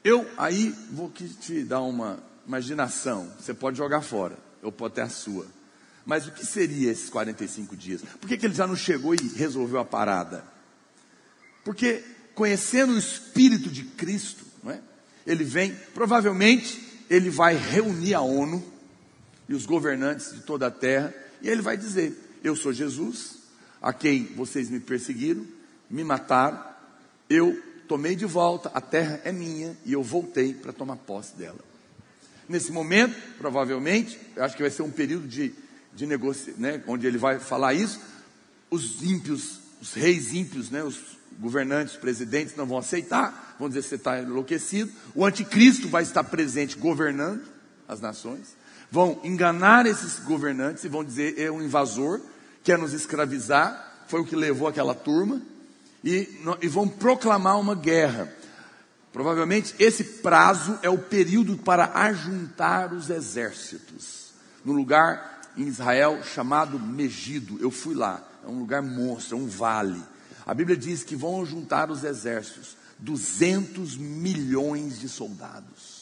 [0.04, 3.28] Eu aí vou te dar uma imaginação.
[3.40, 5.48] Você pode jogar fora, eu posso ter a sua.
[6.06, 8.02] Mas o que seria esses 45 dias?
[8.02, 10.44] Por que, que ele já não chegou e resolveu a parada?
[11.66, 12.04] Porque
[12.40, 14.80] conhecendo o Espírito de Cristo, não é?
[15.28, 18.64] ele vem, provavelmente ele vai reunir a ONU
[19.50, 23.40] e os governantes de toda a terra, e ele vai dizer: Eu sou Jesus,
[23.82, 25.46] a quem vocês me perseguiram,
[25.90, 26.64] me mataram,
[27.30, 31.60] eu tomei de volta, a terra é minha e eu voltei para tomar posse dela.
[32.48, 35.54] Nesse momento, provavelmente, eu acho que vai ser um período de,
[35.94, 38.00] de negócio, né, onde ele vai falar isso.
[38.72, 41.00] Os ímpios, os reis ímpios, né, os
[41.40, 44.92] governantes, os presidentes não vão aceitar, vão dizer que você está enlouquecido.
[45.16, 47.44] O anticristo vai estar presente governando
[47.88, 48.56] as nações.
[48.92, 52.20] Vão enganar esses governantes e vão dizer é um invasor,
[52.64, 55.42] quer nos escravizar, foi o que levou aquela turma
[56.04, 56.28] e,
[56.62, 58.34] e vão proclamar uma guerra.
[59.14, 64.30] Provavelmente esse prazo é o período para ajuntar os exércitos.
[64.64, 70.02] No lugar em Israel chamado Megido, eu fui lá, um lugar monstro, é um vale.
[70.46, 76.00] A Bíblia diz que vão juntar os exércitos, 200 milhões de soldados.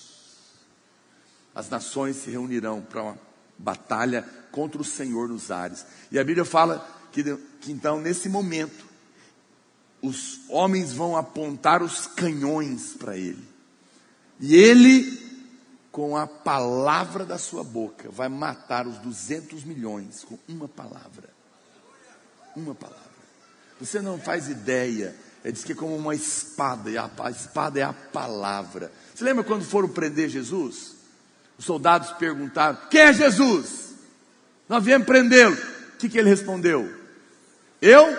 [1.54, 3.20] As nações se reunirão para uma
[3.58, 5.86] batalha contra o Senhor nos ares.
[6.12, 7.24] E a Bíblia fala que,
[7.60, 8.86] que então, nesse momento,
[10.02, 13.44] os homens vão apontar os canhões para ele.
[14.40, 15.20] E ele,
[15.92, 21.37] com a palavra da sua boca, vai matar os 200 milhões com uma palavra.
[22.58, 23.06] Uma palavra.
[23.80, 25.16] Você não faz ideia.
[25.44, 28.92] É diz que é como uma espada, e a, a espada é a palavra.
[29.14, 30.96] Você lembra quando foram prender Jesus?
[31.58, 33.94] Os soldados perguntaram: Quem é Jesus?
[34.68, 35.56] Nós viemos prendê-lo.
[35.56, 36.92] O que, que ele respondeu?
[37.80, 38.18] Eu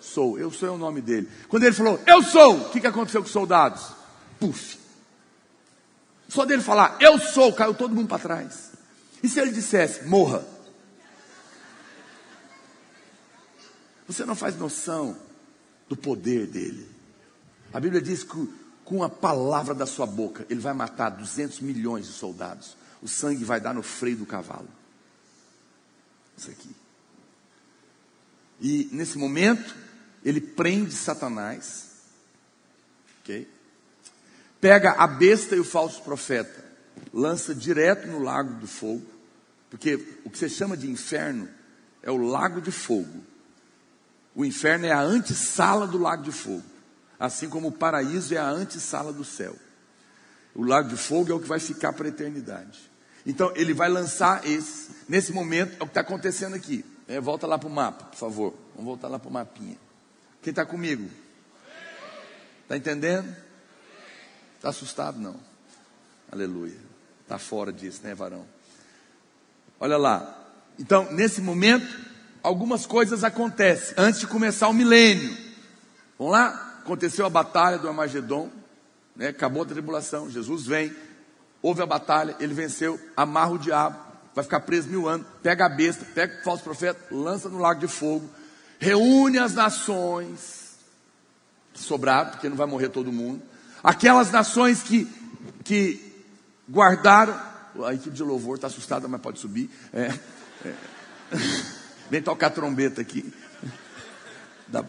[0.00, 1.28] sou, eu sou é o nome dele.
[1.48, 3.92] Quando ele falou, eu sou, o que, que aconteceu com os soldados?
[4.38, 4.78] Puf.
[6.28, 8.70] Só dele falar, eu sou, caiu todo mundo para trás.
[9.22, 10.44] E se ele dissesse, morra?
[14.10, 15.16] Você não faz noção
[15.88, 16.84] do poder dele.
[17.72, 18.52] A Bíblia diz que
[18.84, 22.76] com a palavra da sua boca, ele vai matar 200 milhões de soldados.
[23.00, 24.68] O sangue vai dar no freio do cavalo.
[26.36, 26.74] Isso aqui.
[28.60, 29.76] E nesse momento,
[30.24, 31.90] ele prende Satanás.
[33.20, 33.48] Ok?
[34.60, 36.64] Pega a besta e o falso profeta,
[37.12, 39.06] lança direto no lago do fogo.
[39.70, 41.48] Porque o que você chama de inferno
[42.02, 43.29] é o lago de fogo.
[44.34, 46.62] O inferno é a antessala do lago de fogo,
[47.18, 49.56] assim como o paraíso é a antessala do céu.
[50.54, 52.90] O lago de fogo é o que vai ficar para a eternidade.
[53.26, 54.90] Então ele vai lançar esse.
[55.08, 56.84] Nesse momento é o que está acontecendo aqui.
[57.06, 58.54] É, volta lá para o mapa, por favor.
[58.74, 59.76] Vamos voltar lá para o mapinha.
[60.42, 61.10] Quem está comigo?
[62.62, 63.34] Está entendendo?
[64.56, 65.18] Está assustado?
[65.18, 65.36] Não.
[66.30, 66.78] Aleluia.
[67.22, 68.46] Está fora disso, né, varão?
[69.78, 70.36] Olha lá.
[70.78, 71.86] Então, nesse momento,
[72.42, 75.36] algumas coisas acontecem antes de começar o milênio.
[76.18, 76.78] Vamos lá?
[76.82, 78.50] Aconteceu a batalha do Armagedon,
[79.14, 79.28] né?
[79.28, 80.94] acabou a tribulação, Jesus vem,
[81.62, 83.98] houve a batalha, ele venceu, amarra o diabo,
[84.34, 87.80] vai ficar preso mil anos, pega a besta, pega o falso profeta, lança no lago
[87.80, 88.28] de fogo,
[88.78, 90.78] reúne as nações
[91.72, 93.42] que sobraram, porque não vai morrer todo mundo,
[93.82, 95.06] aquelas nações que,
[95.64, 96.24] que
[96.68, 97.38] guardaram,
[97.84, 99.70] a equipe de louvor está assustada, mas pode subir.
[99.92, 100.12] É,
[100.64, 100.74] é.
[102.10, 103.32] Vem tocar trombeta aqui.
[104.66, 104.82] Da,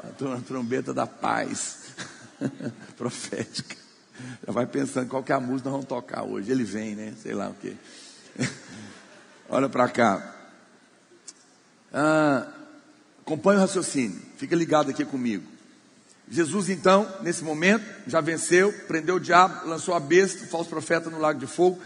[0.45, 1.93] trombeta da paz
[2.97, 3.75] profética.
[4.45, 6.51] Já vai pensando qual que é a música nós vamos tocar hoje.
[6.51, 7.13] Ele vem, né?
[7.21, 7.75] Sei lá o que.
[9.49, 10.35] Olha para cá.
[11.93, 12.47] Ah,
[13.21, 14.19] acompanha o raciocínio.
[14.37, 15.43] Fica ligado aqui comigo.
[16.29, 21.09] Jesus, então, nesse momento, já venceu, prendeu o diabo, lançou a besta, o falso profeta
[21.09, 21.79] no lago de fogo.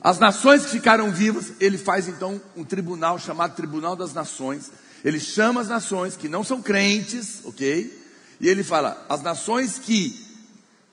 [0.00, 4.72] As nações que ficaram vivas, ele faz então um tribunal chamado Tribunal das Nações.
[5.04, 8.02] Ele chama as nações que não são crentes, ok?
[8.40, 10.18] E ele fala: as nações que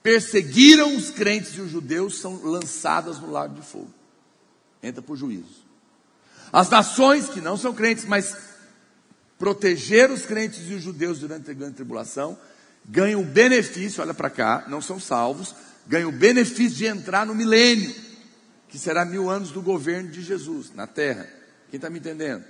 [0.02, 3.92] perseguiram os crentes e os judeus são lançadas no lago de fogo.
[4.82, 5.68] Entra por juízo.
[6.52, 8.36] As nações que não são crentes, mas
[9.38, 12.36] protegeram os crentes e os judeus durante a grande tribulação,
[12.84, 15.54] ganham o benefício, olha para cá, não são salvos,
[15.86, 17.94] ganham o benefício de entrar no milênio
[18.70, 21.28] que será mil anos do governo de Jesus na terra.
[21.70, 22.44] Quem está me entendendo?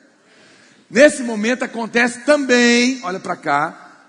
[0.90, 4.08] Nesse momento acontece também, olha para cá,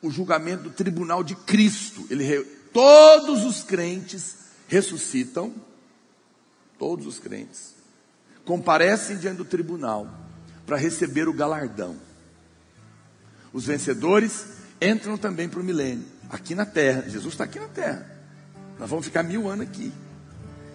[0.00, 2.06] o julgamento do tribunal de Cristo.
[2.08, 4.36] Ele, todos os crentes
[4.66, 5.54] ressuscitam,
[6.78, 7.74] todos os crentes,
[8.46, 10.08] comparecem diante do tribunal
[10.64, 11.96] para receber o galardão.
[13.52, 14.46] Os vencedores
[14.80, 17.04] entram também para o milênio, aqui na terra.
[17.08, 18.10] Jesus está aqui na terra.
[18.78, 19.92] Nós vamos ficar mil anos aqui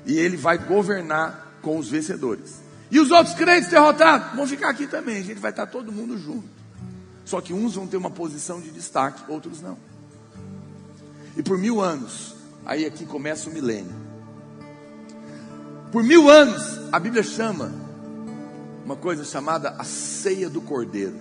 [0.05, 2.64] e ele vai governar com os vencedores.
[2.91, 6.17] E os outros crentes derrotados vão ficar aqui também, a gente vai estar todo mundo
[6.17, 6.47] junto.
[7.25, 9.77] Só que uns vão ter uma posição de destaque, outros não.
[11.35, 12.35] E por mil anos,
[12.65, 13.93] aí aqui começa o milênio.
[15.91, 17.71] Por mil anos, a Bíblia chama
[18.85, 21.17] uma coisa chamada a ceia do cordeiro.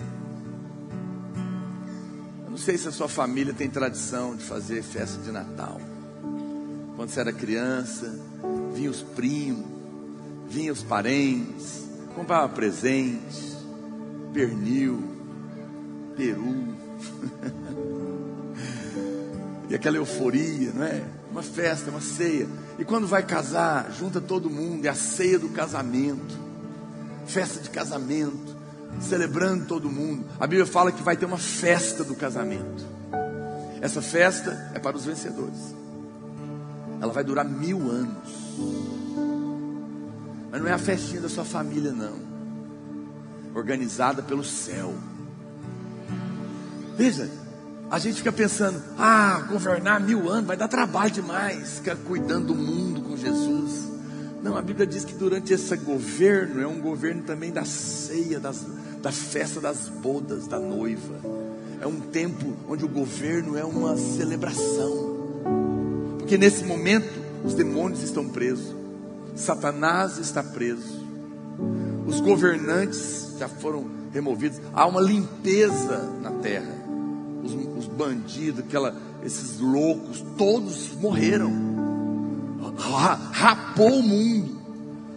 [2.45, 5.81] Eu não sei se a sua família tem tradição de fazer festa de Natal.
[6.95, 8.13] Quando você era criança,
[8.73, 9.65] vinham os primos,
[10.47, 11.85] vinham os parentes,
[12.15, 13.57] comprava presente,
[14.33, 15.03] pernil,
[16.15, 16.75] peru.
[19.69, 21.03] e aquela euforia, não é?
[21.31, 22.47] Uma festa, uma ceia.
[22.79, 26.45] E quando vai casar, junta todo mundo, é a ceia do casamento.
[27.25, 28.55] Festa de casamento,
[29.01, 30.25] celebrando todo mundo.
[30.39, 32.85] A Bíblia fala que vai ter uma festa do casamento.
[33.81, 35.75] Essa festa é para os vencedores.
[37.01, 38.94] Ela vai durar mil anos.
[40.55, 42.13] Mas não é a festinha da sua família, não.
[43.53, 44.93] Organizada pelo céu.
[46.97, 47.29] Veja,
[47.91, 52.55] a gente fica pensando, ah, governar mil anos vai dar trabalho demais, ficar cuidando do
[52.55, 53.91] mundo com Jesus.
[54.41, 58.65] Não, a Bíblia diz que durante esse governo é um governo também da ceia, das,
[59.01, 61.19] da festa das bodas da noiva.
[61.81, 65.17] É um tempo onde o governo é uma celebração.
[66.17, 67.11] Porque nesse momento
[67.43, 68.73] os demônios estão presos,
[69.35, 71.05] Satanás está preso,
[72.07, 76.73] os governantes já foram removidos, há uma limpeza na terra.
[77.43, 81.51] Os, os bandidos, aquela, esses loucos, todos morreram.
[83.31, 84.55] Rapou o mundo.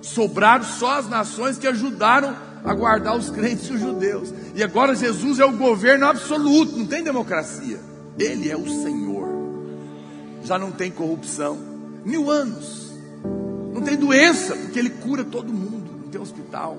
[0.02, 2.34] Sobraram só as nações que ajudaram
[2.64, 4.32] a guardar os crentes e os judeus.
[4.54, 7.80] E agora Jesus é o governo absoluto, não tem democracia.
[8.18, 9.28] Ele é o Senhor.
[10.42, 11.58] Já não tem corrupção
[12.04, 12.87] mil anos.
[13.88, 16.76] Tem doença, porque Ele cura todo mundo, não tem hospital.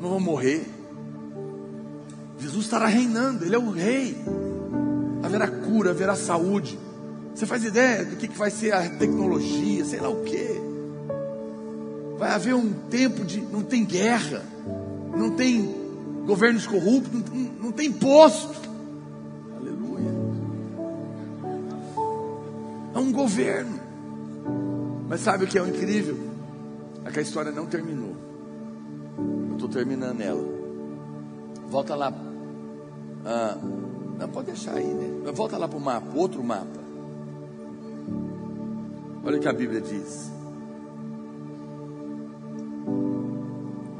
[0.00, 0.66] Não vão morrer.
[2.38, 4.16] Jesus estará reinando, Ele é o rei.
[5.22, 6.78] Haverá cura, haverá saúde.
[7.34, 10.60] Você faz ideia do que vai ser a tecnologia, sei lá o que.
[12.18, 13.40] Vai haver um tempo de.
[13.40, 14.44] Não tem guerra,
[15.16, 15.74] não tem
[16.26, 18.59] governos corruptos, não, não tem imposto.
[23.20, 23.80] Governo.
[25.08, 26.16] Mas sabe o que é o incrível?
[27.04, 28.16] É que a história não terminou.
[29.48, 30.42] Eu estou terminando ela.
[31.68, 32.12] Volta lá.
[33.24, 33.58] Ah,
[34.18, 35.30] não, pode deixar aí, né?
[35.32, 36.80] Volta lá para o mapa, outro mapa.
[39.24, 40.30] Olha o que a Bíblia diz.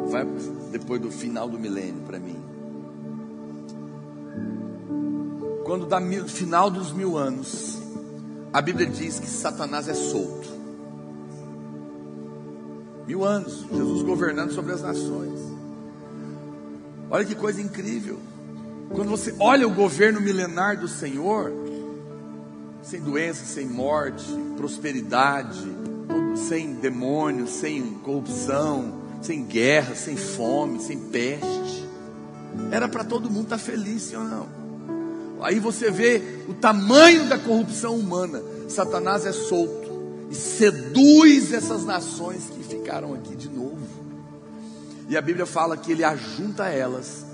[0.09, 0.25] Vai
[0.73, 2.37] depois do final do milênio para mim.
[5.65, 7.81] Quando dá mil, final dos mil anos,
[8.53, 10.49] a Bíblia diz que Satanás é solto.
[13.07, 15.39] Mil anos, Jesus governando sobre as nações.
[17.11, 18.19] Olha que coisa incrível.
[18.91, 21.53] Quando você olha o governo milenar do Senhor,
[22.83, 25.65] sem doença, sem morte, prosperidade,
[26.49, 31.89] sem demônios, sem corrupção, sem guerra, sem fome, sem peste.
[32.71, 34.60] Era para todo mundo estar tá feliz, sim ou não?
[35.43, 38.43] Aí você vê o tamanho da corrupção humana.
[38.69, 39.91] Satanás é solto
[40.31, 43.79] e seduz essas nações que ficaram aqui de novo.
[45.09, 47.27] E a Bíblia fala que ele ajunta elas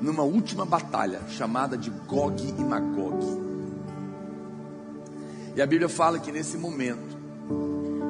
[0.00, 3.40] numa última batalha chamada de Gog e Magog.
[5.56, 7.16] E a Bíblia fala que nesse momento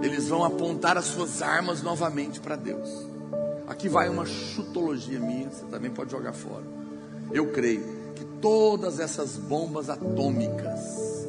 [0.02, 2.88] eles vão apontar as suas armas novamente para Deus.
[3.68, 6.64] Aqui vai uma chutologia minha, você também pode jogar fora.
[7.32, 8.01] Eu creio
[8.42, 10.80] todas essas bombas atômicas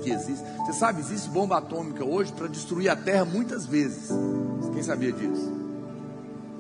[0.03, 4.10] que existem, você sabe, existe bomba atômica hoje para destruir a Terra muitas vezes.
[4.73, 5.53] Quem sabia disso?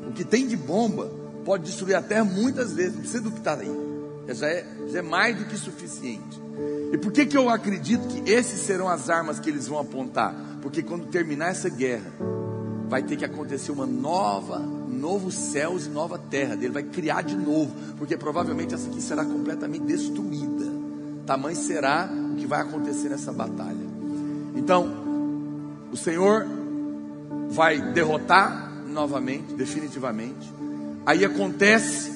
[0.07, 1.11] O que tem de bomba
[1.43, 3.93] pode destruir a Terra muitas vezes, não precisa do que está aí
[4.31, 6.41] já é, já é mais do que suficiente.
[6.93, 10.33] E por que, que eu acredito que esses serão as armas que eles vão apontar?
[10.61, 12.11] Porque quando terminar essa guerra,
[12.87, 14.61] vai ter que acontecer uma nova,
[15.03, 16.53] novos céus e nova terra.
[16.53, 20.71] Ele vai criar de novo, porque provavelmente essa aqui será completamente destruída.
[21.25, 23.85] Tamanho será o que vai acontecer nessa batalha.
[24.55, 24.89] Então,
[25.91, 26.47] o Senhor
[27.49, 30.49] vai derrotar novamente, definitivamente.
[31.05, 32.09] Aí acontece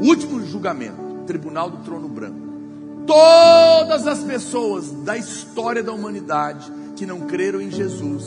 [0.00, 2.48] o último julgamento tribunal do trono branco.
[3.06, 8.24] Todas as pessoas da história da humanidade que não creram em Jesus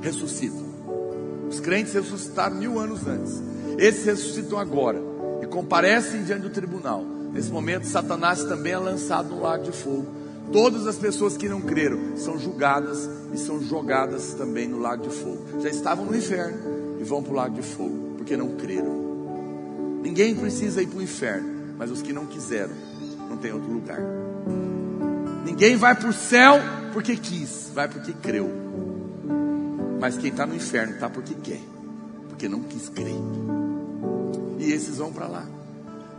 [0.00, 0.63] ressuscitam.
[1.48, 3.42] Os crentes ressuscitaram mil anos antes.
[3.78, 5.00] Esses ressuscitam agora
[5.42, 7.04] e comparecem diante do tribunal.
[7.32, 10.06] Nesse momento, Satanás também é lançado no lago de fogo.
[10.52, 15.14] Todas as pessoas que não creram são julgadas e são jogadas também no lago de
[15.14, 15.60] fogo.
[15.60, 19.04] Já estavam no inferno e vão para o lago de fogo porque não creram.
[20.02, 22.74] Ninguém precisa ir para o inferno mas os que não quiseram,
[23.28, 24.00] não tem outro lugar.
[25.44, 26.56] Ninguém vai para o céu
[26.92, 28.63] porque quis, vai porque creu.
[30.04, 31.62] Mas quem está no inferno está porque quer,
[32.28, 33.16] porque não quis crer.
[34.58, 35.46] E esses vão para lá.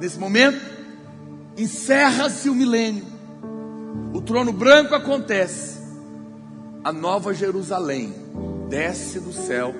[0.01, 0.59] Nesse momento,
[1.55, 3.05] encerra-se o milênio.
[4.11, 5.77] O trono branco acontece.
[6.83, 8.11] A nova Jerusalém
[8.67, 9.71] desce do céu,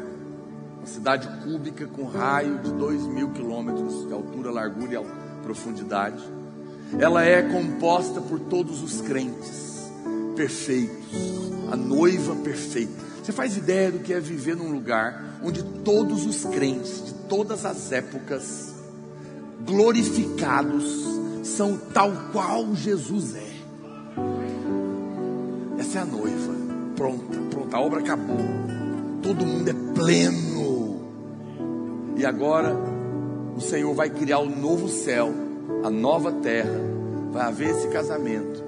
[0.77, 6.23] uma cidade cúbica com raio de dois mil quilômetros de altura, largura e profundidade.
[6.99, 9.90] Ela é composta por todos os crentes
[10.36, 11.10] perfeitos,
[11.72, 13.15] a noiva perfeita.
[13.26, 17.66] Você faz ideia do que é viver num lugar onde todos os crentes de todas
[17.66, 18.76] as épocas,
[19.66, 20.86] glorificados,
[21.42, 23.52] são tal qual Jesus é.
[25.80, 26.54] Essa é a noiva,
[26.96, 28.38] pronta, pronta, a obra acabou.
[29.24, 31.02] Todo mundo é pleno.
[32.18, 32.78] E agora
[33.58, 35.34] o Senhor vai criar o novo céu,
[35.84, 36.80] a nova terra,
[37.32, 38.64] vai haver esse casamento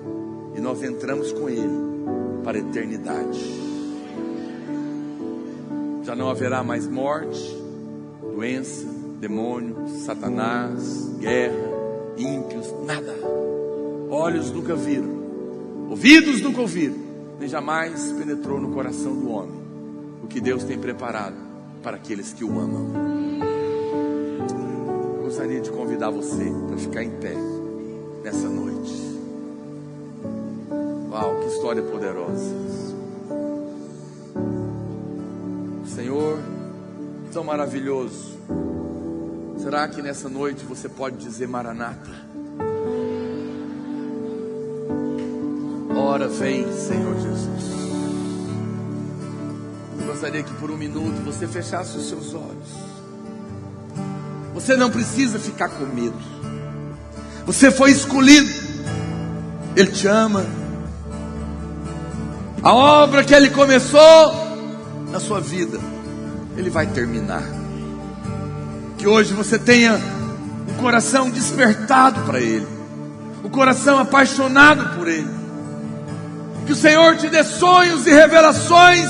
[0.56, 1.78] e nós entramos com Ele
[2.44, 3.67] para a eternidade.
[6.08, 7.54] Já não haverá mais morte,
[8.22, 8.88] doença,
[9.20, 9.76] demônio,
[10.06, 11.54] Satanás, guerra,
[12.18, 13.14] ímpios, nada.
[14.10, 16.96] Olhos nunca viram, ouvidos nunca ouviram,
[17.38, 19.60] nem jamais penetrou no coração do homem
[20.24, 21.36] o que Deus tem preparado
[21.84, 22.88] para aqueles que o amam
[25.26, 27.36] gostaria de convidar você para ficar em pé
[28.24, 28.94] nessa noite.
[31.12, 32.87] Uau, que história poderosa.
[35.98, 36.40] Senhor,
[37.34, 38.38] tão maravilhoso.
[39.58, 42.12] Será que nessa noite você pode dizer Maranata?
[45.96, 47.78] Ora, vem, Senhor Jesus.
[50.06, 52.70] gostaria que por um minuto você fechasse os seus olhos.
[54.54, 56.22] Você não precisa ficar com medo.
[57.48, 58.48] Você foi escolhido.
[59.76, 60.46] Ele te ama.
[62.62, 64.47] A obra que ele começou
[65.18, 65.80] na sua vida,
[66.56, 67.42] ele vai terminar.
[69.00, 70.00] Que hoje você tenha
[70.70, 72.68] o coração despertado para ele,
[73.44, 75.28] o coração apaixonado por ele.
[76.68, 79.10] Que o Senhor te dê sonhos e revelações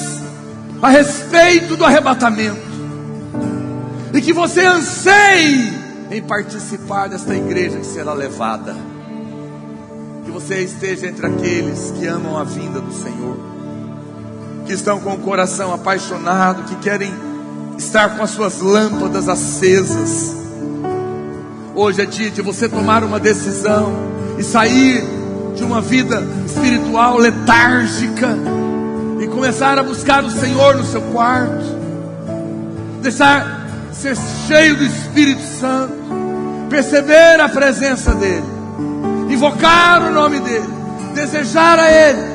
[0.81, 2.67] a respeito do arrebatamento.
[4.13, 5.73] E que você anseie
[6.09, 8.73] em participar desta igreja que será levada.
[10.23, 13.56] Que você esteja entre aqueles que amam a vinda do Senhor,
[14.68, 17.11] que estão com o coração apaixonado, que querem
[17.77, 20.35] estar com as suas lâmpadas acesas.
[21.73, 23.94] Hoje é dia de você tomar uma decisão
[24.38, 25.02] e sair
[25.56, 28.38] de uma vida espiritual letárgica
[29.22, 31.65] e começar a buscar o Senhor no seu quarto,
[33.02, 34.18] deixar ser
[34.48, 35.94] cheio do Espírito Santo,
[36.69, 38.44] perceber a presença dEle,
[39.30, 40.68] invocar o nome dEle,
[41.15, 42.26] desejar a Ele.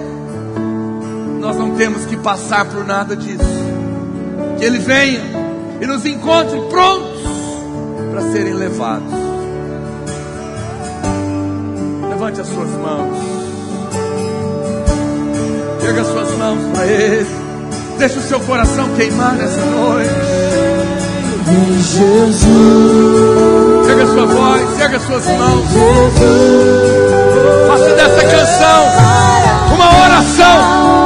[1.43, 3.43] Nós não temos que passar por nada disso.
[4.59, 5.21] Que Ele venha
[5.81, 7.21] e nos encontre prontos
[8.13, 9.13] para serem levados.
[12.09, 13.19] Levante as suas mãos.
[15.81, 17.27] Pega suas mãos para Ele.
[17.99, 20.11] Deixa o seu coração queimar nessa noite.
[21.77, 22.47] Jesus.
[23.89, 25.65] Pega sua voz, pega suas mãos.
[27.67, 28.85] Faça dessa canção
[29.75, 31.02] uma oração.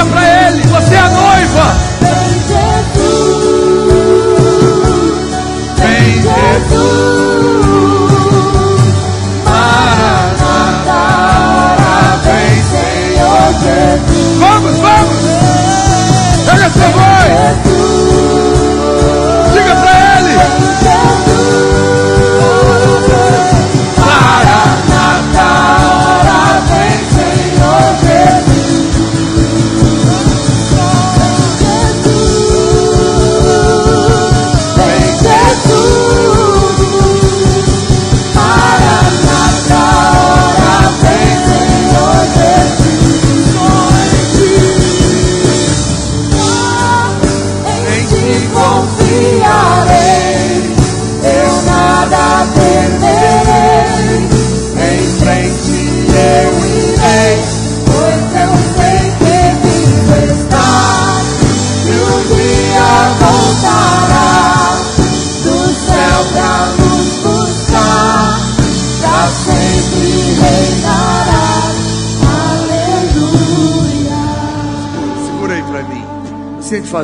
[0.00, 1.76] Diga para Ele: Você é a noiva.
[2.00, 3.80] Vem, Jesus.
[6.24, 7.19] Vamos,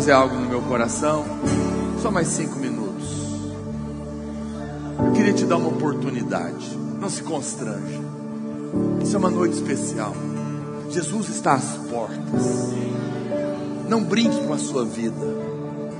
[0.06, 1.24] fazer algo no meu coração.
[2.00, 3.08] Só mais cinco minutos.
[5.04, 6.78] Eu queria te dar uma oportunidade.
[7.00, 8.00] Não se constranja.
[9.02, 10.14] Isso é uma noite especial.
[10.90, 12.72] Jesus está às portas.
[13.88, 15.26] Não brinque com a sua vida.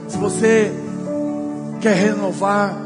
[0.06, 0.72] Se você
[1.80, 2.76] quer renovar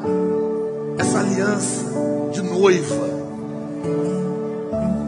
[0.97, 1.85] essa aliança
[2.33, 3.09] de noiva,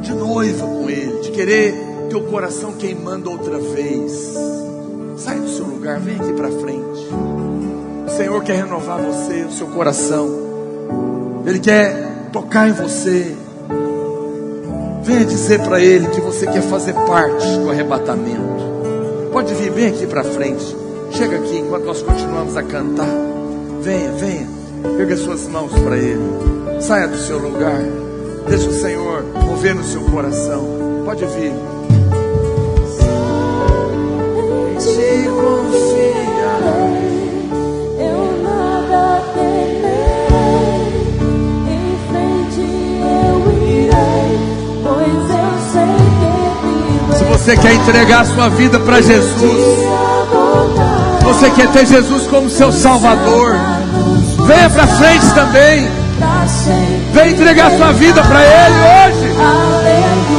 [0.03, 1.75] de noiva com Ele, de querer
[2.11, 4.62] teu coração queimando outra vez.
[5.93, 7.09] Lugar, vem aqui para frente.
[8.07, 10.29] O Senhor quer renovar você, o seu coração.
[11.47, 13.35] Ele quer tocar em você.
[15.03, 18.63] Venha dizer para Ele que você quer fazer parte do arrebatamento.
[19.33, 20.77] Pode vir, vem aqui para frente.
[21.13, 23.09] Chega aqui enquanto nós continuamos a cantar.
[23.81, 24.49] Venha, venha.
[24.97, 26.81] Pega suas mãos para Ele.
[26.81, 27.81] Saia do seu lugar.
[28.49, 30.65] Deixa o Senhor mover no seu coração.
[31.05, 31.72] Pode vir.
[47.43, 49.79] Você quer entregar sua vida para Jesus,
[51.23, 53.57] você quer ter Jesus como seu Salvador,
[54.47, 55.91] venha para frente também.
[57.13, 59.35] Venha entregar sua vida para Ele hoje.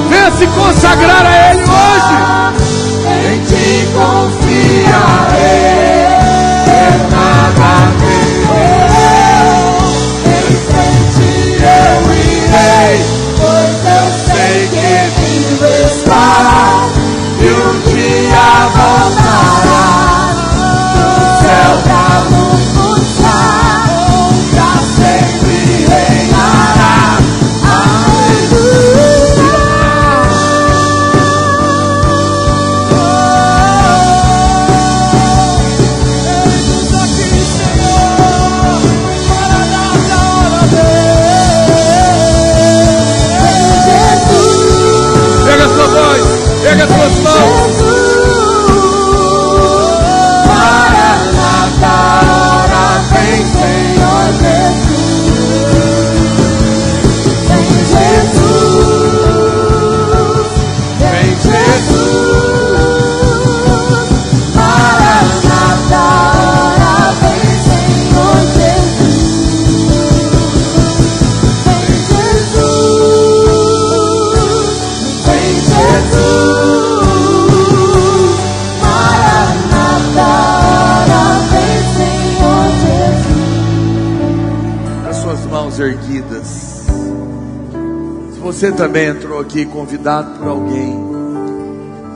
[0.10, 2.16] Venha se consagrar a Ele hoje.
[3.34, 5.73] Em ti confiarei,
[88.84, 90.94] também entrou aqui convidado por alguém,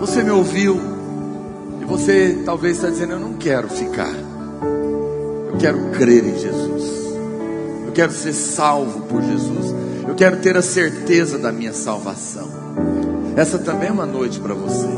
[0.02, 0.78] você me ouviu
[1.82, 6.84] e você talvez está dizendo: Eu não quero ficar, eu quero crer em Jesus,
[7.86, 9.74] eu quero ser salvo por Jesus,
[10.10, 12.50] eu quero ter a certeza da minha salvação.
[13.38, 14.90] Essa também é uma noite para você.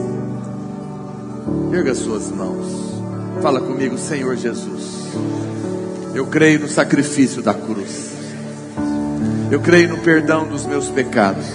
[1.71, 2.65] Erga suas mãos,
[3.43, 5.03] fala comigo, Senhor Jesus.
[6.15, 8.08] Eu creio no sacrifício da cruz.
[9.51, 11.45] Eu creio no perdão dos meus pecados.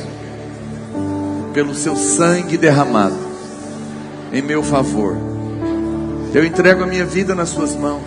[1.52, 3.16] Pelo seu sangue derramado
[4.32, 5.16] em meu favor.
[6.34, 8.02] Eu entrego a minha vida nas suas mãos.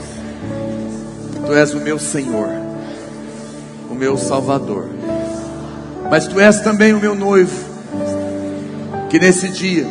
[1.46, 2.50] Tu és o meu Senhor,
[3.90, 4.90] o meu Salvador.
[6.12, 7.66] Mas tu és também o meu noivo.
[9.10, 9.88] Que nesse dia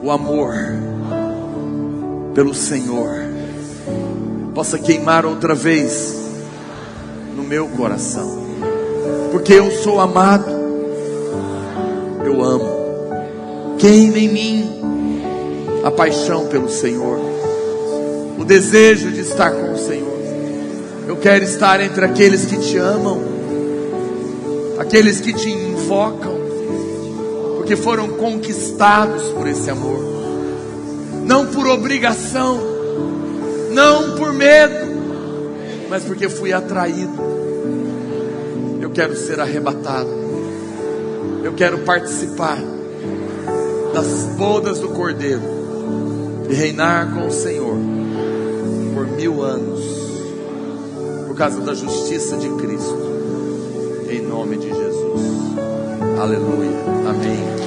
[0.00, 0.54] o amor
[2.32, 3.10] pelo Senhor
[4.54, 6.19] possa queimar outra vez
[7.50, 8.46] meu coração,
[9.32, 10.48] porque eu sou amado,
[12.24, 13.76] eu amo.
[13.76, 14.80] Queime em mim
[15.82, 17.18] a paixão pelo Senhor,
[18.38, 20.20] o desejo de estar com o Senhor.
[21.08, 23.20] Eu quero estar entre aqueles que te amam,
[24.78, 26.38] aqueles que te invocam,
[27.56, 29.98] porque foram conquistados por esse amor,
[31.24, 32.60] não por obrigação,
[33.72, 34.88] não por medo,
[35.88, 37.39] mas porque fui atraído.
[38.90, 40.10] Eu quero ser arrebatado,
[41.44, 42.58] eu quero participar
[43.94, 45.40] das bodas do Cordeiro
[46.50, 47.76] e reinar com o Senhor
[48.92, 49.80] por mil anos,
[51.28, 52.98] por causa da justiça de Cristo,
[54.10, 55.20] em nome de Jesus.
[56.18, 56.84] Aleluia.
[57.08, 57.59] Amém.